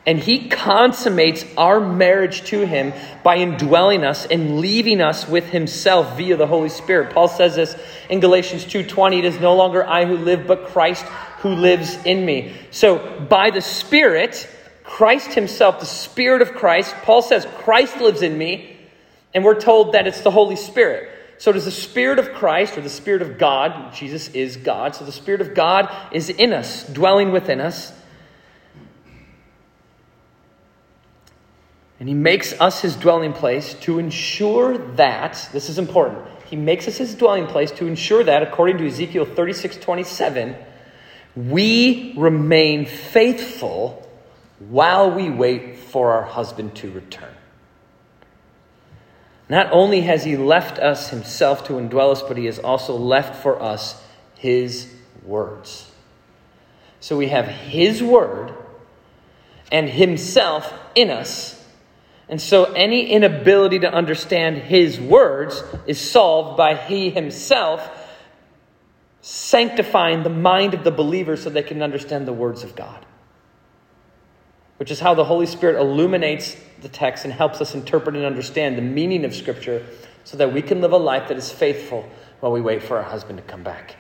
And 0.08 0.18
he 0.18 0.50
consummates 0.50 1.46
our 1.56 1.80
marriage 1.80 2.46
to 2.46 2.66
him 2.66 2.94
by 3.22 3.38
indwelling 3.38 4.04
us 4.04 4.26
and 4.26 4.60
leaving 4.60 5.00
us 5.00 5.28
with 5.28 5.46
himself 5.50 6.18
via 6.18 6.36
the 6.36 6.48
Holy 6.48 6.70
Spirit. 6.70 7.14
Paul 7.14 7.28
says 7.28 7.58
this 7.58 7.76
in 8.10 8.22
Galatians 8.22 8.66
2:20, 8.66 9.20
it 9.20 9.26
is 9.26 9.40
no 9.40 9.56
longer 9.56 9.88
I 9.88 10.06
who 10.06 10.18
live 10.18 10.48
but 10.48 10.70
Christ 10.70 11.06
who 11.42 11.50
lives 11.50 11.96
in 12.06 12.26
me. 12.26 12.54
So, 12.72 12.98
by 13.30 13.52
the 13.52 13.62
Spirit, 13.62 14.50
Christ 14.88 15.34
himself, 15.34 15.82
the 15.82 15.86
Spirit 15.86 16.42
of 16.42 16.54
Christ, 16.54 16.96
Paul 17.04 17.22
says 17.22 17.46
Christ 17.58 17.98
lives 17.98 18.22
in 18.22 18.38
me, 18.38 18.78
and 19.34 19.44
we're 19.44 19.60
told 19.60 19.94
that 19.94 20.08
it's 20.08 20.22
the 20.22 20.32
Holy 20.32 20.56
Spirit. 20.56 21.12
So 21.40 21.52
does 21.52 21.66
the 21.66 21.72
Spirit 21.72 22.20
of 22.20 22.32
Christ 22.32 22.78
or 22.78 22.82
the 22.82 22.90
Spirit 22.90 23.22
of 23.22 23.38
God, 23.38 23.94
Jesus 23.94 24.30
is 24.30 24.56
God, 24.56 24.96
so 24.96 25.04
the 25.04 25.12
Spirit 25.12 25.42
of 25.42 25.54
God 25.54 25.94
is 26.14 26.30
in 26.30 26.54
us, 26.54 26.88
dwelling 26.88 27.34
within 27.34 27.60
us. 27.60 27.92
And 32.00 32.08
he 32.08 32.16
makes 32.16 32.54
us 32.54 32.82
his 32.82 32.96
dwelling 32.96 33.34
place 33.34 33.74
to 33.82 34.00
ensure 34.00 34.78
that, 34.96 35.50
this 35.52 35.68
is 35.68 35.78
important, 35.78 36.26
he 36.46 36.56
makes 36.56 36.88
us 36.88 36.96
his 36.96 37.14
dwelling 37.14 37.48
place 37.48 37.72
to 37.72 37.88
ensure 37.88 38.24
that, 38.24 38.42
according 38.42 38.78
to 38.78 38.88
Ezekiel 38.88 39.26
36 39.26 39.76
27, 39.78 40.56
we 41.36 42.14
remain 42.16 42.86
faithful 42.86 44.07
while 44.60 45.12
we 45.12 45.30
wait 45.30 45.78
for 45.78 46.12
our 46.14 46.24
husband 46.24 46.76
to 46.76 46.92
return. 46.92 47.34
Not 49.50 49.72
only 49.72 50.02
has 50.02 50.24
he 50.24 50.36
left 50.36 50.78
us 50.80 51.10
himself 51.10 51.66
to 51.68 51.74
indwell 51.74 52.12
us, 52.12 52.22
but 52.22 52.38
he 52.38 52.46
has 52.46 52.60
also 52.60 52.98
left 52.98 53.42
for 53.42 53.62
us 53.62 54.04
his 54.36 54.94
words. 55.24 55.90
So 57.00 57.16
we 57.16 57.28
have 57.28 57.48
his 57.48 58.04
word 58.04 58.54
and 59.72 59.88
himself 59.88 60.74
in 60.96 61.10
us 61.10 61.58
And 62.30 62.42
so 62.42 62.66
any 62.74 63.08
inability 63.10 63.80
to 63.80 63.94
understand 63.94 64.58
his 64.58 65.00
words 65.00 65.64
is 65.86 66.00
solved 66.00 66.58
by 66.58 66.76
he 66.76 67.10
himself 67.10 67.90
sanctifying 69.22 70.24
the 70.24 70.30
mind 70.30 70.74
of 70.74 70.84
the 70.84 70.92
believer 70.92 71.38
so 71.38 71.50
they 71.50 71.64
can 71.64 71.82
understand 71.82 72.28
the 72.28 72.34
words 72.34 72.64
of 72.64 72.76
God. 72.76 73.06
Which 74.78 74.92
is 74.92 75.00
how 75.00 75.14
the 75.14 75.26
Holy 75.26 75.46
Spirit 75.46 75.80
illuminates 75.80 76.56
the 76.82 76.90
text 76.90 77.26
and 77.26 77.34
helps 77.34 77.62
us 77.62 77.74
interpret 77.74 78.16
and 78.16 78.26
understand 78.26 78.78
the 78.78 78.82
meaning 78.82 79.26
of 79.26 79.36
Scripture 79.36 79.86
so 80.24 80.38
that 80.38 80.54
we 80.54 80.62
can 80.62 80.82
live 80.82 80.92
a 80.92 80.98
life 80.98 81.30
that 81.30 81.38
is 81.38 81.52
faithful 81.52 82.08
while 82.40 82.52
we 82.52 82.62
wait 82.62 82.84
for 82.84 82.98
our 82.98 83.04
husband 83.04 83.40
to 83.40 83.44
come 83.44 83.64
back. 83.64 83.96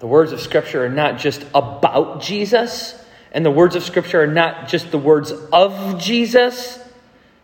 The 0.00 0.06
words 0.06 0.32
of 0.32 0.40
Scripture 0.40 0.84
are 0.84 0.90
not 0.90 1.18
just 1.18 1.46
about 1.54 2.20
Jesus, 2.20 2.94
and 3.32 3.44
the 3.44 3.50
words 3.50 3.74
of 3.74 3.82
Scripture 3.82 4.22
are 4.22 4.26
not 4.26 4.68
just 4.68 4.90
the 4.90 4.98
words 4.98 5.32
of 5.32 5.98
Jesus 5.98 6.78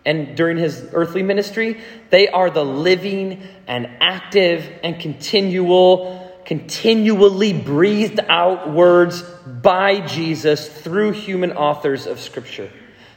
and 0.05 0.37
during 0.37 0.57
his 0.57 0.89
earthly 0.93 1.23
ministry. 1.23 1.81
They 2.11 2.29
are 2.29 2.51
the 2.51 2.65
living 2.65 3.43
and 3.67 3.89
active 4.01 4.69
and 4.83 5.01
continual, 5.01 6.20
continually 6.51 7.53
breathed 7.53 8.19
out 8.29 8.73
words 8.73 9.23
by 9.47 10.01
Jesus 10.01 10.69
through 10.69 11.13
human 11.13 11.53
authors 11.53 12.09
of 12.09 12.19
Scripture. 12.19 12.69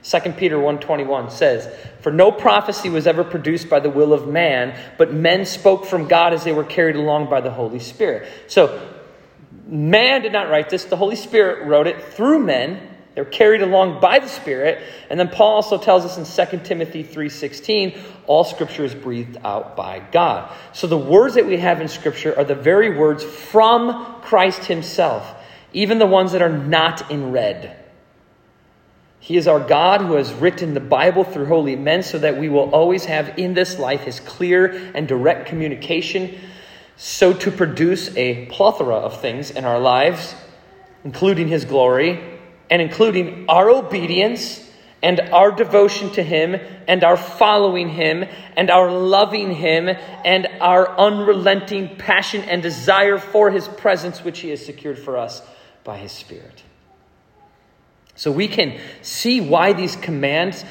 2 0.03 0.37
Peter 0.37 0.59
1:21 0.59 1.31
says, 1.31 1.67
"For 2.01 2.11
no 2.11 2.31
prophecy 2.31 2.91
was 2.91 3.07
ever 3.07 3.23
produced 3.23 3.71
by 3.71 3.79
the 3.79 3.89
will 3.89 4.13
of 4.13 4.27
man, 4.27 4.75
but 4.99 5.11
men 5.11 5.45
spoke 5.45 5.85
from 5.87 6.07
God 6.07 6.31
as 6.31 6.43
they 6.43 6.51
were 6.51 6.63
carried 6.63 6.95
along 6.95 7.27
by 7.27 7.41
the 7.41 7.49
Holy 7.49 7.79
Spirit." 7.79 8.27
So, 8.45 8.69
man 9.67 10.21
did 10.21 10.31
not 10.31 10.51
write 10.51 10.69
this, 10.69 10.85
the 10.85 10.97
Holy 10.97 11.15
Spirit 11.15 11.65
wrote 11.65 11.87
it 11.87 11.99
through 12.13 12.37
men. 12.37 12.81
They're 13.15 13.25
carried 13.25 13.61
along 13.61 13.99
by 13.99 14.19
the 14.19 14.27
Spirit. 14.27 14.81
And 15.09 15.19
then 15.19 15.29
Paul 15.29 15.55
also 15.55 15.77
tells 15.77 16.03
us 16.03 16.17
in 16.17 16.25
2 16.25 16.63
Timothy 16.63 17.03
3:16, 17.03 17.97
all 18.25 18.43
scripture 18.43 18.83
is 18.83 18.95
breathed 18.95 19.37
out 19.43 19.75
by 19.75 20.01
God. 20.11 20.51
So 20.71 20.87
the 20.87 20.97
words 20.97 21.35
that 21.35 21.45
we 21.45 21.57
have 21.57 21.79
in 21.79 21.87
scripture 21.87 22.35
are 22.37 22.43
the 22.43 22.55
very 22.55 22.97
words 22.97 23.23
from 23.23 24.21
Christ 24.21 24.65
himself, 24.65 25.35
even 25.73 25.99
the 25.99 26.07
ones 26.07 26.31
that 26.31 26.41
are 26.41 26.49
not 26.49 27.11
in 27.11 27.31
red. 27.31 27.75
He 29.19 29.37
is 29.37 29.47
our 29.47 29.59
God 29.59 30.01
who 30.01 30.15
has 30.15 30.33
written 30.33 30.73
the 30.73 30.81
Bible 30.81 31.23
through 31.23 31.45
holy 31.45 31.75
men 31.75 32.03
so 32.03 32.17
that 32.17 32.37
we 32.37 32.49
will 32.49 32.69
always 32.71 33.05
have 33.05 33.37
in 33.37 33.53
this 33.53 33.79
life 33.79 34.01
his 34.01 34.19
clear 34.19 34.91
and 34.95 35.07
direct 35.07 35.45
communication, 35.45 36.37
so 36.97 37.31
to 37.31 37.51
produce 37.51 38.15
a 38.17 38.47
plethora 38.47 38.95
of 38.95 39.21
things 39.21 39.51
in 39.51 39.63
our 39.63 39.79
lives, 39.79 40.35
including 41.05 41.47
his 41.47 41.63
glory 41.63 42.32
and 42.73 42.81
including 42.81 43.45
our 43.49 43.69
obedience 43.69 44.67
and 45.03 45.19
our 45.19 45.51
devotion 45.51 46.09
to 46.09 46.23
him 46.23 46.59
and 46.87 47.03
our 47.03 47.15
following 47.15 47.87
him 47.87 48.25
and 48.57 48.71
our 48.71 48.91
loving 48.91 49.53
him 49.53 49.87
and 50.25 50.47
our 50.59 50.89
unrelenting 50.99 51.95
passion 51.97 52.41
and 52.41 52.63
desire 52.63 53.19
for 53.19 53.51
his 53.51 53.67
presence, 53.67 54.23
which 54.23 54.39
he 54.39 54.49
has 54.49 54.65
secured 54.65 54.97
for 54.97 55.19
us 55.19 55.43
by 55.83 55.97
his 55.97 56.11
Spirit. 56.11 56.63
So 58.15 58.31
we 58.31 58.47
can 58.47 58.79
see 59.03 59.39
why 59.39 59.73
these 59.73 59.95
commands 59.95 60.65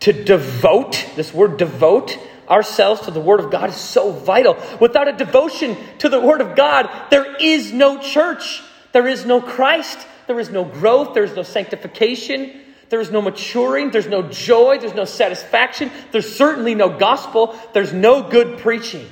to 0.00 0.14
devote, 0.14 1.04
this 1.16 1.34
word 1.34 1.58
devote, 1.58 2.16
ourselves 2.48 3.02
to 3.02 3.10
the 3.10 3.20
Word 3.20 3.40
of 3.40 3.50
God 3.50 3.68
is 3.68 3.76
so 3.76 4.10
vital. 4.10 4.56
Without 4.80 5.06
a 5.06 5.12
devotion 5.12 5.76
to 5.98 6.08
the 6.08 6.18
Word 6.18 6.40
of 6.40 6.56
God, 6.56 6.88
there 7.10 7.36
is 7.36 7.74
no 7.74 8.00
church, 8.00 8.62
there 8.92 9.06
is 9.06 9.26
no 9.26 9.42
Christ, 9.42 9.98
there 10.26 10.38
is 10.40 10.50
no 10.50 10.64
growth, 10.64 11.14
there 11.14 11.24
is 11.24 11.34
no 11.34 11.42
sanctification, 11.42 12.60
there 12.88 13.00
is 13.00 13.10
no 13.10 13.22
maturing, 13.22 13.90
there's 13.90 14.06
no 14.06 14.22
joy, 14.22 14.78
there's 14.78 14.94
no 14.94 15.04
satisfaction, 15.04 15.90
there's 16.10 16.34
certainly 16.34 16.74
no 16.74 16.88
gospel, 16.88 17.58
there's 17.72 17.92
no 17.92 18.28
good 18.28 18.58
preaching, 18.58 19.08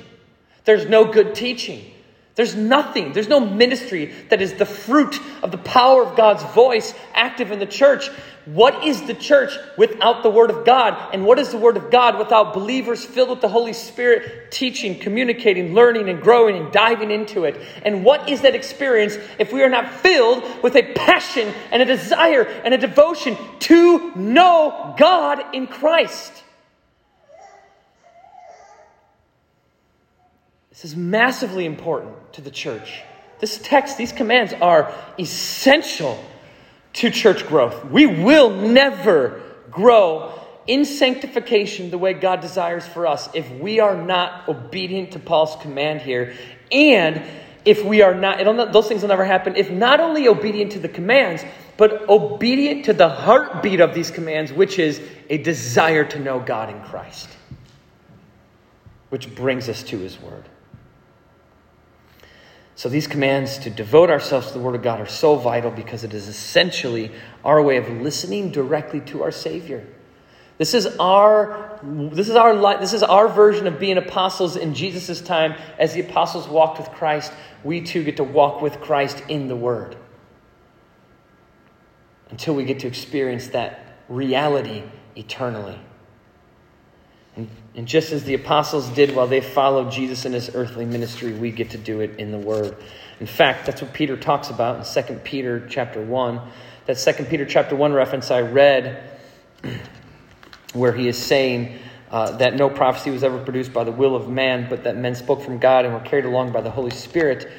there's 0.65 0.87
no 0.87 1.11
good 1.11 1.35
teaching. 1.35 1.91
There's 2.41 2.57
nothing, 2.57 3.13
there's 3.13 3.29
no 3.29 3.39
ministry 3.39 4.15
that 4.31 4.41
is 4.41 4.55
the 4.55 4.65
fruit 4.65 5.21
of 5.43 5.51
the 5.51 5.59
power 5.59 6.03
of 6.07 6.17
God's 6.17 6.43
voice 6.55 6.95
active 7.13 7.53
in 7.53 7.59
the 7.59 7.67
church. 7.67 8.09
What 8.47 8.83
is 8.83 9.03
the 9.03 9.13
church 9.13 9.53
without 9.77 10.23
the 10.23 10.31
Word 10.31 10.51
of 10.51 10.65
God? 10.65 11.13
And 11.13 11.27
what 11.27 11.39
is 11.39 11.51
the 11.51 11.59
Word 11.59 11.77
of 11.77 11.91
God 11.91 12.19
without 12.19 12.55
believers 12.55 13.05
filled 13.05 13.29
with 13.29 13.43
the 13.43 13.51
Holy 13.51 13.75
Spirit 13.75 14.51
teaching, 14.51 14.99
communicating, 14.99 15.75
learning, 15.75 16.09
and 16.09 16.23
growing 16.23 16.57
and 16.57 16.73
diving 16.73 17.11
into 17.11 17.45
it? 17.45 17.61
And 17.83 18.07
what 18.07 18.31
is 18.31 18.41
that 18.41 18.55
experience 18.55 19.19
if 19.39 19.53
we 19.53 19.63
are 19.63 19.69
not 19.69 19.93
filled 19.93 20.63
with 20.63 20.77
a 20.77 20.95
passion 20.95 21.53
and 21.71 21.83
a 21.83 21.85
desire 21.85 22.45
and 22.45 22.73
a 22.73 22.79
devotion 22.79 23.37
to 23.59 24.17
know 24.17 24.95
God 24.97 25.55
in 25.55 25.67
Christ? 25.67 26.43
This 30.81 30.93
is 30.93 30.97
massively 30.97 31.67
important 31.67 32.33
to 32.33 32.41
the 32.41 32.51
church. 32.51 33.03
This 33.39 33.59
text, 33.59 33.99
these 33.99 34.13
commands 34.13 34.55
are 34.63 34.95
essential 35.19 36.25
to 36.95 37.11
church 37.11 37.47
growth. 37.47 37.85
We 37.85 38.07
will 38.07 38.49
never 38.49 39.43
grow 39.71 40.33
in 40.67 40.87
sanctification 40.87 41.91
the 41.91 41.99
way 41.99 42.15
God 42.15 42.41
desires 42.41 42.87
for 42.87 43.07
us 43.07 43.29
if 43.35 43.51
we 43.61 43.79
are 43.81 43.95
not 43.95 44.49
obedient 44.49 45.13
to 45.13 45.19
Paul's 45.19 45.55
command 45.61 46.01
here. 46.01 46.33
And 46.73 47.25
if 47.67 47.85
we 47.85 48.01
are 48.01 48.15
not, 48.15 48.73
those 48.73 48.89
things 48.89 49.03
will 49.03 49.11
never 49.11 49.27
happen 49.27 49.57
if 49.57 49.71
not 49.71 50.01
only 50.01 50.29
obedient 50.29 50.73
to 50.73 50.79
the 50.79 50.89
commands, 50.89 51.45
but 51.77 52.09
obedient 52.09 52.87
to 52.87 52.95
the 52.95 53.11
heartbeat 53.11 53.81
of 53.81 53.93
these 53.93 54.11
commands, 54.11 54.51
which 54.51 54.79
is 54.79 54.99
a 55.29 55.37
desire 55.37 56.07
to 56.07 56.19
know 56.19 56.41
God 56.41 56.71
in 56.71 56.81
Christ, 56.85 57.29
which 59.11 59.35
brings 59.35 59.69
us 59.69 59.83
to 59.83 59.99
his 59.99 60.19
word. 60.19 60.47
So, 62.81 62.89
these 62.89 63.07
commands 63.07 63.59
to 63.59 63.69
devote 63.69 64.09
ourselves 64.09 64.47
to 64.47 64.53
the 64.55 64.59
Word 64.59 64.75
of 64.75 64.83
God 64.83 65.03
are 65.03 65.07
so 65.07 65.37
vital 65.37 65.71
because 65.71 66.03
it 66.03 66.15
is 66.15 66.29
essentially 66.29 67.13
our 67.45 67.63
way 67.63 67.77
of 67.77 67.91
listening 67.91 68.53
directly 68.53 69.01
to 69.03 69.23
our 69.23 69.31
Savior. 69.31 69.87
This 70.57 70.73
is 70.73 70.87
our, 70.99 71.79
this 71.83 72.31
is 72.31 72.37
our, 72.37 72.55
life, 72.55 72.81
this 72.81 72.95
is 72.95 73.03
our 73.03 73.29
version 73.29 73.67
of 73.67 73.79
being 73.79 73.99
apostles 73.99 74.57
in 74.57 74.73
Jesus' 74.73 75.21
time. 75.21 75.57
As 75.79 75.93
the 75.93 76.01
apostles 76.01 76.49
walked 76.49 76.79
with 76.79 76.89
Christ, 76.93 77.35
we 77.65 77.83
too 77.83 78.03
get 78.03 78.17
to 78.17 78.25
walk 78.25 78.63
with 78.63 78.81
Christ 78.81 79.23
in 79.29 79.49
the 79.49 79.57
Word 79.57 79.95
until 82.31 82.55
we 82.55 82.65
get 82.65 82.79
to 82.79 82.87
experience 82.87 83.49
that 83.49 83.99
reality 84.09 84.85
eternally. 85.17 85.79
And, 87.75 87.87
just 87.87 88.13
as 88.13 88.25
the 88.25 88.35
apostles 88.35 88.89
did 88.91 89.15
while 89.15 89.27
they 89.27 89.41
followed 89.41 89.93
Jesus 89.93 90.25
in 90.25 90.33
his 90.33 90.55
earthly 90.55 90.85
ministry, 90.85 91.33
we 91.33 91.51
get 91.51 91.71
to 91.71 91.79
do 91.79 92.01
it 92.01 92.19
in 92.19 92.33
the 92.33 92.39
Word. 92.39 92.77
In 93.21 93.27
fact, 93.27 93.67
that's 93.67 93.81
what 93.81 93.93
Peter 93.93 94.17
talks 94.17 94.51
about 94.51 94.97
in 94.97 95.05
2 95.05 95.15
Peter 95.21 95.67
chapter 95.69 96.03
1. 96.03 96.41
That 96.87 96.95
2 96.95 97.25
Peter 97.25 97.45
chapter 97.45 97.77
1 97.77 97.93
reference 97.93 98.31
I 98.31 98.41
read, 98.41 99.21
where 100.73 100.93
he 100.93 101.07
is 101.07 101.17
saying 101.17 101.79
uh, 102.11 102.33
that 102.39 102.57
no 102.57 102.69
prophecy 102.69 103.11
was 103.11 103.23
ever 103.23 103.39
produced 103.39 103.73
by 103.73 103.85
the 103.85 103.93
will 103.93 104.17
of 104.17 104.29
man, 104.29 104.67
but 104.69 104.85
that 104.85 104.97
men 104.97 105.15
spoke 105.15 105.43
from 105.43 105.59
God 105.59 105.85
and 105.85 105.95
were 105.95 106.01
carried 106.01 106.25
along 106.25 106.53
by 106.53 106.61
the 106.61 106.71
Holy 106.71 106.91
Spirit. 106.91 107.51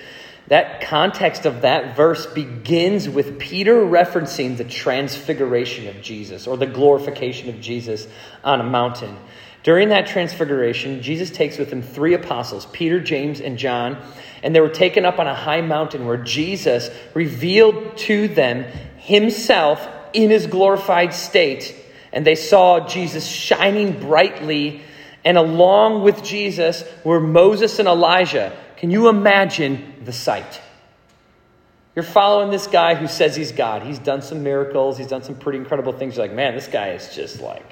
That 0.48 0.82
context 0.82 1.46
of 1.46 1.62
that 1.62 1.96
verse 1.96 2.26
begins 2.26 3.08
with 3.08 3.40
Peter 3.40 3.76
referencing 3.76 4.58
the 4.58 4.66
transfiguration 4.66 5.88
of 5.88 6.02
Jesus 6.02 6.48
or 6.48 6.58
the 6.58 6.66
glorification 6.66 7.48
of 7.48 7.62
Jesus 7.62 8.08
on 8.44 8.60
a 8.60 8.64
mountain. 8.64 9.16
During 9.64 9.90
that 9.90 10.08
transfiguration, 10.08 11.04
Jesus 11.04 11.30
takes 11.30 11.58
with 11.58 11.72
him 11.72 11.84
three 11.84 12.16
apostles, 12.16 12.66
Peter, 12.68 13.00
James, 13.00 13.40
and 13.40 13.58
John, 13.58 14.02
and 14.42 14.56
they 14.56 14.60
were 14.60 14.70
taken 14.70 15.06
up 15.06 15.20
on 15.20 15.28
a 15.28 15.36
high 15.36 15.62
mountain 15.62 16.08
where 16.08 16.18
Jesus 16.18 16.90
revealed 17.14 17.98
to 17.98 18.28
them 18.28 18.64
himself 18.98 19.88
in 20.14 20.32
his 20.32 20.48
glorified 20.48 21.14
state. 21.14 21.76
And 22.12 22.26
they 22.26 22.36
saw 22.36 22.88
Jesus 22.88 23.26
shining 23.26 24.00
brightly, 24.00 24.82
and 25.24 25.38
along 25.38 26.02
with 26.02 26.24
Jesus 26.24 26.84
were 27.04 27.20
Moses 27.20 27.78
and 27.78 27.88
Elijah. 27.88 28.58
Can 28.78 28.90
you 28.90 29.10
imagine 29.10 30.02
the 30.04 30.12
sight? 30.12 30.60
You're 31.96 32.04
following 32.04 32.50
this 32.50 32.66
guy 32.68 32.96
who 32.96 33.08
says 33.08 33.36
he's 33.36 33.52
God. 33.52 33.84
He's 33.84 34.00
done 34.00 34.24
some 34.24 34.42
miracles, 34.42 34.98
he's 34.98 35.08
done 35.08 35.22
some 35.24 35.36
pretty 35.36 35.60
incredible 35.60 35.94
things. 35.94 36.16
You're 36.16 36.26
like, 36.26 36.36
man, 36.36 36.56
this 36.56 36.68
guy 36.68 36.94
is 36.94 37.14
just 37.14 37.42
like 37.42 37.66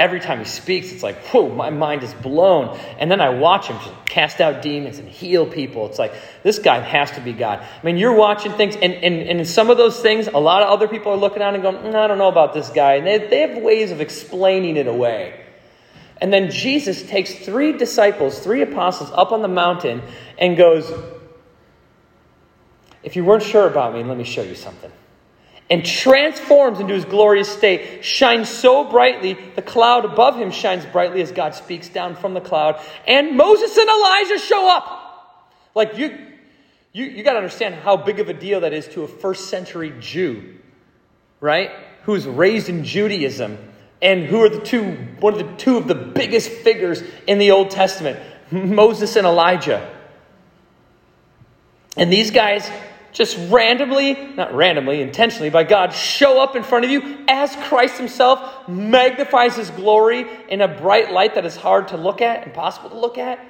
Every 0.00 0.18
time 0.18 0.38
he 0.38 0.46
speaks, 0.46 0.92
it's 0.92 1.02
like, 1.02 1.18
whoa, 1.26 1.54
my 1.54 1.68
mind 1.68 2.02
is 2.02 2.14
blown. 2.14 2.78
And 2.98 3.10
then 3.10 3.20
I 3.20 3.28
watch 3.28 3.66
him 3.66 3.76
just 3.80 4.06
cast 4.06 4.40
out 4.40 4.62
demons 4.62 4.98
and 4.98 5.06
heal 5.06 5.44
people. 5.44 5.84
It's 5.84 5.98
like, 5.98 6.14
this 6.42 6.58
guy 6.58 6.80
has 6.80 7.10
to 7.10 7.20
be 7.20 7.34
God. 7.34 7.60
I 7.60 7.84
mean, 7.84 7.98
you're 7.98 8.14
watching 8.14 8.52
things, 8.52 8.76
and, 8.76 8.94
and, 8.94 9.14
and 9.16 9.40
in 9.40 9.44
some 9.44 9.68
of 9.68 9.76
those 9.76 10.00
things, 10.00 10.26
a 10.26 10.38
lot 10.38 10.62
of 10.62 10.70
other 10.70 10.88
people 10.88 11.12
are 11.12 11.18
looking 11.18 11.42
at 11.42 11.52
and 11.52 11.62
going, 11.62 11.76
mm, 11.76 11.94
I 11.94 12.06
don't 12.06 12.16
know 12.16 12.28
about 12.28 12.54
this 12.54 12.70
guy. 12.70 12.94
And 12.94 13.06
they, 13.06 13.18
they 13.28 13.40
have 13.40 13.62
ways 13.62 13.90
of 13.90 14.00
explaining 14.00 14.78
it 14.78 14.86
away. 14.86 15.38
And 16.16 16.32
then 16.32 16.50
Jesus 16.50 17.02
takes 17.02 17.34
three 17.34 17.76
disciples, 17.76 18.38
three 18.38 18.62
apostles 18.62 19.10
up 19.12 19.32
on 19.32 19.42
the 19.42 19.48
mountain 19.48 20.00
and 20.38 20.56
goes, 20.56 20.90
If 23.02 23.16
you 23.16 23.24
weren't 23.26 23.42
sure 23.42 23.66
about 23.66 23.92
me, 23.92 24.02
let 24.02 24.16
me 24.16 24.24
show 24.24 24.42
you 24.42 24.54
something. 24.54 24.90
And 25.70 25.86
transforms 25.86 26.80
into 26.80 26.92
his 26.92 27.04
glorious 27.04 27.48
state, 27.48 28.04
shines 28.04 28.48
so 28.48 28.90
brightly, 28.90 29.34
the 29.54 29.62
cloud 29.62 30.04
above 30.04 30.36
him 30.36 30.50
shines 30.50 30.84
brightly 30.84 31.22
as 31.22 31.30
God 31.30 31.54
speaks 31.54 31.88
down 31.88 32.16
from 32.16 32.34
the 32.34 32.40
cloud, 32.40 32.82
and 33.06 33.36
Moses 33.36 33.76
and 33.76 33.88
Elijah 33.88 34.38
show 34.38 34.68
up. 34.68 35.46
Like 35.76 35.96
you, 35.96 36.18
you, 36.92 37.04
you 37.04 37.22
got 37.22 37.32
to 37.32 37.38
understand 37.38 37.76
how 37.76 37.96
big 37.96 38.18
of 38.18 38.28
a 38.28 38.34
deal 38.34 38.60
that 38.62 38.72
is 38.72 38.88
to 38.88 39.04
a 39.04 39.08
first 39.08 39.48
century 39.48 39.94
Jew, 40.00 40.56
right? 41.40 41.70
Who's 42.02 42.26
raised 42.26 42.68
in 42.68 42.84
Judaism, 42.84 43.56
and 44.02 44.24
who 44.24 44.42
are 44.42 44.48
the 44.48 44.60
two, 44.60 44.92
one 45.20 45.34
of 45.34 45.38
the 45.38 45.56
two 45.56 45.76
of 45.76 45.86
the 45.86 45.94
biggest 45.94 46.50
figures 46.50 47.02
in 47.28 47.38
the 47.38 47.52
Old 47.52 47.70
Testament, 47.70 48.18
Moses 48.50 49.14
and 49.14 49.24
Elijah. 49.24 49.88
And 51.96 52.12
these 52.12 52.30
guys 52.32 52.68
just 53.12 53.36
randomly, 53.50 54.14
not 54.14 54.54
randomly, 54.54 55.02
intentionally 55.02 55.50
by 55.50 55.64
God, 55.64 55.92
show 55.92 56.40
up 56.40 56.54
in 56.54 56.62
front 56.62 56.84
of 56.84 56.90
you 56.90 57.24
as 57.28 57.54
Christ 57.56 57.98
Himself 57.98 58.68
magnifies 58.68 59.56
His 59.56 59.70
glory 59.70 60.26
in 60.48 60.60
a 60.60 60.68
bright 60.68 61.12
light 61.12 61.34
that 61.34 61.44
is 61.44 61.56
hard 61.56 61.88
to 61.88 61.96
look 61.96 62.22
at, 62.22 62.46
impossible 62.46 62.90
to 62.90 62.98
look 62.98 63.18
at. 63.18 63.44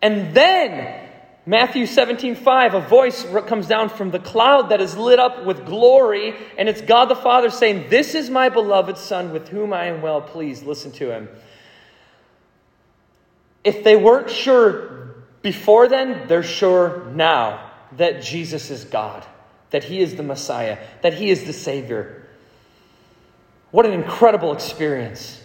And 0.00 0.32
then, 0.32 1.08
Matthew 1.44 1.86
17, 1.86 2.36
5, 2.36 2.74
a 2.74 2.80
voice 2.80 3.24
comes 3.46 3.66
down 3.66 3.88
from 3.88 4.10
the 4.10 4.20
cloud 4.20 4.68
that 4.68 4.80
is 4.80 4.96
lit 4.96 5.18
up 5.18 5.44
with 5.44 5.66
glory, 5.66 6.34
and 6.56 6.68
it's 6.68 6.80
God 6.80 7.06
the 7.06 7.16
Father 7.16 7.50
saying, 7.50 7.88
This 7.88 8.14
is 8.14 8.30
my 8.30 8.48
beloved 8.48 8.96
Son 8.96 9.32
with 9.32 9.48
whom 9.48 9.72
I 9.72 9.86
am 9.86 10.02
well 10.02 10.20
pleased. 10.20 10.64
Listen 10.64 10.92
to 10.92 11.10
Him. 11.10 11.28
If 13.64 13.82
they 13.82 13.96
weren't 13.96 14.30
sure 14.30 15.16
before 15.42 15.88
then, 15.88 16.28
they're 16.28 16.44
sure 16.44 17.06
now 17.12 17.67
that 17.96 18.22
Jesus 18.22 18.70
is 18.70 18.84
God, 18.84 19.26
that 19.70 19.84
He 19.84 20.00
is 20.00 20.16
the 20.16 20.22
Messiah, 20.22 20.78
that 21.02 21.14
He 21.14 21.30
is 21.30 21.44
the 21.44 21.52
Savior. 21.52 22.26
What 23.70 23.86
an 23.86 23.92
incredible 23.92 24.52
experience. 24.52 25.42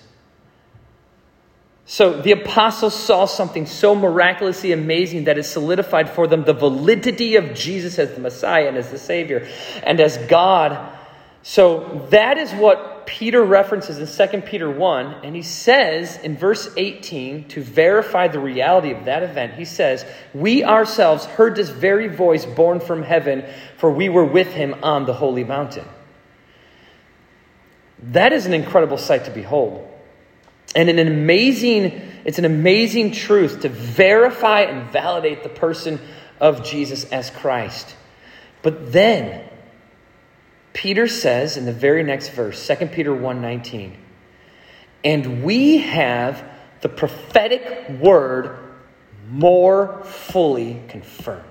So 1.85 2.21
the 2.21 2.31
apostles 2.31 2.95
saw 2.95 3.25
something 3.25 3.65
so 3.65 3.93
miraculously 3.93 4.71
amazing 4.71 5.25
that 5.25 5.37
it 5.37 5.43
solidified 5.43 6.09
for 6.09 6.27
them 6.27 6.45
the 6.45 6.53
validity 6.53 7.35
of 7.35 7.53
Jesus 7.53 7.99
as 7.99 8.13
the 8.13 8.21
Messiah 8.21 8.69
and 8.69 8.77
as 8.77 8.89
the 8.89 8.97
Savior 8.97 9.47
and 9.83 9.99
as 9.99 10.17
God. 10.17 10.97
So 11.43 12.07
that 12.09 12.37
is 12.37 12.51
what 12.53 13.05
Peter 13.05 13.43
references 13.43 13.99
in 13.99 14.29
2 14.29 14.41
Peter 14.41 14.69
1, 14.71 15.25
and 15.25 15.35
he 15.35 15.41
says 15.41 16.17
in 16.17 16.37
verse 16.37 16.69
18, 16.77 17.49
to 17.49 17.61
verify 17.61 18.29
the 18.29 18.39
reality 18.39 18.91
of 18.91 19.05
that 19.05 19.23
event, 19.23 19.55
he 19.55 19.65
says, 19.65 20.05
We 20.33 20.63
ourselves 20.63 21.25
heard 21.25 21.55
this 21.55 21.69
very 21.69 22.07
voice 22.07 22.45
born 22.45 22.79
from 22.79 23.03
heaven, 23.03 23.43
for 23.77 23.91
we 23.91 24.07
were 24.07 24.25
with 24.25 24.53
him 24.53 24.75
on 24.83 25.05
the 25.05 25.13
holy 25.13 25.43
mountain. 25.43 25.85
That 27.99 28.31
is 28.31 28.45
an 28.45 28.53
incredible 28.53 28.97
sight 28.97 29.25
to 29.25 29.31
behold. 29.31 29.87
And 30.75 30.89
an 30.89 30.99
amazing, 30.99 32.01
it's 32.23 32.39
an 32.39 32.45
amazing 32.45 33.11
truth 33.11 33.61
to 33.61 33.69
verify 33.69 34.61
and 34.61 34.89
validate 34.91 35.43
the 35.43 35.49
person 35.49 35.99
of 36.39 36.63
Jesus 36.63 37.03
as 37.05 37.29
Christ. 37.29 37.95
But 38.61 38.93
then, 38.93 39.49
Peter 40.73 41.07
says 41.07 41.55
in 41.55 41.65
the 41.65 41.71
very 41.71 42.03
next 42.03 42.29
verse, 42.29 42.59
2 42.59 42.91
Peter 42.91 43.13
1:19, 43.13 43.95
"And 45.03 45.43
we 45.43 45.77
have 45.77 46.43
the 46.81 46.89
prophetic 46.89 47.89
word 48.01 48.57
more 49.29 50.01
fully 50.03 50.81
confirmed." 50.89 51.43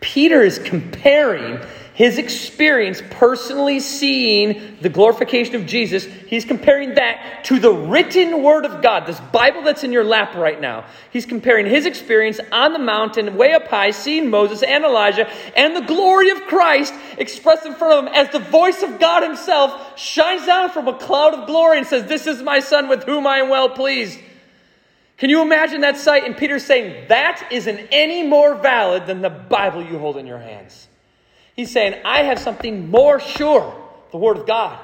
Peter 0.00 0.42
is 0.42 0.58
comparing 0.58 1.60
his 2.02 2.18
experience 2.18 3.00
personally 3.10 3.78
seeing 3.78 4.76
the 4.80 4.88
glorification 4.88 5.54
of 5.54 5.66
Jesus, 5.66 6.04
he's 6.04 6.44
comparing 6.44 6.94
that 6.94 7.44
to 7.44 7.60
the 7.60 7.72
written 7.72 8.42
word 8.42 8.66
of 8.66 8.82
God, 8.82 9.06
this 9.06 9.20
Bible 9.32 9.62
that's 9.62 9.84
in 9.84 9.92
your 9.92 10.02
lap 10.02 10.34
right 10.34 10.60
now. 10.60 10.84
He's 11.12 11.26
comparing 11.26 11.64
his 11.64 11.86
experience 11.86 12.40
on 12.50 12.72
the 12.72 12.80
mountain, 12.80 13.36
way 13.36 13.52
up 13.52 13.68
high, 13.68 13.92
seeing 13.92 14.30
Moses 14.30 14.64
and 14.64 14.82
Elijah, 14.82 15.30
and 15.54 15.76
the 15.76 15.82
glory 15.82 16.30
of 16.30 16.40
Christ 16.48 16.92
expressed 17.18 17.66
in 17.66 17.74
front 17.76 17.94
of 17.94 18.04
him 18.04 18.12
as 18.12 18.30
the 18.30 18.50
voice 18.50 18.82
of 18.82 18.98
God 18.98 19.22
himself 19.22 19.96
shines 19.96 20.44
down 20.44 20.70
from 20.70 20.88
a 20.88 20.98
cloud 20.98 21.34
of 21.34 21.46
glory 21.46 21.78
and 21.78 21.86
says, 21.86 22.08
This 22.08 22.26
is 22.26 22.42
my 22.42 22.58
son 22.58 22.88
with 22.88 23.04
whom 23.04 23.28
I 23.28 23.38
am 23.38 23.48
well 23.48 23.68
pleased. 23.68 24.18
Can 25.18 25.30
you 25.30 25.40
imagine 25.40 25.82
that 25.82 25.98
sight? 25.98 26.24
And 26.24 26.36
Peter's 26.36 26.64
saying, 26.64 27.06
That 27.10 27.46
isn't 27.52 27.78
any 27.92 28.26
more 28.26 28.56
valid 28.56 29.06
than 29.06 29.20
the 29.20 29.30
Bible 29.30 29.84
you 29.84 30.00
hold 30.00 30.16
in 30.16 30.26
your 30.26 30.40
hands. 30.40 30.88
He's 31.54 31.70
saying, 31.70 32.00
I 32.04 32.22
have 32.24 32.38
something 32.38 32.90
more 32.90 33.20
sure 33.20 33.74
the 34.10 34.18
Word 34.18 34.38
of 34.38 34.46
God. 34.46 34.78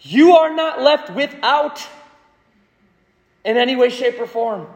You 0.00 0.32
are 0.36 0.54
not 0.54 0.82
left 0.82 1.10
without 1.10 1.86
in 3.44 3.56
any 3.56 3.76
way, 3.76 3.88
shape, 3.88 4.20
or 4.20 4.26
form. 4.26 4.66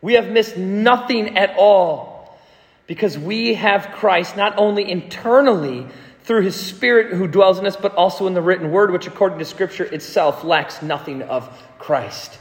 We 0.00 0.14
have 0.14 0.30
missed 0.30 0.56
nothing 0.56 1.38
at 1.38 1.54
all 1.56 2.38
because 2.86 3.16
we 3.16 3.54
have 3.54 3.90
Christ 3.92 4.36
not 4.36 4.58
only 4.58 4.90
internally 4.90 5.86
through 6.24 6.42
his 6.42 6.56
Spirit 6.56 7.14
who 7.14 7.26
dwells 7.26 7.58
in 7.58 7.66
us, 7.66 7.76
but 7.76 7.94
also 7.94 8.26
in 8.26 8.34
the 8.34 8.42
written 8.42 8.70
word, 8.70 8.90
which 8.90 9.06
according 9.06 9.38
to 9.38 9.44
Scripture 9.44 9.84
itself 9.84 10.44
lacks 10.44 10.82
nothing 10.82 11.22
of 11.22 11.48
Christ. 11.78 12.38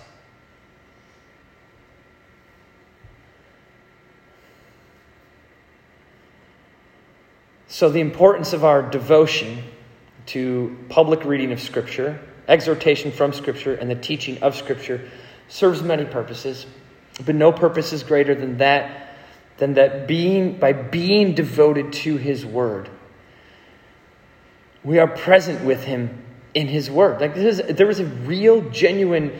So, 7.72 7.88
the 7.88 8.02
importance 8.02 8.52
of 8.52 8.66
our 8.66 8.82
devotion 8.82 9.64
to 10.26 10.78
public 10.90 11.24
reading 11.24 11.54
of 11.54 11.62
Scripture, 11.62 12.20
exhortation 12.46 13.14
from 13.14 13.32
Scripture, 13.32 13.76
and 13.76 13.90
the 13.90 13.96
teaching 13.96 14.44
of 14.44 14.58
Scripture 14.58 15.10
serves 15.48 15.82
many 15.82 16.04
purposes, 16.04 16.66
but 17.26 17.34
no 17.34 17.54
purpose 17.54 17.94
is 17.94 18.04
greater 18.04 18.36
than 18.36 18.58
that, 18.58 19.16
than 19.56 19.76
that 19.76 20.06
being 20.06 20.60
by 20.60 20.74
being 20.74 21.34
devoted 21.34 21.94
to 21.94 22.18
His 22.18 22.46
Word, 22.46 22.90
we 24.84 25.00
are 25.00 25.08
present 25.08 25.64
with 25.64 25.86
Him 25.86 26.26
in 26.54 26.68
His 26.68 26.92
Word. 26.92 27.22
Like 27.22 27.36
this 27.36 27.58
is, 27.58 27.78
there 27.78 27.90
is 27.90 28.02
a 28.02 28.06
real, 28.06 28.70
genuine 28.72 29.32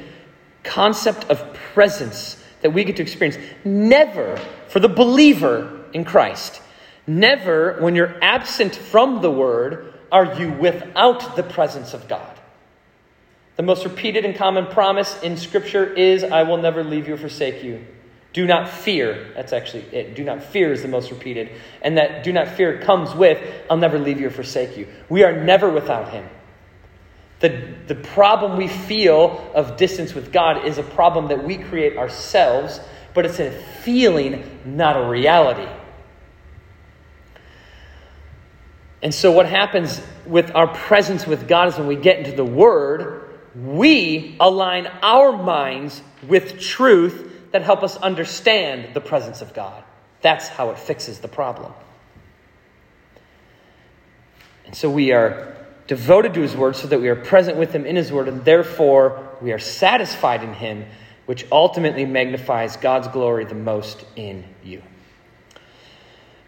concept 0.64 1.26
of 1.26 1.54
presence 1.74 2.42
that 2.62 2.70
we 2.70 2.86
get 2.86 2.96
to 2.96 3.02
experience. 3.02 3.38
Never 3.66 4.40
for 4.70 4.80
the 4.80 4.88
believer 4.88 5.84
in 5.92 6.06
Christ 6.06 6.61
Never, 7.12 7.76
when 7.82 7.94
you're 7.94 8.16
absent 8.22 8.74
from 8.74 9.22
the 9.22 9.30
Word, 9.30 9.94
are 10.14 10.40
you 10.40 10.50
without 10.54 11.36
the 11.36 11.44
presence 11.44 11.94
of 11.94 12.08
God. 12.08 12.40
The 13.58 13.64
most 13.64 13.84
repeated 13.84 14.24
and 14.24 14.34
common 14.34 14.68
promise 14.68 15.22
in 15.22 15.36
Scripture 15.36 15.86
is, 15.94 16.24
I 16.24 16.44
will 16.44 16.56
never 16.56 16.86
leave 16.86 17.10
you 17.10 17.16
or 17.16 17.18
forsake 17.18 17.66
you. 17.66 17.86
Do 18.32 18.48
not 18.48 18.70
fear. 18.70 19.30
That's 19.36 19.52
actually 19.52 19.84
it. 19.92 20.16
Do 20.16 20.24
not 20.24 20.42
fear 20.42 20.72
is 20.72 20.84
the 20.84 20.88
most 20.88 21.12
repeated. 21.12 21.50
And 21.82 21.98
that 21.98 22.24
do 22.24 22.32
not 22.32 22.48
fear 22.48 22.80
comes 22.80 23.14
with, 23.14 23.46
I'll 23.70 23.76
never 23.76 24.00
leave 24.00 24.22
you 24.22 24.28
or 24.28 24.32
forsake 24.32 24.78
you. 24.78 24.88
We 25.10 25.26
are 25.26 25.36
never 25.36 25.70
without 25.70 26.12
Him. 26.12 26.30
The, 27.42 27.74
the 27.88 27.96
problem 27.96 28.56
we 28.56 28.70
feel 28.70 29.52
of 29.54 29.76
distance 29.76 30.14
with 30.14 30.32
God 30.32 30.66
is 30.66 30.78
a 30.78 30.84
problem 30.84 31.28
that 31.28 31.44
we 31.44 31.58
create 31.58 31.98
ourselves, 31.98 32.80
but 33.14 33.26
it's 33.26 33.42
a 33.42 33.52
feeling, 33.52 34.62
not 34.64 34.96
a 34.96 35.10
reality. 35.10 35.68
And 39.02 39.14
so, 39.14 39.32
what 39.32 39.48
happens 39.48 40.02
with 40.26 40.52
our 40.54 40.68
presence 40.68 41.26
with 41.26 41.48
God 41.48 41.70
is 41.70 41.78
when 41.78 41.88
we 41.88 41.96
get 41.96 42.20
into 42.20 42.34
the 42.34 42.46
Word, 42.46 43.30
we 43.56 44.36
align 44.40 44.88
our 45.02 45.32
minds 45.32 46.02
with 46.28 46.60
truth 46.60 47.50
that 47.52 47.64
help 47.64 47.84
us 47.84 47.98
understand 47.98 48.94
the 48.94 49.02
presence 49.02 49.42
of 49.42 49.54
God. 49.54 49.84
That's 50.22 50.48
how 50.48 50.70
it 50.70 50.78
fixes 50.78 51.20
the 51.20 51.28
problem. 51.28 51.74
And 54.66 54.76
so 54.76 54.90
we 54.90 55.12
are 55.12 55.58
devoted 55.88 56.36
to 56.36 56.42
His 56.42 56.56
Word 56.56 56.76
so 56.76 56.88
that 56.88 57.02
we 57.02 57.10
are 57.10 57.16
present 57.16 57.58
with 57.58 57.74
Him 57.74 57.86
in 57.86 57.96
His 57.96 58.12
Word, 58.12 58.28
and 58.28 58.46
therefore 58.46 59.30
we 59.42 59.52
are 59.52 59.60
satisfied 59.60 60.44
in 60.44 60.54
Him, 60.54 60.86
which 61.26 61.46
ultimately 61.52 62.06
magnifies 62.06 62.78
God's 62.78 63.08
glory 63.08 63.46
the 63.46 63.56
most 63.56 64.06
in 64.16 64.46
you. 64.64 64.84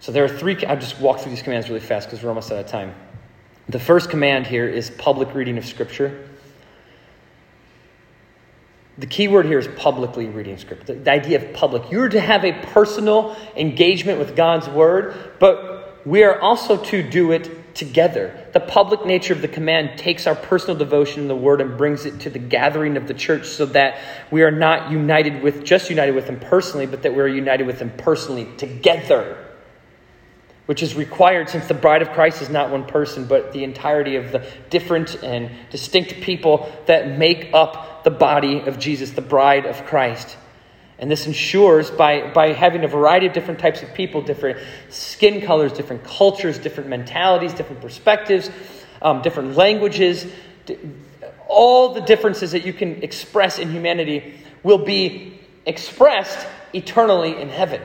So 0.04 0.12
there 0.12 0.26
are 0.26 0.28
three, 0.28 0.58
I'll 0.66 0.76
just 0.76 1.00
walk 1.00 1.22
through 1.22 1.30
these 1.30 1.42
commands 1.42 1.70
really 1.70 1.80
fast 1.80 2.10
because 2.10 2.22
we're 2.22 2.28
almost 2.28 2.52
out 2.52 2.60
of 2.60 2.68
time. 2.68 2.94
The 3.70 3.80
first 3.80 4.10
command 4.10 4.46
here 4.46 4.68
is 4.68 4.90
public 4.90 5.34
reading 5.34 5.58
of 5.58 5.66
Scripture. 5.66 6.28
The 8.98 9.08
key 9.08 9.30
word 9.30 9.46
here 9.46 9.60
is 9.60 9.70
publicly 9.78 10.26
reading 10.26 10.58
Scripture. 10.58 10.96
The, 10.96 11.10
idea 11.10 11.42
of 11.42 11.54
public. 11.54 11.90
You're 11.90 12.10
to 12.10 12.20
have 12.20 12.44
a 12.44 12.52
personal 12.52 13.38
engagement 13.56 14.20
with 14.20 14.36
God's 14.36 14.68
Word, 14.68 15.16
but 15.40 16.06
we 16.06 16.24
are 16.24 16.38
also 16.38 16.76
to 16.84 17.02
do 17.02 17.32
it 17.32 17.74
together. 17.74 18.46
The 18.52 18.60
public 18.60 19.06
nature 19.06 19.32
of 19.32 19.42
the 19.42 19.48
command 19.48 19.98
takes 19.98 20.28
our 20.28 20.36
personal 20.36 20.76
devotion 20.76 21.22
in 21.22 21.28
the 21.30 21.36
Word 21.38 21.62
and 21.62 21.78
brings 21.78 22.06
it 22.06 22.20
to 22.20 22.30
the 22.30 22.40
gathering 22.40 22.98
of 22.98 23.08
the 23.08 23.14
church 23.14 23.48
so 23.48 23.68
that 23.68 24.02
we 24.32 24.44
are 24.44 24.52
not 24.52 24.92
united 24.92 25.42
with, 25.42 25.64
just 25.64 25.90
united 25.90 26.14
with 26.14 26.28
Him 26.28 26.42
personally, 26.42 26.88
but 26.88 27.04
that 27.04 27.16
we're 27.16 27.30
united 27.30 27.66
with 27.66 27.80
Him 27.80 27.94
personally 27.96 28.50
together. 28.58 29.43
Which 30.66 30.82
is 30.82 30.96
required 30.96 31.50
since 31.50 31.68
the 31.68 31.74
bride 31.74 32.02
of 32.02 32.12
Christ 32.12 32.42
is 32.42 32.50
not 32.50 32.72
one 32.72 32.86
person, 32.86 33.26
but 33.26 33.52
the 33.52 33.64
entirety 33.64 34.16
of 34.16 34.32
the 34.32 34.46
different 34.70 35.22
and 35.22 35.52
distinct 35.70 36.22
people 36.22 36.72
that 36.86 37.18
make 37.18 37.50
up 37.54 38.04
the 38.04 38.12
body 38.12 38.62
of 38.62 38.80
Jesus, 38.80 39.12
the 39.12 39.22
bride 39.22 39.66
of 39.66 39.86
Christ. 39.86 40.38
And 41.00 41.12
this 41.12 41.28
ensures 41.28 41.92
by, 41.92 42.32
by 42.32 42.54
having 42.54 42.86
a 42.86 42.88
variety 42.88 43.26
of 43.26 43.34
different 43.34 43.60
types 43.60 43.84
of 43.84 43.94
people, 43.94 44.22
different 44.22 44.60
skin 44.90 45.42
colors, 45.42 45.74
different 45.74 46.04
cultures, 46.06 46.58
different 46.58 46.90
mentalities, 46.90 47.54
different 47.54 47.82
perspectives, 47.82 48.50
um, 49.02 49.22
different 49.22 49.58
languages, 49.58 50.26
all 51.50 51.94
the 51.94 52.02
differences 52.02 52.54
that 52.54 52.66
you 52.66 52.72
can 52.72 53.04
express 53.04 53.60
in 53.60 53.70
humanity 53.70 54.36
will 54.64 54.78
be 54.78 55.42
expressed 55.66 56.48
eternally 56.74 57.40
in 57.42 57.50
heaven 57.50 57.82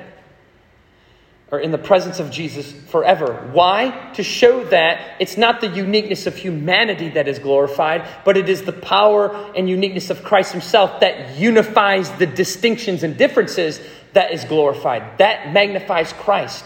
or 1.51 1.61
in 1.61 1.71
the 1.71 1.79
presence 1.79 2.21
of 2.21 2.31
Jesus 2.31 2.71
forever. 2.91 3.49
Why? 3.53 4.11
To 4.15 4.23
show 4.23 4.65
that 4.65 5.17
it's 5.19 5.39
not 5.39 5.61
the 5.61 5.69
uniqueness 5.69 6.27
of 6.27 6.37
humanity 6.37 7.09
that 7.11 7.27
is 7.27 7.39
glorified, 7.39 8.07
but 8.25 8.37
it 8.37 8.49
is 8.49 8.63
the 8.63 8.73
power 8.73 9.53
and 9.57 9.69
uniqueness 9.69 10.11
of 10.11 10.23
Christ 10.23 10.53
Himself 10.53 11.01
that 11.01 11.39
unifies 11.39 12.11
the 12.13 12.27
distinctions 12.27 13.03
and 13.03 13.17
differences 13.17 13.81
that 14.13 14.33
is 14.33 14.45
glorified. 14.45 15.19
That 15.19 15.53
magnifies 15.53 16.13
Christ. 16.13 16.65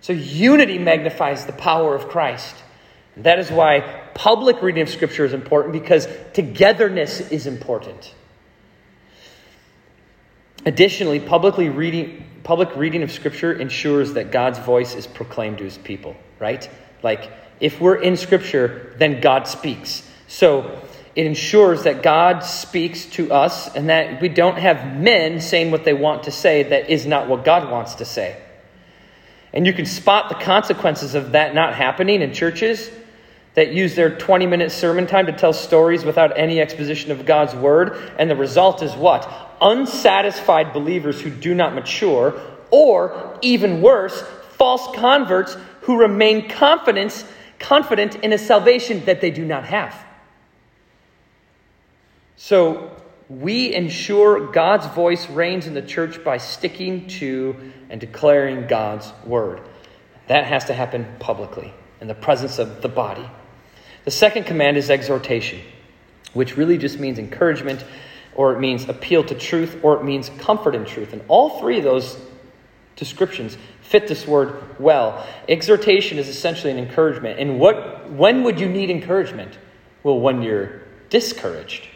So 0.00 0.14
unity 0.14 0.78
magnifies 0.78 1.44
the 1.44 1.52
power 1.52 1.94
of 1.94 2.08
Christ. 2.08 2.54
That 3.18 3.38
is 3.38 3.50
why 3.50 3.80
public 4.14 4.62
reading 4.62 4.82
of 4.82 4.88
Scripture 4.88 5.24
is 5.24 5.34
important 5.34 5.72
because 5.72 6.08
togetherness 6.32 7.20
is 7.30 7.46
important. 7.46 8.14
Additionally, 10.66 11.20
publicly 11.20 11.68
reading, 11.68 12.24
public 12.42 12.74
reading 12.76 13.04
of 13.04 13.12
Scripture 13.12 13.52
ensures 13.52 14.14
that 14.14 14.32
God's 14.32 14.58
voice 14.58 14.96
is 14.96 15.06
proclaimed 15.06 15.58
to 15.58 15.64
his 15.64 15.78
people, 15.78 16.16
right? 16.40 16.68
Like, 17.04 17.30
if 17.60 17.80
we're 17.80 17.94
in 18.02 18.16
Scripture, 18.16 18.92
then 18.98 19.20
God 19.20 19.46
speaks. 19.46 20.02
So, 20.26 20.82
it 21.14 21.24
ensures 21.24 21.84
that 21.84 22.02
God 22.02 22.40
speaks 22.40 23.06
to 23.06 23.32
us 23.32 23.74
and 23.74 23.88
that 23.88 24.20
we 24.20 24.28
don't 24.28 24.58
have 24.58 24.98
men 24.98 25.40
saying 25.40 25.70
what 25.70 25.84
they 25.84 25.94
want 25.94 26.24
to 26.24 26.32
say 26.32 26.64
that 26.64 26.90
is 26.90 27.06
not 27.06 27.28
what 27.28 27.44
God 27.44 27.70
wants 27.70 27.94
to 27.96 28.04
say. 28.04 28.36
And 29.54 29.66
you 29.66 29.72
can 29.72 29.86
spot 29.86 30.28
the 30.28 30.34
consequences 30.34 31.14
of 31.14 31.32
that 31.32 31.54
not 31.54 31.74
happening 31.74 32.20
in 32.20 32.34
churches 32.34 32.90
that 33.56 33.72
use 33.72 33.96
their 33.96 34.16
20 34.16 34.46
minute 34.46 34.70
sermon 34.70 35.06
time 35.06 35.26
to 35.26 35.32
tell 35.32 35.52
stories 35.52 36.04
without 36.04 36.38
any 36.38 36.60
exposition 36.60 37.10
of 37.10 37.26
God's 37.26 37.54
word. 37.54 38.12
And 38.18 38.30
the 38.30 38.36
result 38.36 38.82
is 38.82 38.94
what? 38.94 39.46
unsatisfied 39.60 40.72
believers 40.72 41.20
who 41.20 41.30
do 41.30 41.54
not 41.54 41.74
mature, 41.74 42.40
or 42.70 43.38
even 43.42 43.80
worse, 43.80 44.22
false 44.50 44.94
converts 44.96 45.56
who 45.82 45.98
remain 45.98 46.48
confident, 46.48 47.24
confident 47.58 48.16
in 48.16 48.32
a 48.32 48.38
salvation 48.38 49.04
that 49.04 49.20
they 49.20 49.30
do 49.30 49.44
not 49.44 49.64
have. 49.64 49.94
So, 52.36 52.90
we 53.28 53.74
ensure 53.74 54.52
God's 54.52 54.86
voice 54.86 55.28
reigns 55.28 55.66
in 55.66 55.74
the 55.74 55.82
church 55.82 56.22
by 56.22 56.38
sticking 56.38 57.08
to 57.08 57.72
and 57.90 58.00
declaring 58.00 58.68
God's 58.68 59.12
word. 59.24 59.60
That 60.28 60.44
has 60.44 60.66
to 60.66 60.74
happen 60.74 61.06
publicly 61.18 61.74
in 62.00 62.06
the 62.06 62.14
presence 62.14 62.60
of 62.60 62.82
the 62.82 62.88
body. 62.88 63.28
The 64.06 64.12
second 64.12 64.44
command 64.44 64.76
is 64.76 64.88
exhortation, 64.88 65.60
which 66.32 66.56
really 66.56 66.78
just 66.78 66.98
means 66.98 67.18
encouragement 67.18 67.84
or 68.36 68.52
it 68.54 68.60
means 68.60 68.88
appeal 68.88 69.24
to 69.24 69.34
truth, 69.34 69.80
or 69.82 69.98
it 69.98 70.04
means 70.04 70.30
comfort 70.38 70.74
in 70.74 70.84
truth. 70.84 71.12
And 71.12 71.22
all 71.26 71.58
three 71.58 71.78
of 71.78 71.84
those 71.84 72.18
descriptions 72.94 73.56
fit 73.80 74.06
this 74.06 74.26
word 74.26 74.78
well. 74.78 75.26
Exhortation 75.48 76.18
is 76.18 76.28
essentially 76.28 76.70
an 76.70 76.78
encouragement. 76.78 77.40
And 77.40 77.58
what 77.58 78.10
when 78.10 78.44
would 78.44 78.60
you 78.60 78.68
need 78.68 78.90
encouragement? 78.90 79.58
Well, 80.02 80.20
when 80.20 80.42
you're 80.42 80.82
discouraged, 81.10 81.88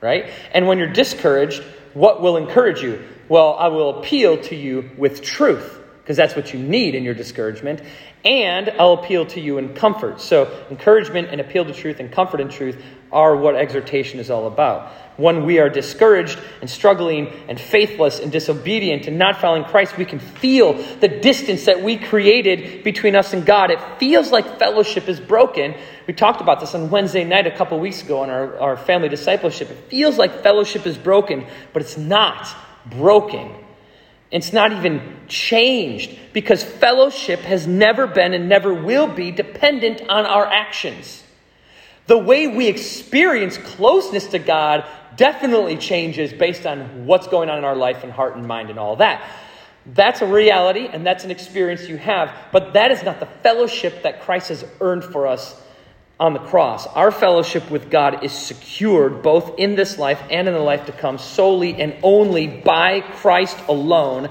right? 0.00 0.30
And 0.52 0.66
when 0.66 0.78
you're 0.78 0.92
discouraged, 0.92 1.62
what 1.94 2.20
will 2.20 2.36
encourage 2.36 2.82
you? 2.82 3.02
Well, 3.28 3.54
I 3.54 3.68
will 3.68 4.00
appeal 4.00 4.36
to 4.42 4.56
you 4.56 4.90
with 4.98 5.22
truth, 5.22 5.80
because 6.04 6.18
that's 6.18 6.36
what 6.36 6.52
you 6.52 6.60
need 6.60 6.94
in 6.94 7.02
your 7.02 7.14
discouragement. 7.14 7.82
And 8.24 8.70
I'll 8.78 8.92
appeal 8.92 9.24
to 9.26 9.40
you 9.40 9.58
in 9.58 9.74
comfort. 9.74 10.20
So, 10.20 10.66
encouragement 10.70 11.28
and 11.30 11.40
appeal 11.40 11.64
to 11.64 11.72
truth 11.72 11.98
and 11.98 12.12
comfort 12.12 12.40
in 12.40 12.50
truth 12.50 12.82
are 13.10 13.36
what 13.36 13.56
exhortation 13.56 14.20
is 14.20 14.30
all 14.30 14.46
about 14.46 14.92
when 15.16 15.44
we 15.44 15.58
are 15.58 15.68
discouraged 15.68 16.38
and 16.60 16.68
struggling 16.68 17.28
and 17.48 17.60
faithless 17.60 18.18
and 18.18 18.32
disobedient 18.32 19.06
and 19.06 19.18
not 19.18 19.40
following 19.40 19.64
Christ, 19.64 19.96
we 19.96 20.04
can 20.04 20.18
feel 20.18 20.72
the 20.72 21.08
distance 21.08 21.66
that 21.66 21.82
we 21.82 21.96
created 21.96 22.82
between 22.82 23.14
us 23.14 23.32
and 23.32 23.46
God. 23.46 23.70
It 23.70 23.80
feels 23.98 24.32
like 24.32 24.58
fellowship 24.58 25.08
is 25.08 25.20
broken. 25.20 25.74
We 26.06 26.14
talked 26.14 26.40
about 26.40 26.60
this 26.60 26.74
on 26.74 26.90
Wednesday 26.90 27.24
night 27.24 27.46
a 27.46 27.56
couple 27.56 27.78
weeks 27.78 28.02
ago 28.02 28.20
on 28.20 28.30
our, 28.30 28.58
our 28.58 28.76
family 28.76 29.08
discipleship. 29.08 29.70
It 29.70 29.88
feels 29.88 30.18
like 30.18 30.42
fellowship 30.42 30.86
is 30.86 30.98
broken, 30.98 31.46
but 31.72 31.82
it's 31.82 31.96
not 31.96 32.48
broken. 32.86 33.52
It's 34.34 34.52
not 34.52 34.72
even 34.72 35.00
changed 35.28 36.18
because 36.32 36.64
fellowship 36.64 37.38
has 37.42 37.68
never 37.68 38.08
been 38.08 38.34
and 38.34 38.48
never 38.48 38.74
will 38.74 39.06
be 39.06 39.30
dependent 39.30 40.02
on 40.08 40.26
our 40.26 40.44
actions. 40.44 41.22
The 42.08 42.18
way 42.18 42.48
we 42.48 42.66
experience 42.66 43.58
closeness 43.58 44.26
to 44.26 44.40
God 44.40 44.84
definitely 45.14 45.76
changes 45.76 46.32
based 46.32 46.66
on 46.66 47.06
what's 47.06 47.28
going 47.28 47.48
on 47.48 47.58
in 47.58 47.64
our 47.64 47.76
life 47.76 48.02
and 48.02 48.10
heart 48.10 48.34
and 48.34 48.44
mind 48.44 48.70
and 48.70 48.78
all 48.78 48.96
that. 48.96 49.24
That's 49.86 50.20
a 50.20 50.26
reality 50.26 50.88
and 50.88 51.06
that's 51.06 51.22
an 51.22 51.30
experience 51.30 51.88
you 51.88 51.96
have, 51.98 52.34
but 52.50 52.72
that 52.72 52.90
is 52.90 53.04
not 53.04 53.20
the 53.20 53.26
fellowship 53.26 54.02
that 54.02 54.22
Christ 54.22 54.48
has 54.48 54.64
earned 54.80 55.04
for 55.04 55.28
us 55.28 55.62
on 56.18 56.32
the 56.32 56.38
cross. 56.38 56.86
Our 56.86 57.10
fellowship 57.10 57.70
with 57.70 57.90
God 57.90 58.24
is 58.24 58.32
secured 58.32 59.22
both 59.22 59.58
in 59.58 59.74
this 59.74 59.98
life 59.98 60.22
and 60.30 60.46
in 60.46 60.54
the 60.54 60.60
life 60.60 60.86
to 60.86 60.92
come 60.92 61.18
solely 61.18 61.80
and 61.80 61.96
only 62.02 62.46
by 62.46 63.00
Christ 63.00 63.58
alone, 63.68 64.28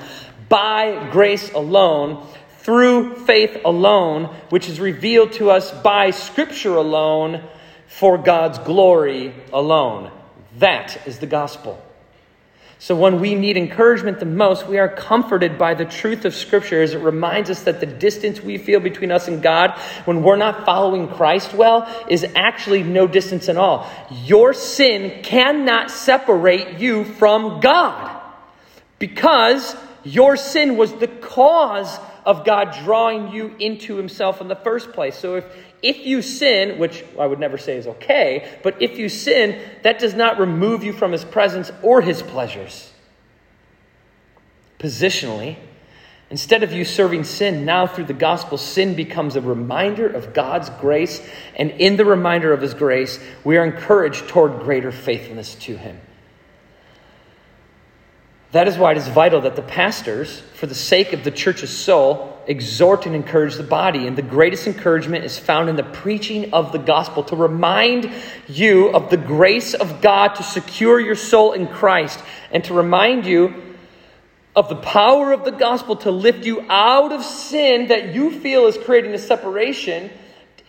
by 0.50 1.10
grace 1.12 1.52
alone, 1.52 2.26
through 2.60 3.16
faith 3.16 3.58
alone, 3.66 4.26
which 4.50 4.70
is 4.70 4.80
revealed 4.80 5.34
to 5.34 5.50
us 5.50 5.72
by 5.82 6.12
Scripture 6.12 6.76
alone, 6.76 7.44
for 7.88 8.18
God's 8.18 8.58
glory 8.60 9.34
alone. 9.52 10.12
That 10.58 11.06
is 11.06 11.20
the 11.20 11.28
gospel. 11.28 11.84
So, 12.84 12.98
when 12.98 13.22
we 13.22 13.34
need 13.34 13.56
encouragement 13.56 14.20
the 14.20 14.26
most, 14.26 14.68
we 14.68 14.78
are 14.78 14.90
comforted 14.90 15.58
by 15.58 15.74
the 15.74 15.86
truth 15.86 16.26
of 16.26 16.36
Scripture 16.36 16.82
as 16.82 16.94
it 16.94 16.98
reminds 16.98 17.50
us 17.50 17.64
that 17.64 17.80
the 17.80 17.86
distance 17.86 18.42
we 18.42 18.58
feel 18.58 18.82
between 18.82 19.10
us 19.10 19.30
and 19.30 19.42
God 19.42 19.80
when 20.04 20.22
we're 20.22 20.36
not 20.36 20.66
following 20.66 21.08
Christ 21.08 21.54
well 21.54 21.88
is 22.10 22.26
actually 22.36 22.84
no 22.84 23.08
distance 23.08 23.48
at 23.48 23.56
all. 23.56 23.90
Your 24.26 24.54
sin 24.54 25.24
cannot 25.24 25.92
separate 25.92 26.78
you 26.78 27.06
from 27.06 27.62
God 27.62 28.22
because 29.00 29.78
your 30.04 30.36
sin 30.36 30.76
was 30.76 30.94
the 30.96 31.08
cause 31.08 31.98
of 32.26 32.44
God 32.44 32.78
drawing 32.84 33.32
you 33.32 33.56
into 33.60 33.96
Himself 33.96 34.42
in 34.42 34.50
the 34.50 34.58
first 34.58 34.92
place. 34.92 35.18
So, 35.18 35.36
if 35.36 35.46
if 35.84 36.06
you 36.06 36.22
sin, 36.22 36.80
which 36.80 37.04
I 37.20 37.28
would 37.28 37.40
never 37.40 37.58
say 37.58 37.76
is 37.76 37.86
okay, 37.86 38.58
but 38.64 38.82
if 38.82 38.98
you 38.98 39.10
sin, 39.10 39.62
that 39.84 40.00
does 40.00 40.14
not 40.14 40.40
remove 40.40 40.84
you 40.84 40.94
from 40.94 41.12
his 41.12 41.26
presence 41.26 41.72
or 41.84 42.02
his 42.02 42.24
pleasures. 42.24 42.92
Positionally, 44.80 45.58
instead 46.30 46.64
of 46.64 46.72
you 46.72 46.86
serving 46.86 47.26
sin, 47.26 47.66
now 47.66 47.86
through 47.86 48.06
the 48.06 48.14
gospel, 48.14 48.58
sin 48.58 48.96
becomes 48.96 49.36
a 49.36 49.42
reminder 49.42 50.08
of 50.08 50.34
God's 50.34 50.70
grace, 50.70 51.22
and 51.56 51.72
in 51.72 51.98
the 51.98 52.06
reminder 52.06 52.54
of 52.54 52.62
his 52.62 52.74
grace, 52.74 53.20
we 53.44 53.58
are 53.58 53.66
encouraged 53.66 54.30
toward 54.30 54.62
greater 54.62 54.92
faithfulness 54.92 55.54
to 55.56 55.78
him. 55.78 56.00
That 58.54 58.68
is 58.70 58.78
why 58.78 58.92
it 58.92 58.98
is 58.98 59.08
vital 59.08 59.42
that 59.42 59.58
the 59.58 59.62
pastors, 59.62 60.40
for 60.54 60.66
the 60.66 60.76
sake 60.76 61.12
of 61.12 61.26
the 61.26 61.32
church's 61.32 61.76
soul, 61.76 62.33
exhort 62.48 63.06
and 63.06 63.16
encourage 63.16 63.56
the 63.56 63.64
body. 63.64 64.08
And 64.08 64.18
the 64.18 64.22
greatest 64.22 64.68
encouragement 64.68 65.26
is 65.26 65.38
found 65.38 65.70
in 65.70 65.76
the 65.76 65.84
preaching 65.84 66.54
of 66.54 66.72
the 66.72 66.78
gospel 66.80 67.24
to 67.26 67.36
remind 67.36 68.12
you 68.48 68.90
of 68.90 69.10
the 69.10 69.18
grace 69.18 69.74
of 69.74 70.02
God 70.02 70.36
to 70.36 70.44
secure 70.44 71.00
your 71.00 71.16
soul 71.16 71.54
in 71.54 71.68
Christ 71.68 72.20
and 72.52 72.64
to 72.66 72.74
remind 72.74 73.26
you 73.26 73.76
of 74.56 74.70
the 74.70 74.76
power 74.76 75.32
of 75.32 75.46
the 75.46 75.52
gospel 75.52 75.96
to 75.98 76.12
lift 76.12 76.46
you 76.46 76.66
out 76.70 77.12
of 77.12 77.24
sin 77.24 77.88
that 77.88 78.14
you 78.14 78.30
feel 78.40 78.68
is 78.68 78.78
creating 78.78 79.14
a 79.14 79.18
separation 79.18 80.12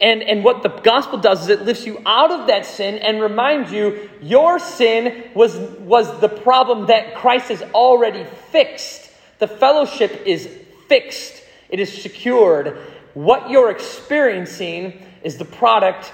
and, 0.00 0.22
and 0.22 0.42
what 0.42 0.62
the 0.62 0.68
gospel 0.68 1.18
does 1.18 1.44
is 1.44 1.48
it 1.48 1.62
lifts 1.62 1.86
you 1.86 2.02
out 2.04 2.30
of 2.30 2.48
that 2.48 2.66
sin 2.66 2.96
and 2.98 3.20
reminds 3.20 3.70
you 3.72 4.10
your 4.20 4.58
sin 4.58 5.24
was, 5.34 5.56
was 5.80 6.20
the 6.20 6.28
problem 6.28 6.86
that 6.86 7.14
Christ 7.14 7.48
has 7.48 7.62
already 7.62 8.24
fixed. 8.50 9.10
The 9.38 9.46
fellowship 9.46 10.22
is 10.26 10.48
fixed, 10.88 11.42
it 11.68 11.80
is 11.80 12.02
secured. 12.02 12.78
What 13.14 13.50
you're 13.50 13.70
experiencing 13.70 15.06
is 15.22 15.38
the 15.38 15.44
product 15.44 16.12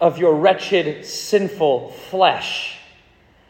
of 0.00 0.18
your 0.18 0.34
wretched, 0.34 1.04
sinful 1.06 1.90
flesh. 1.90 2.78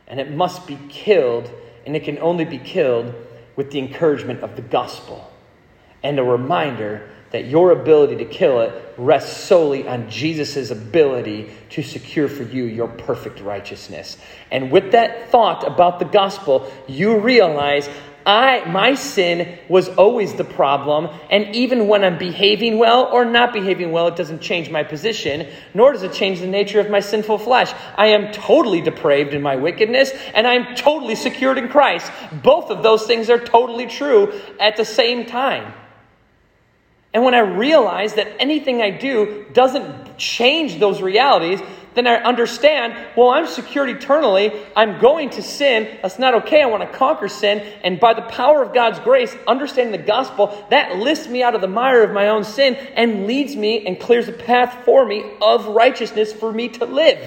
And 0.07 0.21
it 0.21 0.31
must 0.31 0.67
be 0.67 0.79
killed, 0.89 1.51
and 1.87 1.97
it 1.97 2.05
can 2.05 2.19
only 2.19 2.45
be 2.45 2.59
killed 2.59 3.15
with 3.57 3.71
the 3.71 3.79
encouragement 3.79 4.41
of 4.41 4.57
the 4.57 4.63
gospel 4.63 5.33
and 6.03 6.19
a 6.19 6.23
reminder 6.23 7.09
that 7.31 7.47
your 7.47 7.71
ability 7.71 8.17
to 8.17 8.25
kill 8.27 8.61
it 8.61 8.95
rests 8.99 9.45
solely 9.45 9.89
on 9.89 10.11
Jesus' 10.11 10.71
ability 10.71 11.51
to 11.71 11.83
secure 11.83 12.29
for 12.29 12.43
you 12.43 12.65
your 12.65 12.89
perfect 12.89 13.41
righteousness. 13.41 14.19
And 14.51 14.71
with 14.71 14.93
that 14.93 15.31
thought 15.31 15.67
about 15.67 15.99
the 15.99 16.05
gospel, 16.05 16.71
you 16.87 17.19
realize 17.19 17.89
I 18.25 18.65
my 18.67 18.95
sin 18.95 19.59
was 19.69 19.89
always 19.89 20.35
the 20.35 20.45
problem, 20.45 21.09
and 21.31 21.55
even 21.55 21.89
when 21.89 22.05
I'm 22.05 22.19
behaving 22.19 22.79
well 22.79 23.05
or 23.13 23.25
not 23.25 23.53
behaving 23.53 23.93
well, 23.93 24.09
it 24.09 24.17
doesn't 24.17 24.41
change 24.41 24.71
my 24.71 24.83
position, 24.83 25.49
nor 25.75 25.93
does 25.93 26.03
it 26.03 26.13
change 26.13 26.41
the 26.41 26.47
nature 26.47 26.81
of 26.81 26.91
my 26.91 27.01
sinful 27.01 27.39
flesh. 27.39 27.73
I 27.97 28.09
am 28.09 28.33
totally 28.33 28.81
depraved 28.81 29.35
in 29.35 29.43
my 29.43 29.57
wickedness, 29.57 30.13
and 30.35 30.47
I'm 30.47 30.75
totally 30.75 31.15
secured 31.15 31.59
in 31.59 31.69
Christ. 31.69 32.11
Both 32.43 32.71
of 32.71 32.83
those 32.83 33.07
things 33.07 33.31
are 33.31 33.39
totally 33.39 33.87
true 33.87 34.41
at 34.61 34.77
the 34.77 34.85
same 34.85 35.27
time. 35.27 35.73
And 37.15 37.25
when 37.25 37.35
I 37.35 37.41
realize 37.41 38.15
that 38.15 38.41
anything 38.41 38.81
I 38.81 38.91
do 38.91 39.47
doesn't 39.53 40.17
change 40.17 40.81
those 40.81 41.03
realities, 41.03 41.61
then 41.95 42.07
I 42.07 42.17
understand, 42.17 42.95
well, 43.17 43.29
I'm 43.29 43.47
secured 43.47 43.91
eternally. 43.91 44.53
I'm 44.75 44.99
going 44.99 45.31
to 45.31 45.43
sin. 45.43 45.99
That's 46.01 46.19
not 46.19 46.35
okay. 46.37 46.63
I 46.63 46.67
want 46.67 46.91
to 46.91 46.99
conquer 46.99 47.29
sin. 47.29 47.59
And 47.83 48.01
by 48.01 48.15
the 48.15 48.23
power 48.23 48.63
of 48.63 48.73
God's 48.73 48.99
grace, 49.01 49.37
understanding 49.47 49.93
the 49.93 50.07
gospel, 50.07 50.67
that 50.71 50.97
lifts 50.97 51.29
me 51.29 51.43
out 51.43 51.55
of 51.55 51.61
the 51.61 51.69
mire 51.69 52.03
of 52.03 52.13
my 52.13 52.29
own 52.29 52.45
sin 52.45 52.75
and 52.75 53.27
leads 53.27 53.55
me 53.57 53.87
and 53.87 54.01
clears 54.01 54.29
a 54.29 54.33
path 54.33 54.85
for 54.85 55.05
me 55.05 55.23
of 55.43 55.67
righteousness 55.67 56.33
for 56.33 56.51
me 56.51 56.69
to 56.71 56.87
live. 56.87 57.19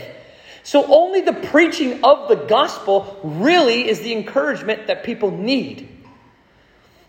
So 0.64 0.84
only 0.88 1.22
the 1.22 1.34
preaching 1.34 2.04
of 2.04 2.28
the 2.28 2.36
gospel 2.36 3.20
really 3.24 3.88
is 3.88 4.00
the 4.00 4.14
encouragement 4.14 4.88
that 4.88 5.04
people 5.04 5.30
need. 5.30 5.90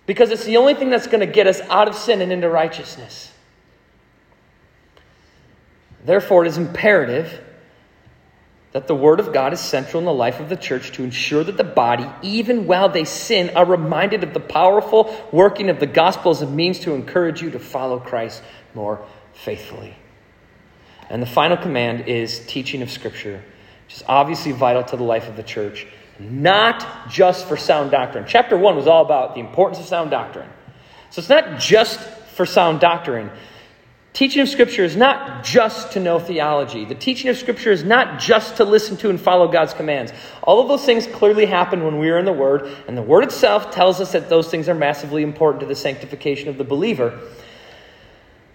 Because 0.05 0.31
it's 0.31 0.45
the 0.45 0.59
only 0.59 0.75
thing 0.75 0.91
that's 0.91 1.07
going 1.07 1.27
to 1.27 1.33
get 1.33 1.47
us 1.47 1.61
out 1.63 1.89
of 1.89 1.95
sin 1.95 2.21
and 2.21 2.31
into 2.31 2.51
righteousness. 2.51 3.33
Therefore, 6.05 6.45
it 6.45 6.49
is 6.49 6.59
imperative 6.59 7.43
that 8.77 8.89
the 8.89 8.95
Word 8.95 9.21
of 9.21 9.33
God 9.33 9.55
is 9.55 9.61
central 9.61 10.01
in 10.01 10.05
the 10.05 10.13
life 10.13 10.39
of 10.39 10.51
the 10.51 10.57
church 10.57 10.93
to 10.93 11.03
ensure 11.03 11.43
that 11.43 11.57
the 11.57 11.65
body, 11.65 12.07
even 12.21 12.67
while 12.67 12.91
they 12.91 13.05
sin, 13.05 13.57
are 13.57 13.65
reminded 13.65 14.23
of 14.23 14.35
the 14.35 14.39
powerful 14.39 15.17
working 15.33 15.71
of 15.71 15.81
the 15.81 15.87
gospel 15.87 16.31
as 16.31 16.43
a 16.43 16.47
means 16.47 16.81
to 16.81 16.93
encourage 16.93 17.41
you 17.41 17.51
to 17.53 17.59
follow 17.59 17.99
Christ 17.99 18.43
more 18.75 19.03
faithfully. 19.33 19.97
And 21.09 21.23
the 21.23 21.27
final 21.27 21.57
command 21.57 22.07
is 22.07 22.45
teaching 22.49 22.83
of 22.83 22.91
Scripture, 22.91 23.43
which 23.87 23.97
is 23.97 24.03
obviously 24.07 24.53
vital 24.53 24.85
to 24.85 24.97
the 24.99 25.05
life 25.05 25.27
of 25.27 25.37
the 25.37 25.43
church, 25.43 25.87
not 26.19 27.09
just 27.09 27.47
for 27.47 27.57
sound 27.57 27.93
doctrine. 27.93 28.27
Chapter 28.29 28.59
1 28.59 28.77
was 28.77 28.87
all 28.87 29.07
about 29.07 29.35
the 29.35 29.41
importance 29.41 29.81
of 29.81 29.87
sound 29.87 30.11
doctrine. 30.11 30.51
So 31.09 31.21
it's 31.21 31.31
not 31.31 31.59
just 31.59 31.99
for 31.99 32.45
sound 32.45 32.81
doctrine. 32.81 33.31
Teaching 34.17 34.41
of 34.41 34.49
Scripture 34.49 34.83
is 34.83 34.97
not 34.97 35.45
just 35.45 35.93
to 35.93 36.01
know 36.01 36.19
theology. 36.19 36.87
The 36.87 36.95
teaching 36.95 37.29
of 37.29 37.37
Scripture 37.37 37.71
is 37.71 37.85
not 37.85 38.19
just 38.19 38.57
to 38.57 38.65
listen 38.65 38.97
to 38.97 39.11
and 39.11 39.21
follow 39.21 39.47
God's 39.47 39.75
commands. 39.75 40.11
All 40.43 40.59
of 40.59 40.69
those 40.69 40.87
things 40.87 41.07
clearly 41.07 41.45
happen 41.45 41.85
when 41.85 41.99
we 41.99 42.09
are 42.09 42.17
in 42.17 42.25
the 42.25 42.33
Word, 42.33 42.67
and 42.89 42.97
the 42.97 43.03
Word 43.03 43.25
itself 43.25 43.73
tells 43.73 44.01
us 44.01 44.13
that 44.13 44.31
those 44.31 44.51
things 44.51 44.71
are 44.71 44.75
massively 44.75 45.23
important 45.23 45.61
to 45.61 45.67
the 45.67 45.75
sanctification 45.75 46.49
of 46.49 46.57
the 46.57 46.65
believer. 46.65 47.21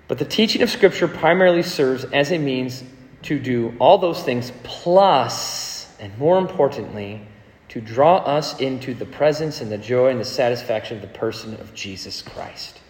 But 0.07 0.17
the 0.17 0.25
teaching 0.25 0.63
of 0.63 0.71
Scripture 0.71 1.07
primarily 1.07 1.61
serves 1.61 2.05
as 2.05 2.31
a 2.31 2.39
means 2.39 2.83
to 3.21 3.37
do 3.37 3.75
all 3.77 3.99
those 3.99 4.23
things, 4.23 4.51
plus, 4.63 5.95
and 5.99 6.17
more 6.17 6.39
importantly, 6.39 7.21
to 7.69 7.81
draw 7.81 8.17
us 8.17 8.59
into 8.59 8.95
the 8.95 9.05
presence 9.05 9.61
and 9.61 9.71
the 9.71 9.77
joy 9.77 10.09
and 10.09 10.19
the 10.19 10.25
satisfaction 10.25 10.95
of 10.95 11.03
the 11.03 11.19
person 11.19 11.53
of 11.61 11.71
Jesus 11.75 12.23
Christ. 12.23 12.80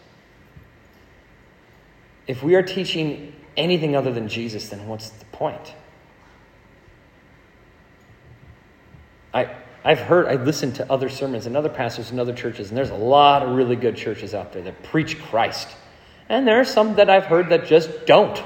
If 2.32 2.42
we 2.42 2.56
are 2.56 2.64
teaching 2.64 3.34
anything 3.58 3.94
other 3.94 4.14
than 4.14 4.30
Jesus, 4.30 4.70
then 4.70 4.88
what's 4.88 5.10
the 5.10 5.26
point? 5.26 5.74
I, 9.34 9.54
I've 9.84 10.00
heard, 10.00 10.28
I 10.28 10.42
listened 10.42 10.76
to 10.76 10.90
other 10.90 11.10
sermons 11.10 11.46
and 11.46 11.58
other 11.58 11.68
pastors 11.68 12.10
and 12.10 12.22
other 12.22 12.32
churches, 12.32 12.70
and 12.70 12.78
there's 12.78 12.90
a 12.90 12.96
lot 12.96 13.44
of 13.44 13.54
really 13.58 13.76
good 13.76 13.98
churches 13.98 14.34
out 14.34 14.54
there 14.54 14.62
that 14.62 14.82
preach 14.82 15.22
Christ. 15.22 15.68
And 16.30 16.48
there 16.48 16.62
are 16.62 16.64
some 16.64 16.96
that 16.96 17.10
I've 17.10 17.26
heard 17.26 17.50
that 17.50 17.66
just 17.66 18.06
don't. 18.06 18.42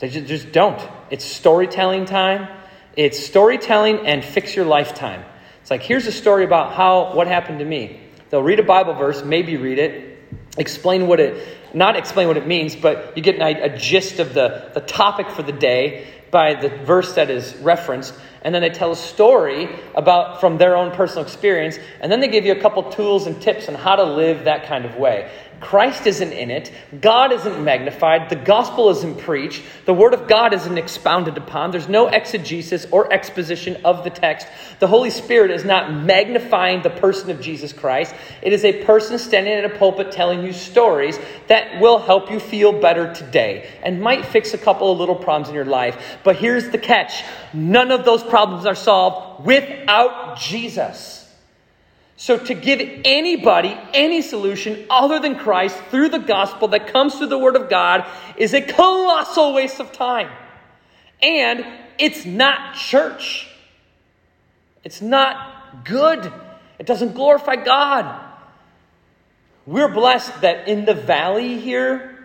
They 0.00 0.10
just, 0.10 0.26
just 0.26 0.52
don't. 0.52 0.86
It's 1.08 1.24
storytelling 1.24 2.04
time. 2.04 2.54
It's 2.96 3.18
storytelling 3.18 4.06
and 4.06 4.22
fix 4.22 4.54
your 4.54 4.66
lifetime. 4.66 5.24
It's 5.62 5.70
like, 5.70 5.80
here's 5.80 6.06
a 6.06 6.12
story 6.12 6.44
about 6.44 6.74
how 6.74 7.14
what 7.14 7.28
happened 7.28 7.60
to 7.60 7.64
me. 7.64 7.98
They'll 8.28 8.42
read 8.42 8.60
a 8.60 8.62
Bible 8.62 8.92
verse, 8.92 9.24
maybe 9.24 9.56
read 9.56 9.78
it, 9.78 10.18
explain 10.58 11.06
what 11.06 11.18
it 11.18 11.57
not 11.74 11.96
explain 11.96 12.28
what 12.28 12.36
it 12.36 12.46
means, 12.46 12.76
but 12.76 13.16
you 13.16 13.22
get 13.22 13.36
an, 13.36 13.42
a 13.42 13.76
gist 13.76 14.18
of 14.18 14.34
the, 14.34 14.70
the 14.74 14.80
topic 14.80 15.28
for 15.30 15.42
the 15.42 15.52
day 15.52 16.06
by 16.30 16.54
the 16.54 16.68
verse 16.68 17.14
that 17.14 17.30
is 17.30 17.54
referenced. 17.56 18.14
And 18.42 18.54
then 18.54 18.62
they 18.62 18.70
tell 18.70 18.92
a 18.92 18.96
story 18.96 19.68
about 19.94 20.40
from 20.40 20.58
their 20.58 20.76
own 20.76 20.92
personal 20.92 21.24
experience. 21.24 21.78
And 22.00 22.10
then 22.10 22.20
they 22.20 22.28
give 22.28 22.44
you 22.44 22.52
a 22.52 22.60
couple 22.60 22.82
tools 22.90 23.26
and 23.26 23.40
tips 23.42 23.68
on 23.68 23.74
how 23.74 23.96
to 23.96 24.04
live 24.04 24.44
that 24.44 24.66
kind 24.66 24.84
of 24.84 24.96
way. 24.96 25.30
Christ 25.60 26.06
isn't 26.06 26.32
in 26.32 26.50
it. 26.50 26.72
God 27.00 27.32
isn't 27.32 27.64
magnified. 27.64 28.30
The 28.30 28.36
gospel 28.36 28.90
isn't 28.90 29.18
preached. 29.18 29.62
The 29.86 29.94
word 29.94 30.14
of 30.14 30.28
God 30.28 30.54
isn't 30.54 30.78
expounded 30.78 31.36
upon. 31.36 31.72
There's 31.72 31.88
no 31.88 32.06
exegesis 32.06 32.86
or 32.90 33.12
exposition 33.12 33.76
of 33.84 34.04
the 34.04 34.10
text. 34.10 34.46
The 34.78 34.86
Holy 34.86 35.10
Spirit 35.10 35.50
is 35.50 35.64
not 35.64 35.92
magnifying 35.92 36.82
the 36.82 36.90
person 36.90 37.30
of 37.30 37.40
Jesus 37.40 37.72
Christ. 37.72 38.14
It 38.40 38.52
is 38.52 38.64
a 38.64 38.84
person 38.84 39.18
standing 39.18 39.58
in 39.58 39.64
a 39.64 39.70
pulpit 39.70 40.12
telling 40.12 40.44
you 40.44 40.52
stories 40.52 41.18
that 41.48 41.80
will 41.80 41.98
help 41.98 42.30
you 42.30 42.38
feel 42.38 42.80
better 42.80 43.12
today 43.12 43.68
and 43.82 44.00
might 44.00 44.24
fix 44.26 44.54
a 44.54 44.58
couple 44.58 44.92
of 44.92 44.98
little 44.98 45.16
problems 45.16 45.48
in 45.48 45.54
your 45.54 45.64
life. 45.64 46.18
But 46.22 46.36
here's 46.36 46.70
the 46.70 46.78
catch 46.78 47.24
none 47.52 47.90
of 47.90 48.04
those 48.04 48.22
problems 48.22 48.64
are 48.64 48.74
solved 48.74 49.44
without 49.44 50.38
Jesus. 50.38 51.27
So, 52.20 52.36
to 52.36 52.52
give 52.52 52.80
anybody 53.04 53.78
any 53.94 54.22
solution 54.22 54.86
other 54.90 55.20
than 55.20 55.38
Christ 55.38 55.78
through 55.92 56.08
the 56.08 56.18
gospel 56.18 56.66
that 56.68 56.88
comes 56.88 57.14
through 57.14 57.28
the 57.28 57.38
Word 57.38 57.54
of 57.54 57.70
God 57.70 58.04
is 58.36 58.54
a 58.54 58.60
colossal 58.60 59.54
waste 59.54 59.78
of 59.78 59.92
time. 59.92 60.28
And 61.22 61.64
it's 61.96 62.26
not 62.26 62.74
church. 62.74 63.48
It's 64.82 65.00
not 65.00 65.84
good. 65.84 66.32
It 66.80 66.86
doesn't 66.86 67.14
glorify 67.14 67.54
God. 67.54 68.20
We're 69.64 69.92
blessed 69.94 70.40
that 70.40 70.66
in 70.66 70.86
the 70.86 70.94
valley 70.94 71.60
here 71.60 72.18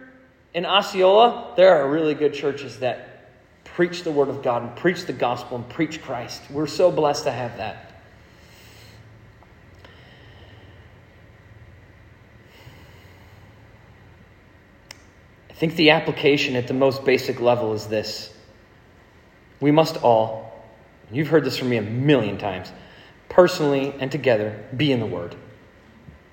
in 0.56 0.66
Osceola, 0.66 1.54
there 1.56 1.80
are 1.80 1.88
really 1.88 2.16
good 2.16 2.34
churches 2.34 2.80
that 2.80 3.30
preach 3.64 4.02
the 4.02 4.12
Word 4.12 4.30
of 4.30 4.41
God 4.41 4.64
and 4.64 4.76
preach 4.76 5.06
the 5.06 5.14
gospel 5.14 5.58
and 5.58 5.70
preach 5.70 6.02
Christ. 6.02 6.41
We're 6.50 6.66
so 6.66 6.91
blessed 6.91 7.26
to 7.26 7.32
have 7.32 7.58
that. 7.58 7.93
Think 15.64 15.78
the 15.78 15.91
application 15.91 16.57
at 16.57 16.68
the 16.68 16.74
most 16.74 17.05
basic 17.05 17.39
level 17.39 17.72
is 17.72 17.88
this. 17.88 18.34
We 19.61 19.72
must 19.72 19.95
all, 19.95 20.61
you've 21.09 21.30
heard 21.30 21.45
this 21.45 21.55
from 21.55 21.70
me 21.70 21.78
a 21.78 21.82
million 21.82 22.38
times, 22.38 22.70
personally 23.30 23.95
and 23.97 24.11
together, 24.11 24.61
be 24.76 24.91
in 24.91 24.99
the 24.99 25.05
Word. 25.05 25.38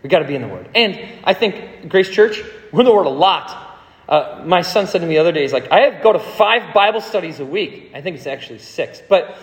We 0.03 0.09
got 0.09 0.19
to 0.19 0.25
be 0.25 0.35
in 0.35 0.43
the 0.43 0.49
Word. 0.49 0.69
And 0.75 0.99
I 1.23 1.35
think, 1.35 1.89
Grace 1.89 2.11
Church, 2.11 2.43
we're 2.73 2.81
in 2.81 2.87
the 2.87 2.93
Word 2.93 3.07
a 3.07 3.11
lot. 3.11 3.79
Uh, 4.09 4.43
my 4.45 4.63
son 4.63 4.89
said 4.89 5.01
to 5.01 5.07
me 5.07 5.15
the 5.15 5.21
other 5.21 5.31
day, 5.31 5.43
he's 5.43 5.53
like, 5.53 5.71
I 5.71 5.83
have 5.83 6.03
go 6.03 6.13
to 6.13 6.19
five 6.19 6.75
Bible 6.75 7.01
studies 7.01 7.39
a 7.39 7.47
week. 7.47 7.93
I 7.95 8.01
think 8.01 8.17
it's 8.17 8.27
actually 8.27 8.59
six. 8.59 9.01
But 9.09 9.39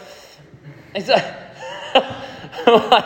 it's, 0.94 1.10
I'm 2.68 2.90
like, 2.90 3.06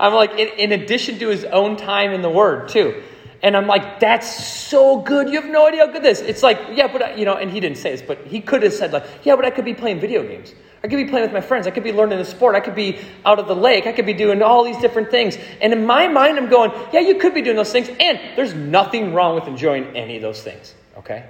I'm 0.00 0.12
like 0.12 0.32
in, 0.32 0.48
in 0.58 0.72
addition 0.72 1.20
to 1.20 1.28
his 1.28 1.44
own 1.44 1.76
time 1.76 2.10
in 2.10 2.22
the 2.22 2.30
Word, 2.30 2.68
too. 2.68 3.00
And 3.42 3.56
I'm 3.56 3.66
like, 3.66 4.00
that's 4.00 4.44
so 4.44 5.00
good. 5.00 5.28
You 5.28 5.40
have 5.40 5.50
no 5.50 5.66
idea 5.66 5.86
how 5.86 5.92
good 5.92 6.02
this. 6.02 6.20
It's 6.20 6.42
like, 6.42 6.58
yeah, 6.72 6.90
but 6.90 7.02
I, 7.02 7.14
you 7.14 7.24
know, 7.24 7.34
and 7.34 7.50
he 7.50 7.60
didn't 7.60 7.78
say 7.78 7.92
this, 7.92 8.02
but 8.02 8.26
he 8.26 8.40
could 8.40 8.62
have 8.62 8.72
said 8.72 8.92
like, 8.92 9.04
yeah, 9.24 9.36
but 9.36 9.44
I 9.44 9.50
could 9.50 9.64
be 9.64 9.74
playing 9.74 10.00
video 10.00 10.22
games. 10.26 10.54
I 10.82 10.88
could 10.88 10.96
be 10.96 11.06
playing 11.06 11.24
with 11.26 11.32
my 11.32 11.40
friends. 11.40 11.66
I 11.66 11.70
could 11.70 11.82
be 11.82 11.92
learning 11.92 12.18
a 12.18 12.24
sport. 12.24 12.54
I 12.54 12.60
could 12.60 12.74
be 12.74 12.98
out 13.24 13.38
of 13.38 13.48
the 13.48 13.56
lake. 13.56 13.86
I 13.86 13.92
could 13.92 14.06
be 14.06 14.12
doing 14.12 14.42
all 14.42 14.64
these 14.64 14.78
different 14.78 15.10
things. 15.10 15.36
And 15.60 15.72
in 15.72 15.84
my 15.84 16.06
mind, 16.06 16.38
I'm 16.38 16.48
going, 16.48 16.70
yeah, 16.92 17.00
you 17.00 17.16
could 17.16 17.34
be 17.34 17.42
doing 17.42 17.56
those 17.56 17.72
things. 17.72 17.88
And 18.00 18.20
there's 18.36 18.54
nothing 18.54 19.12
wrong 19.12 19.34
with 19.34 19.48
enjoying 19.48 19.96
any 19.96 20.16
of 20.16 20.22
those 20.22 20.42
things. 20.42 20.74
Okay? 20.98 21.26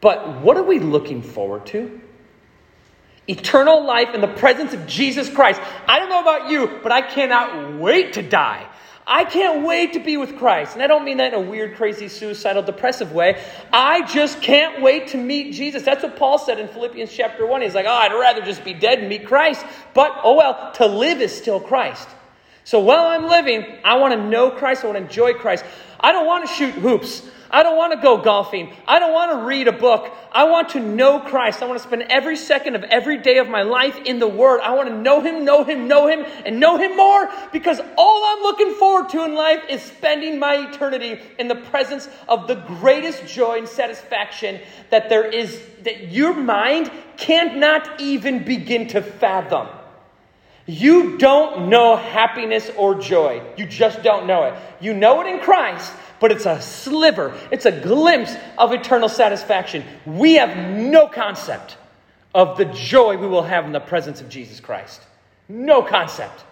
But 0.00 0.40
what 0.42 0.56
are 0.56 0.62
we 0.62 0.78
looking 0.78 1.22
forward 1.22 1.66
to? 1.66 2.00
Eternal 3.28 3.84
life 3.84 4.14
in 4.14 4.20
the 4.20 4.28
presence 4.28 4.74
of 4.74 4.86
Jesus 4.86 5.28
Christ. 5.28 5.60
I 5.86 5.98
don't 5.98 6.08
know 6.08 6.20
about 6.20 6.50
you, 6.50 6.80
but 6.82 6.92
I 6.92 7.02
cannot 7.02 7.78
wait 7.78 8.14
to 8.14 8.22
die. 8.22 8.68
I 9.06 9.24
can't 9.24 9.66
wait 9.66 9.94
to 9.94 9.98
be 9.98 10.16
with 10.16 10.36
Christ. 10.36 10.74
And 10.74 10.82
I 10.82 10.86
don't 10.86 11.04
mean 11.04 11.16
that 11.16 11.34
in 11.34 11.38
a 11.38 11.50
weird, 11.50 11.76
crazy, 11.76 12.08
suicidal, 12.08 12.62
depressive 12.62 13.12
way. 13.12 13.42
I 13.72 14.06
just 14.06 14.40
can't 14.42 14.80
wait 14.80 15.08
to 15.08 15.16
meet 15.16 15.54
Jesus. 15.54 15.82
That's 15.82 16.02
what 16.02 16.16
Paul 16.16 16.38
said 16.38 16.60
in 16.60 16.68
Philippians 16.68 17.12
chapter 17.12 17.44
1. 17.44 17.62
He's 17.62 17.74
like, 17.74 17.86
oh, 17.86 17.92
I'd 17.92 18.12
rather 18.12 18.42
just 18.42 18.64
be 18.64 18.74
dead 18.74 19.00
and 19.00 19.08
meet 19.08 19.26
Christ. 19.26 19.66
But, 19.92 20.20
oh 20.22 20.36
well, 20.36 20.72
to 20.74 20.86
live 20.86 21.20
is 21.20 21.36
still 21.36 21.58
Christ. 21.58 22.08
So 22.64 22.78
while 22.78 23.06
I'm 23.06 23.28
living, 23.28 23.66
I 23.84 23.96
want 23.96 24.14
to 24.14 24.28
know 24.28 24.50
Christ. 24.50 24.84
I 24.84 24.86
want 24.86 24.98
to 24.98 25.04
enjoy 25.04 25.34
Christ. 25.34 25.64
I 25.98 26.12
don't 26.12 26.26
want 26.26 26.48
to 26.48 26.54
shoot 26.54 26.74
hoops. 26.74 27.28
I 27.52 27.62
don't 27.62 27.76
want 27.76 27.92
to 27.92 28.00
go 28.00 28.16
golfing. 28.16 28.72
I 28.88 28.98
don't 28.98 29.12
want 29.12 29.32
to 29.32 29.44
read 29.44 29.68
a 29.68 29.72
book. 29.72 30.10
I 30.32 30.44
want 30.44 30.70
to 30.70 30.80
know 30.80 31.20
Christ. 31.20 31.62
I 31.62 31.66
want 31.66 31.78
to 31.78 31.86
spend 31.86 32.02
every 32.04 32.36
second 32.36 32.76
of 32.76 32.82
every 32.84 33.18
day 33.18 33.36
of 33.36 33.48
my 33.48 33.62
life 33.62 33.98
in 34.06 34.18
the 34.18 34.26
Word. 34.26 34.60
I 34.62 34.74
want 34.74 34.88
to 34.88 34.96
know 34.96 35.20
Him, 35.20 35.44
know 35.44 35.62
Him, 35.62 35.86
know 35.86 36.06
Him, 36.08 36.24
and 36.46 36.58
know 36.58 36.78
Him 36.78 36.96
more 36.96 37.30
because 37.52 37.78
all 37.98 38.24
I'm 38.24 38.42
looking 38.42 38.74
forward 38.74 39.10
to 39.10 39.24
in 39.24 39.34
life 39.34 39.62
is 39.68 39.82
spending 39.82 40.38
my 40.38 40.66
eternity 40.66 41.20
in 41.38 41.48
the 41.48 41.56
presence 41.56 42.08
of 42.26 42.48
the 42.48 42.54
greatest 42.54 43.26
joy 43.26 43.58
and 43.58 43.68
satisfaction 43.68 44.58
that 44.88 45.10
there 45.10 45.26
is, 45.26 45.60
that 45.82 46.10
your 46.10 46.32
mind 46.32 46.90
cannot 47.18 48.00
even 48.00 48.44
begin 48.44 48.88
to 48.88 49.02
fathom. 49.02 49.68
You 50.66 51.18
don't 51.18 51.68
know 51.68 51.96
happiness 51.96 52.70
or 52.76 52.94
joy. 52.94 53.42
You 53.56 53.66
just 53.66 54.02
don't 54.02 54.26
know 54.26 54.44
it. 54.44 54.54
You 54.80 54.94
know 54.94 55.20
it 55.20 55.26
in 55.26 55.40
Christ, 55.40 55.92
but 56.22 56.30
it's 56.30 56.46
a 56.46 56.62
sliver, 56.62 57.36
it's 57.50 57.66
a 57.66 57.72
glimpse 57.72 58.34
of 58.56 58.72
eternal 58.72 59.08
satisfaction. 59.08 59.84
We 60.06 60.34
have 60.34 60.56
no 60.56 61.08
concept 61.08 61.76
of 62.32 62.56
the 62.56 62.64
joy 62.64 63.16
we 63.16 63.26
will 63.26 63.42
have 63.42 63.64
in 63.64 63.72
the 63.72 63.80
presence 63.80 64.20
of 64.20 64.28
Jesus 64.28 64.60
Christ. 64.60 65.02
No 65.48 65.82
concept. 65.82 66.44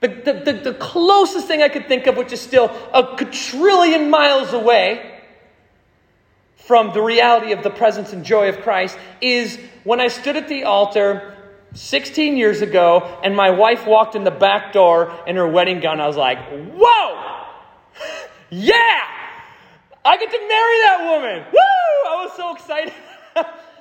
The, 0.00 0.08
the, 0.08 0.52
the, 0.52 0.52
the 0.72 0.74
closest 0.74 1.46
thing 1.46 1.62
I 1.62 1.68
could 1.68 1.86
think 1.86 2.08
of, 2.08 2.16
which 2.16 2.32
is 2.32 2.40
still 2.40 2.64
a 2.92 3.16
quadrillion 3.16 4.10
miles 4.10 4.52
away 4.52 5.20
from 6.56 6.92
the 6.92 7.00
reality 7.00 7.52
of 7.52 7.62
the 7.62 7.70
presence 7.70 8.12
and 8.12 8.24
joy 8.24 8.48
of 8.48 8.60
Christ, 8.62 8.98
is 9.20 9.56
when 9.84 10.00
I 10.00 10.08
stood 10.08 10.34
at 10.34 10.48
the 10.48 10.64
altar 10.64 11.36
16 11.74 12.36
years 12.36 12.60
ago 12.60 13.20
and 13.22 13.36
my 13.36 13.50
wife 13.50 13.86
walked 13.86 14.16
in 14.16 14.24
the 14.24 14.32
back 14.32 14.72
door 14.72 15.14
in 15.28 15.36
her 15.36 15.46
wedding 15.46 15.78
gown. 15.78 16.00
I 16.00 16.08
was 16.08 16.16
like, 16.16 16.38
whoa! 16.50 17.25
Yeah! 18.50 19.02
I 20.04 20.16
get 20.18 20.30
to 20.30 20.38
marry 20.38 20.80
that 20.86 20.98
woman! 21.12 21.44
Woo! 21.52 22.10
I 22.10 22.24
was 22.24 22.36
so 22.36 22.54
excited. 22.54 22.92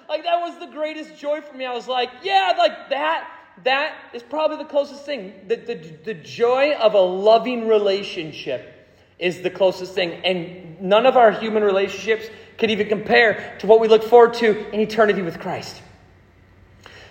like 0.09 0.24
that 0.24 0.39
was 0.41 0.59
the 0.59 0.68
greatest 0.68 1.18
joy 1.18 1.41
for 1.41 1.55
me. 1.55 1.66
I 1.66 1.74
was 1.74 1.88
like, 1.88 2.09
yeah, 2.24 2.53
like 2.57 2.89
that 2.89 3.30
that 3.63 3.95
is 4.13 4.22
probably 4.22 4.57
the 4.57 4.66
closest 4.66 5.05
thing. 5.05 5.34
The, 5.47 5.55
the, 5.55 5.76
the 6.03 6.13
joy 6.13 6.74
of 6.74 6.93
a 6.93 6.99
loving 6.99 7.68
relationship 7.68 8.72
is 9.18 9.41
the 9.41 9.49
closest 9.49 9.93
thing. 9.93 10.11
And 10.26 10.82
none 10.82 11.05
of 11.05 11.16
our 11.16 11.32
human 11.32 11.63
relationships 11.63 12.26
could 12.57 12.70
even 12.70 12.88
compare 12.88 13.55
to 13.59 13.68
what 13.68 13.80
we 13.80 13.88
look 13.88 14.03
forward 14.03 14.34
to 14.36 14.70
in 14.72 14.82
eternity 14.82 15.22
with 15.22 15.39
Christ. 15.39 15.82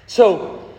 So, 0.07 0.71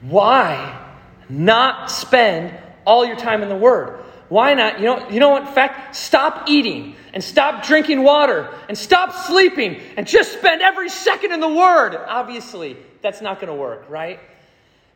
why 0.00 0.92
not 1.28 1.90
spend 1.90 2.58
all 2.84 3.06
your 3.06 3.16
time 3.16 3.42
in 3.42 3.48
the 3.48 3.56
Word? 3.56 4.01
Why 4.32 4.54
not? 4.54 4.80
You 4.80 4.86
know, 4.86 5.10
you 5.10 5.20
know 5.20 5.28
what? 5.28 5.46
In 5.46 5.52
fact, 5.52 5.94
stop 5.94 6.48
eating 6.48 6.96
and 7.12 7.22
stop 7.22 7.66
drinking 7.66 8.02
water 8.02 8.48
and 8.66 8.78
stop 8.78 9.12
sleeping 9.26 9.78
and 9.98 10.06
just 10.06 10.32
spend 10.32 10.62
every 10.62 10.88
second 10.88 11.32
in 11.32 11.40
the 11.40 11.50
Word. 11.50 11.94
Obviously, 11.94 12.78
that's 13.02 13.20
not 13.20 13.40
going 13.40 13.52
to 13.52 13.54
work, 13.54 13.90
right? 13.90 14.20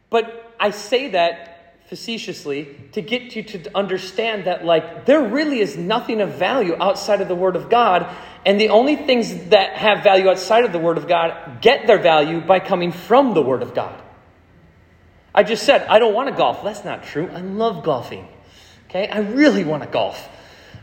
But 0.08 0.54
I 0.58 0.70
say 0.70 1.10
that 1.10 1.74
facetiously 1.90 2.78
to 2.92 3.02
get 3.02 3.36
you 3.36 3.42
to 3.42 3.76
understand 3.76 4.46
that, 4.46 4.64
like, 4.64 5.04
there 5.04 5.22
really 5.22 5.60
is 5.60 5.76
nothing 5.76 6.22
of 6.22 6.30
value 6.36 6.74
outside 6.80 7.20
of 7.20 7.28
the 7.28 7.34
Word 7.34 7.56
of 7.56 7.68
God. 7.68 8.06
And 8.46 8.58
the 8.58 8.70
only 8.70 8.96
things 8.96 9.50
that 9.50 9.74
have 9.74 10.02
value 10.02 10.30
outside 10.30 10.64
of 10.64 10.72
the 10.72 10.78
Word 10.78 10.96
of 10.96 11.08
God 11.08 11.60
get 11.60 11.86
their 11.86 11.98
value 11.98 12.40
by 12.40 12.58
coming 12.60 12.90
from 12.90 13.34
the 13.34 13.42
Word 13.42 13.60
of 13.60 13.74
God. 13.74 14.02
I 15.34 15.42
just 15.42 15.64
said, 15.64 15.82
I 15.88 15.98
don't 15.98 16.14
want 16.14 16.30
to 16.30 16.34
golf. 16.34 16.64
That's 16.64 16.86
not 16.86 17.04
true. 17.04 17.28
I 17.30 17.42
love 17.42 17.84
golfing. 17.84 18.28
Okay? 18.96 19.08
I 19.08 19.18
really 19.18 19.64
want 19.64 19.82
to 19.82 19.88
golf. 19.88 20.28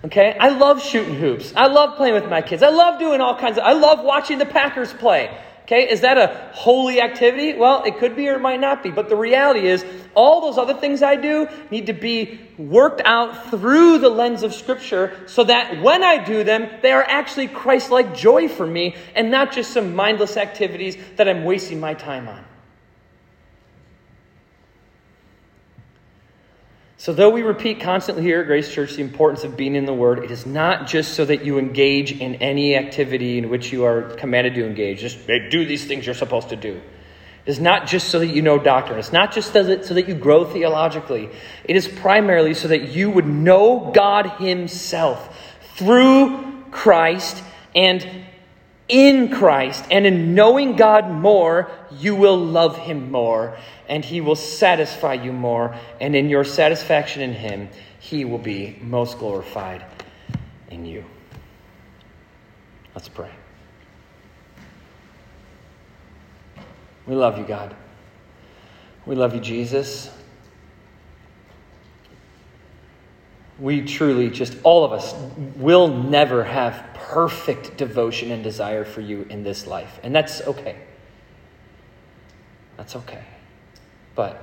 Okay? 0.05 0.37
I 0.39 0.49
love 0.49 0.83
shooting 0.83 1.15
hoops. 1.15 1.53
I 1.55 1.67
love 1.67 1.97
playing 1.97 2.13
with 2.13 2.29
my 2.29 2.41
kids. 2.41 2.61
I 2.61 2.69
love 2.69 2.99
doing 2.99 3.21
all 3.21 3.37
kinds 3.37 3.57
of 3.57 3.63
I 3.63 3.73
love 3.73 4.03
watching 4.03 4.37
the 4.37 4.45
Packers 4.45 4.93
play. 4.93 5.35
Okay? 5.63 5.89
Is 5.89 6.01
that 6.01 6.17
a 6.17 6.51
holy 6.53 7.01
activity? 7.01 7.53
Well, 7.53 7.83
it 7.83 7.97
could 7.97 8.15
be 8.15 8.27
or 8.29 8.35
it 8.35 8.41
might 8.41 8.59
not 8.59 8.83
be. 8.83 8.91
But 8.91 9.09
the 9.09 9.15
reality 9.15 9.65
is, 9.67 9.83
all 10.13 10.41
those 10.41 10.59
other 10.59 10.75
things 10.75 11.01
I 11.01 11.15
do 11.15 11.47
need 11.71 11.87
to 11.87 11.93
be 11.93 12.39
worked 12.57 13.01
out 13.03 13.49
through 13.49 13.97
the 13.99 14.09
lens 14.09 14.43
of 14.43 14.53
Scripture 14.53 15.17
so 15.25 15.43
that 15.45 15.81
when 15.81 16.03
I 16.03 16.23
do 16.23 16.43
them, 16.43 16.69
they 16.83 16.91
are 16.91 17.03
actually 17.03 17.47
Christ 17.47 17.89
like 17.89 18.13
joy 18.13 18.47
for 18.47 18.67
me 18.67 18.95
and 19.15 19.31
not 19.31 19.53
just 19.53 19.71
some 19.71 19.95
mindless 19.95 20.37
activities 20.37 20.97
that 21.15 21.27
I'm 21.27 21.45
wasting 21.45 21.79
my 21.79 21.95
time 21.95 22.27
on. 22.27 22.43
So, 27.03 27.11
though 27.11 27.31
we 27.31 27.41
repeat 27.41 27.81
constantly 27.81 28.23
here 28.23 28.39
at 28.39 28.47
Grace 28.47 28.73
Church 28.73 28.93
the 28.93 29.01
importance 29.01 29.43
of 29.43 29.57
being 29.57 29.75
in 29.75 29.83
the 29.83 29.93
Word, 29.93 30.19
it 30.19 30.31
is 30.31 30.45
not 30.45 30.87
just 30.87 31.15
so 31.15 31.25
that 31.25 31.43
you 31.43 31.59
engage 31.59 32.13
in 32.13 32.35
any 32.35 32.77
activity 32.77 33.37
in 33.37 33.49
which 33.49 33.73
you 33.73 33.83
are 33.83 34.03
commanded 34.03 34.55
to 34.55 34.65
engage. 34.65 35.01
Just 35.01 35.27
do 35.27 35.65
these 35.65 35.83
things 35.83 36.05
you're 36.05 36.15
supposed 36.15 36.47
to 36.47 36.55
do. 36.55 36.75
It 36.75 37.51
is 37.51 37.59
not 37.59 37.87
just 37.87 38.07
so 38.07 38.19
that 38.19 38.27
you 38.27 38.41
know 38.41 38.57
doctrine. 38.57 38.99
It's 38.99 39.11
not 39.11 39.33
just 39.33 39.51
so 39.51 39.63
that, 39.63 39.83
so 39.83 39.95
that 39.95 40.07
you 40.07 40.15
grow 40.15 40.45
theologically. 40.45 41.29
It 41.65 41.75
is 41.75 41.89
primarily 41.89 42.53
so 42.53 42.69
that 42.69 42.93
you 42.93 43.09
would 43.09 43.27
know 43.27 43.91
God 43.93 44.39
Himself 44.39 45.57
through 45.75 46.63
Christ 46.71 47.43
and 47.75 48.07
in 48.87 49.29
Christ. 49.29 49.85
And 49.89 50.05
in 50.05 50.35
knowing 50.35 50.75
God 50.75 51.09
more, 51.09 51.71
you 51.91 52.15
will 52.15 52.37
love 52.37 52.77
Him 52.77 53.11
more 53.11 53.57
and 53.87 54.03
He 54.03 54.21
will 54.21 54.35
satisfy 54.35 55.13
you 55.13 55.31
more. 55.31 55.75
And 55.99 56.15
in 56.15 56.29
your 56.29 56.43
satisfaction 56.43 57.21
in 57.21 57.33
Him, 57.33 57.69
He 57.99 58.25
will 58.25 58.37
be 58.37 58.79
most 58.81 59.19
glorified 59.19 59.85
in 60.69 60.85
you. 60.85 61.05
Let's 62.95 63.09
pray. 63.09 63.31
We 67.05 67.15
love 67.15 67.37
you, 67.37 67.43
God. 67.43 67.75
We 69.05 69.15
love 69.15 69.35
you, 69.35 69.41
Jesus. 69.41 70.09
We 73.59 73.81
truly, 73.83 74.29
just 74.29 74.57
all 74.63 74.83
of 74.83 74.91
us, 74.91 75.13
will 75.55 75.87
never 75.87 76.43
have 76.43 76.85
perfect 76.95 77.77
devotion 77.77 78.31
and 78.31 78.43
desire 78.43 78.83
for 78.83 79.01
you 79.01 79.27
in 79.29 79.43
this 79.43 79.67
life. 79.67 79.99
And 80.03 80.15
that's 80.15 80.41
okay. 80.41 80.77
That's 82.77 82.95
okay. 82.95 83.23
But 84.15 84.41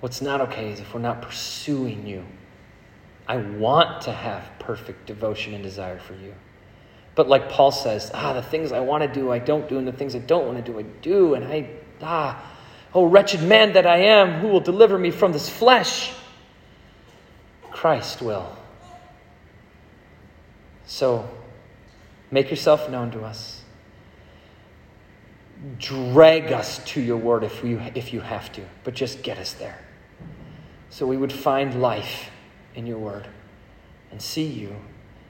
what's 0.00 0.20
not 0.22 0.40
okay 0.42 0.70
is 0.70 0.80
if 0.80 0.94
we're 0.94 1.00
not 1.00 1.22
pursuing 1.22 2.06
you. 2.06 2.24
I 3.26 3.38
want 3.38 4.02
to 4.02 4.12
have 4.12 4.50
perfect 4.58 5.06
devotion 5.06 5.54
and 5.54 5.62
desire 5.62 5.98
for 5.98 6.14
you. 6.14 6.34
But 7.14 7.28
like 7.28 7.48
Paul 7.48 7.70
says, 7.70 8.10
ah, 8.12 8.32
the 8.32 8.42
things 8.42 8.72
I 8.72 8.80
want 8.80 9.02
to 9.02 9.08
do, 9.08 9.30
I 9.30 9.38
don't 9.38 9.68
do, 9.68 9.78
and 9.78 9.86
the 9.86 9.92
things 9.92 10.14
I 10.14 10.18
don't 10.18 10.46
want 10.46 10.64
to 10.64 10.72
do, 10.72 10.78
I 10.78 10.82
do. 10.82 11.34
And 11.34 11.44
I, 11.44 11.70
ah, 12.02 12.44
oh, 12.92 13.06
wretched 13.06 13.42
man 13.42 13.72
that 13.74 13.86
I 13.86 13.98
am, 13.98 14.40
who 14.40 14.48
will 14.48 14.60
deliver 14.60 14.98
me 14.98 15.10
from 15.10 15.32
this 15.32 15.48
flesh? 15.48 16.12
Christ 17.74 18.22
will. 18.22 18.56
So 20.86 21.28
make 22.30 22.48
yourself 22.48 22.88
known 22.88 23.10
to 23.10 23.24
us 23.24 23.64
drag 25.78 26.52
us 26.52 26.78
to 26.84 27.00
your 27.00 27.16
word 27.16 27.44
if, 27.44 27.62
we, 27.62 27.74
if 27.94 28.12
you 28.12 28.20
have 28.20 28.52
to, 28.52 28.62
but 28.82 28.94
just 28.94 29.22
get 29.22 29.38
us 29.38 29.54
there. 29.54 29.78
So 30.90 31.06
we 31.06 31.16
would 31.16 31.32
find 31.32 31.80
life 31.80 32.30
in 32.74 32.86
your 32.86 32.98
word 32.98 33.26
and 34.10 34.20
see 34.20 34.44
you 34.44 34.76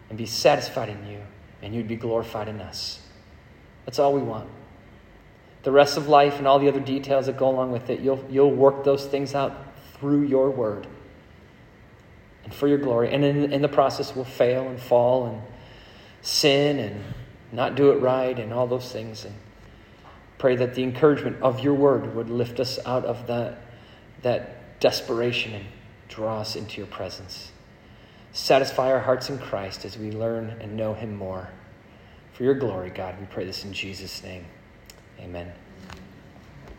and 0.09 0.19
be 0.19 0.27
satisfied 0.27 0.89
in 0.89 1.07
you, 1.07 1.21
and 1.63 1.75
you'd 1.75 1.89
be 1.89 1.97
glorified 1.97 2.49
in 2.49 2.61
us. 2.61 3.01
That's 3.87 3.99
all 3.99 4.13
we 4.13 4.21
want. 4.21 4.49
The 5.63 5.73
rest 5.73 5.97
of 5.97 6.09
life 6.09 6.39
and 6.39 6.47
all 6.47 6.59
the 6.59 6.69
other 6.69 6.81
details 6.81 7.27
that 7.27 7.39
go 7.39 7.49
along 7.49 7.73
with 7.73 7.89
it, 7.89 8.01
you'll, 8.01 8.23
you'll 8.29 8.51
work 8.51 8.85
those 8.85 9.07
things 9.07 9.35
out 9.35 9.57
through 9.95 10.25
your 10.25 10.51
word 10.51 10.87
and 12.45 12.55
for 12.55 12.69
your 12.69 12.79
glory. 12.79 13.13
And 13.13 13.25
in, 13.25 13.53
in 13.53 13.63
the 13.63 13.69
process, 13.69 14.15
we'll 14.15 14.25
fail 14.25 14.69
and 14.69 14.79
fall 14.79 15.27
and 15.27 15.43
sin 16.23 16.79
and 16.79 17.03
not 17.53 17.75
do 17.75 17.91
it 17.91 18.01
right 18.01 18.39
and 18.39 18.53
all 18.53 18.67
those 18.67 18.91
things. 18.93 19.25
And 19.25 19.35
Pray 20.45 20.57
that 20.57 20.75
the 20.75 20.83
encouragement 20.83 21.41
of 21.41 21.61
your 21.61 21.73
word 21.73 22.15
would 22.15 22.29
lift 22.29 22.61
us 22.61 22.79
out 22.85 23.07
of 23.07 23.29
that, 23.29 23.63
that 24.21 24.79
desperation 24.79 25.55
and 25.55 25.65
draw 26.09 26.41
us 26.41 26.55
into 26.55 26.77
your 26.77 26.87
presence. 26.87 27.51
Satisfy 28.33 28.93
our 28.93 29.01
hearts 29.01 29.31
in 29.31 29.39
Christ 29.39 29.87
as 29.87 29.97
we 29.97 30.11
learn 30.11 30.55
and 30.61 30.77
know 30.77 30.93
him 30.93 31.17
more. 31.17 31.49
For 32.35 32.43
your 32.43 32.55
glory, 32.55 32.91
God, 32.91 33.19
we 33.19 33.25
pray 33.25 33.47
this 33.47 33.65
in 33.65 33.73
Jesus' 33.73 34.23
name. 34.23 34.45
Amen. 35.19 35.51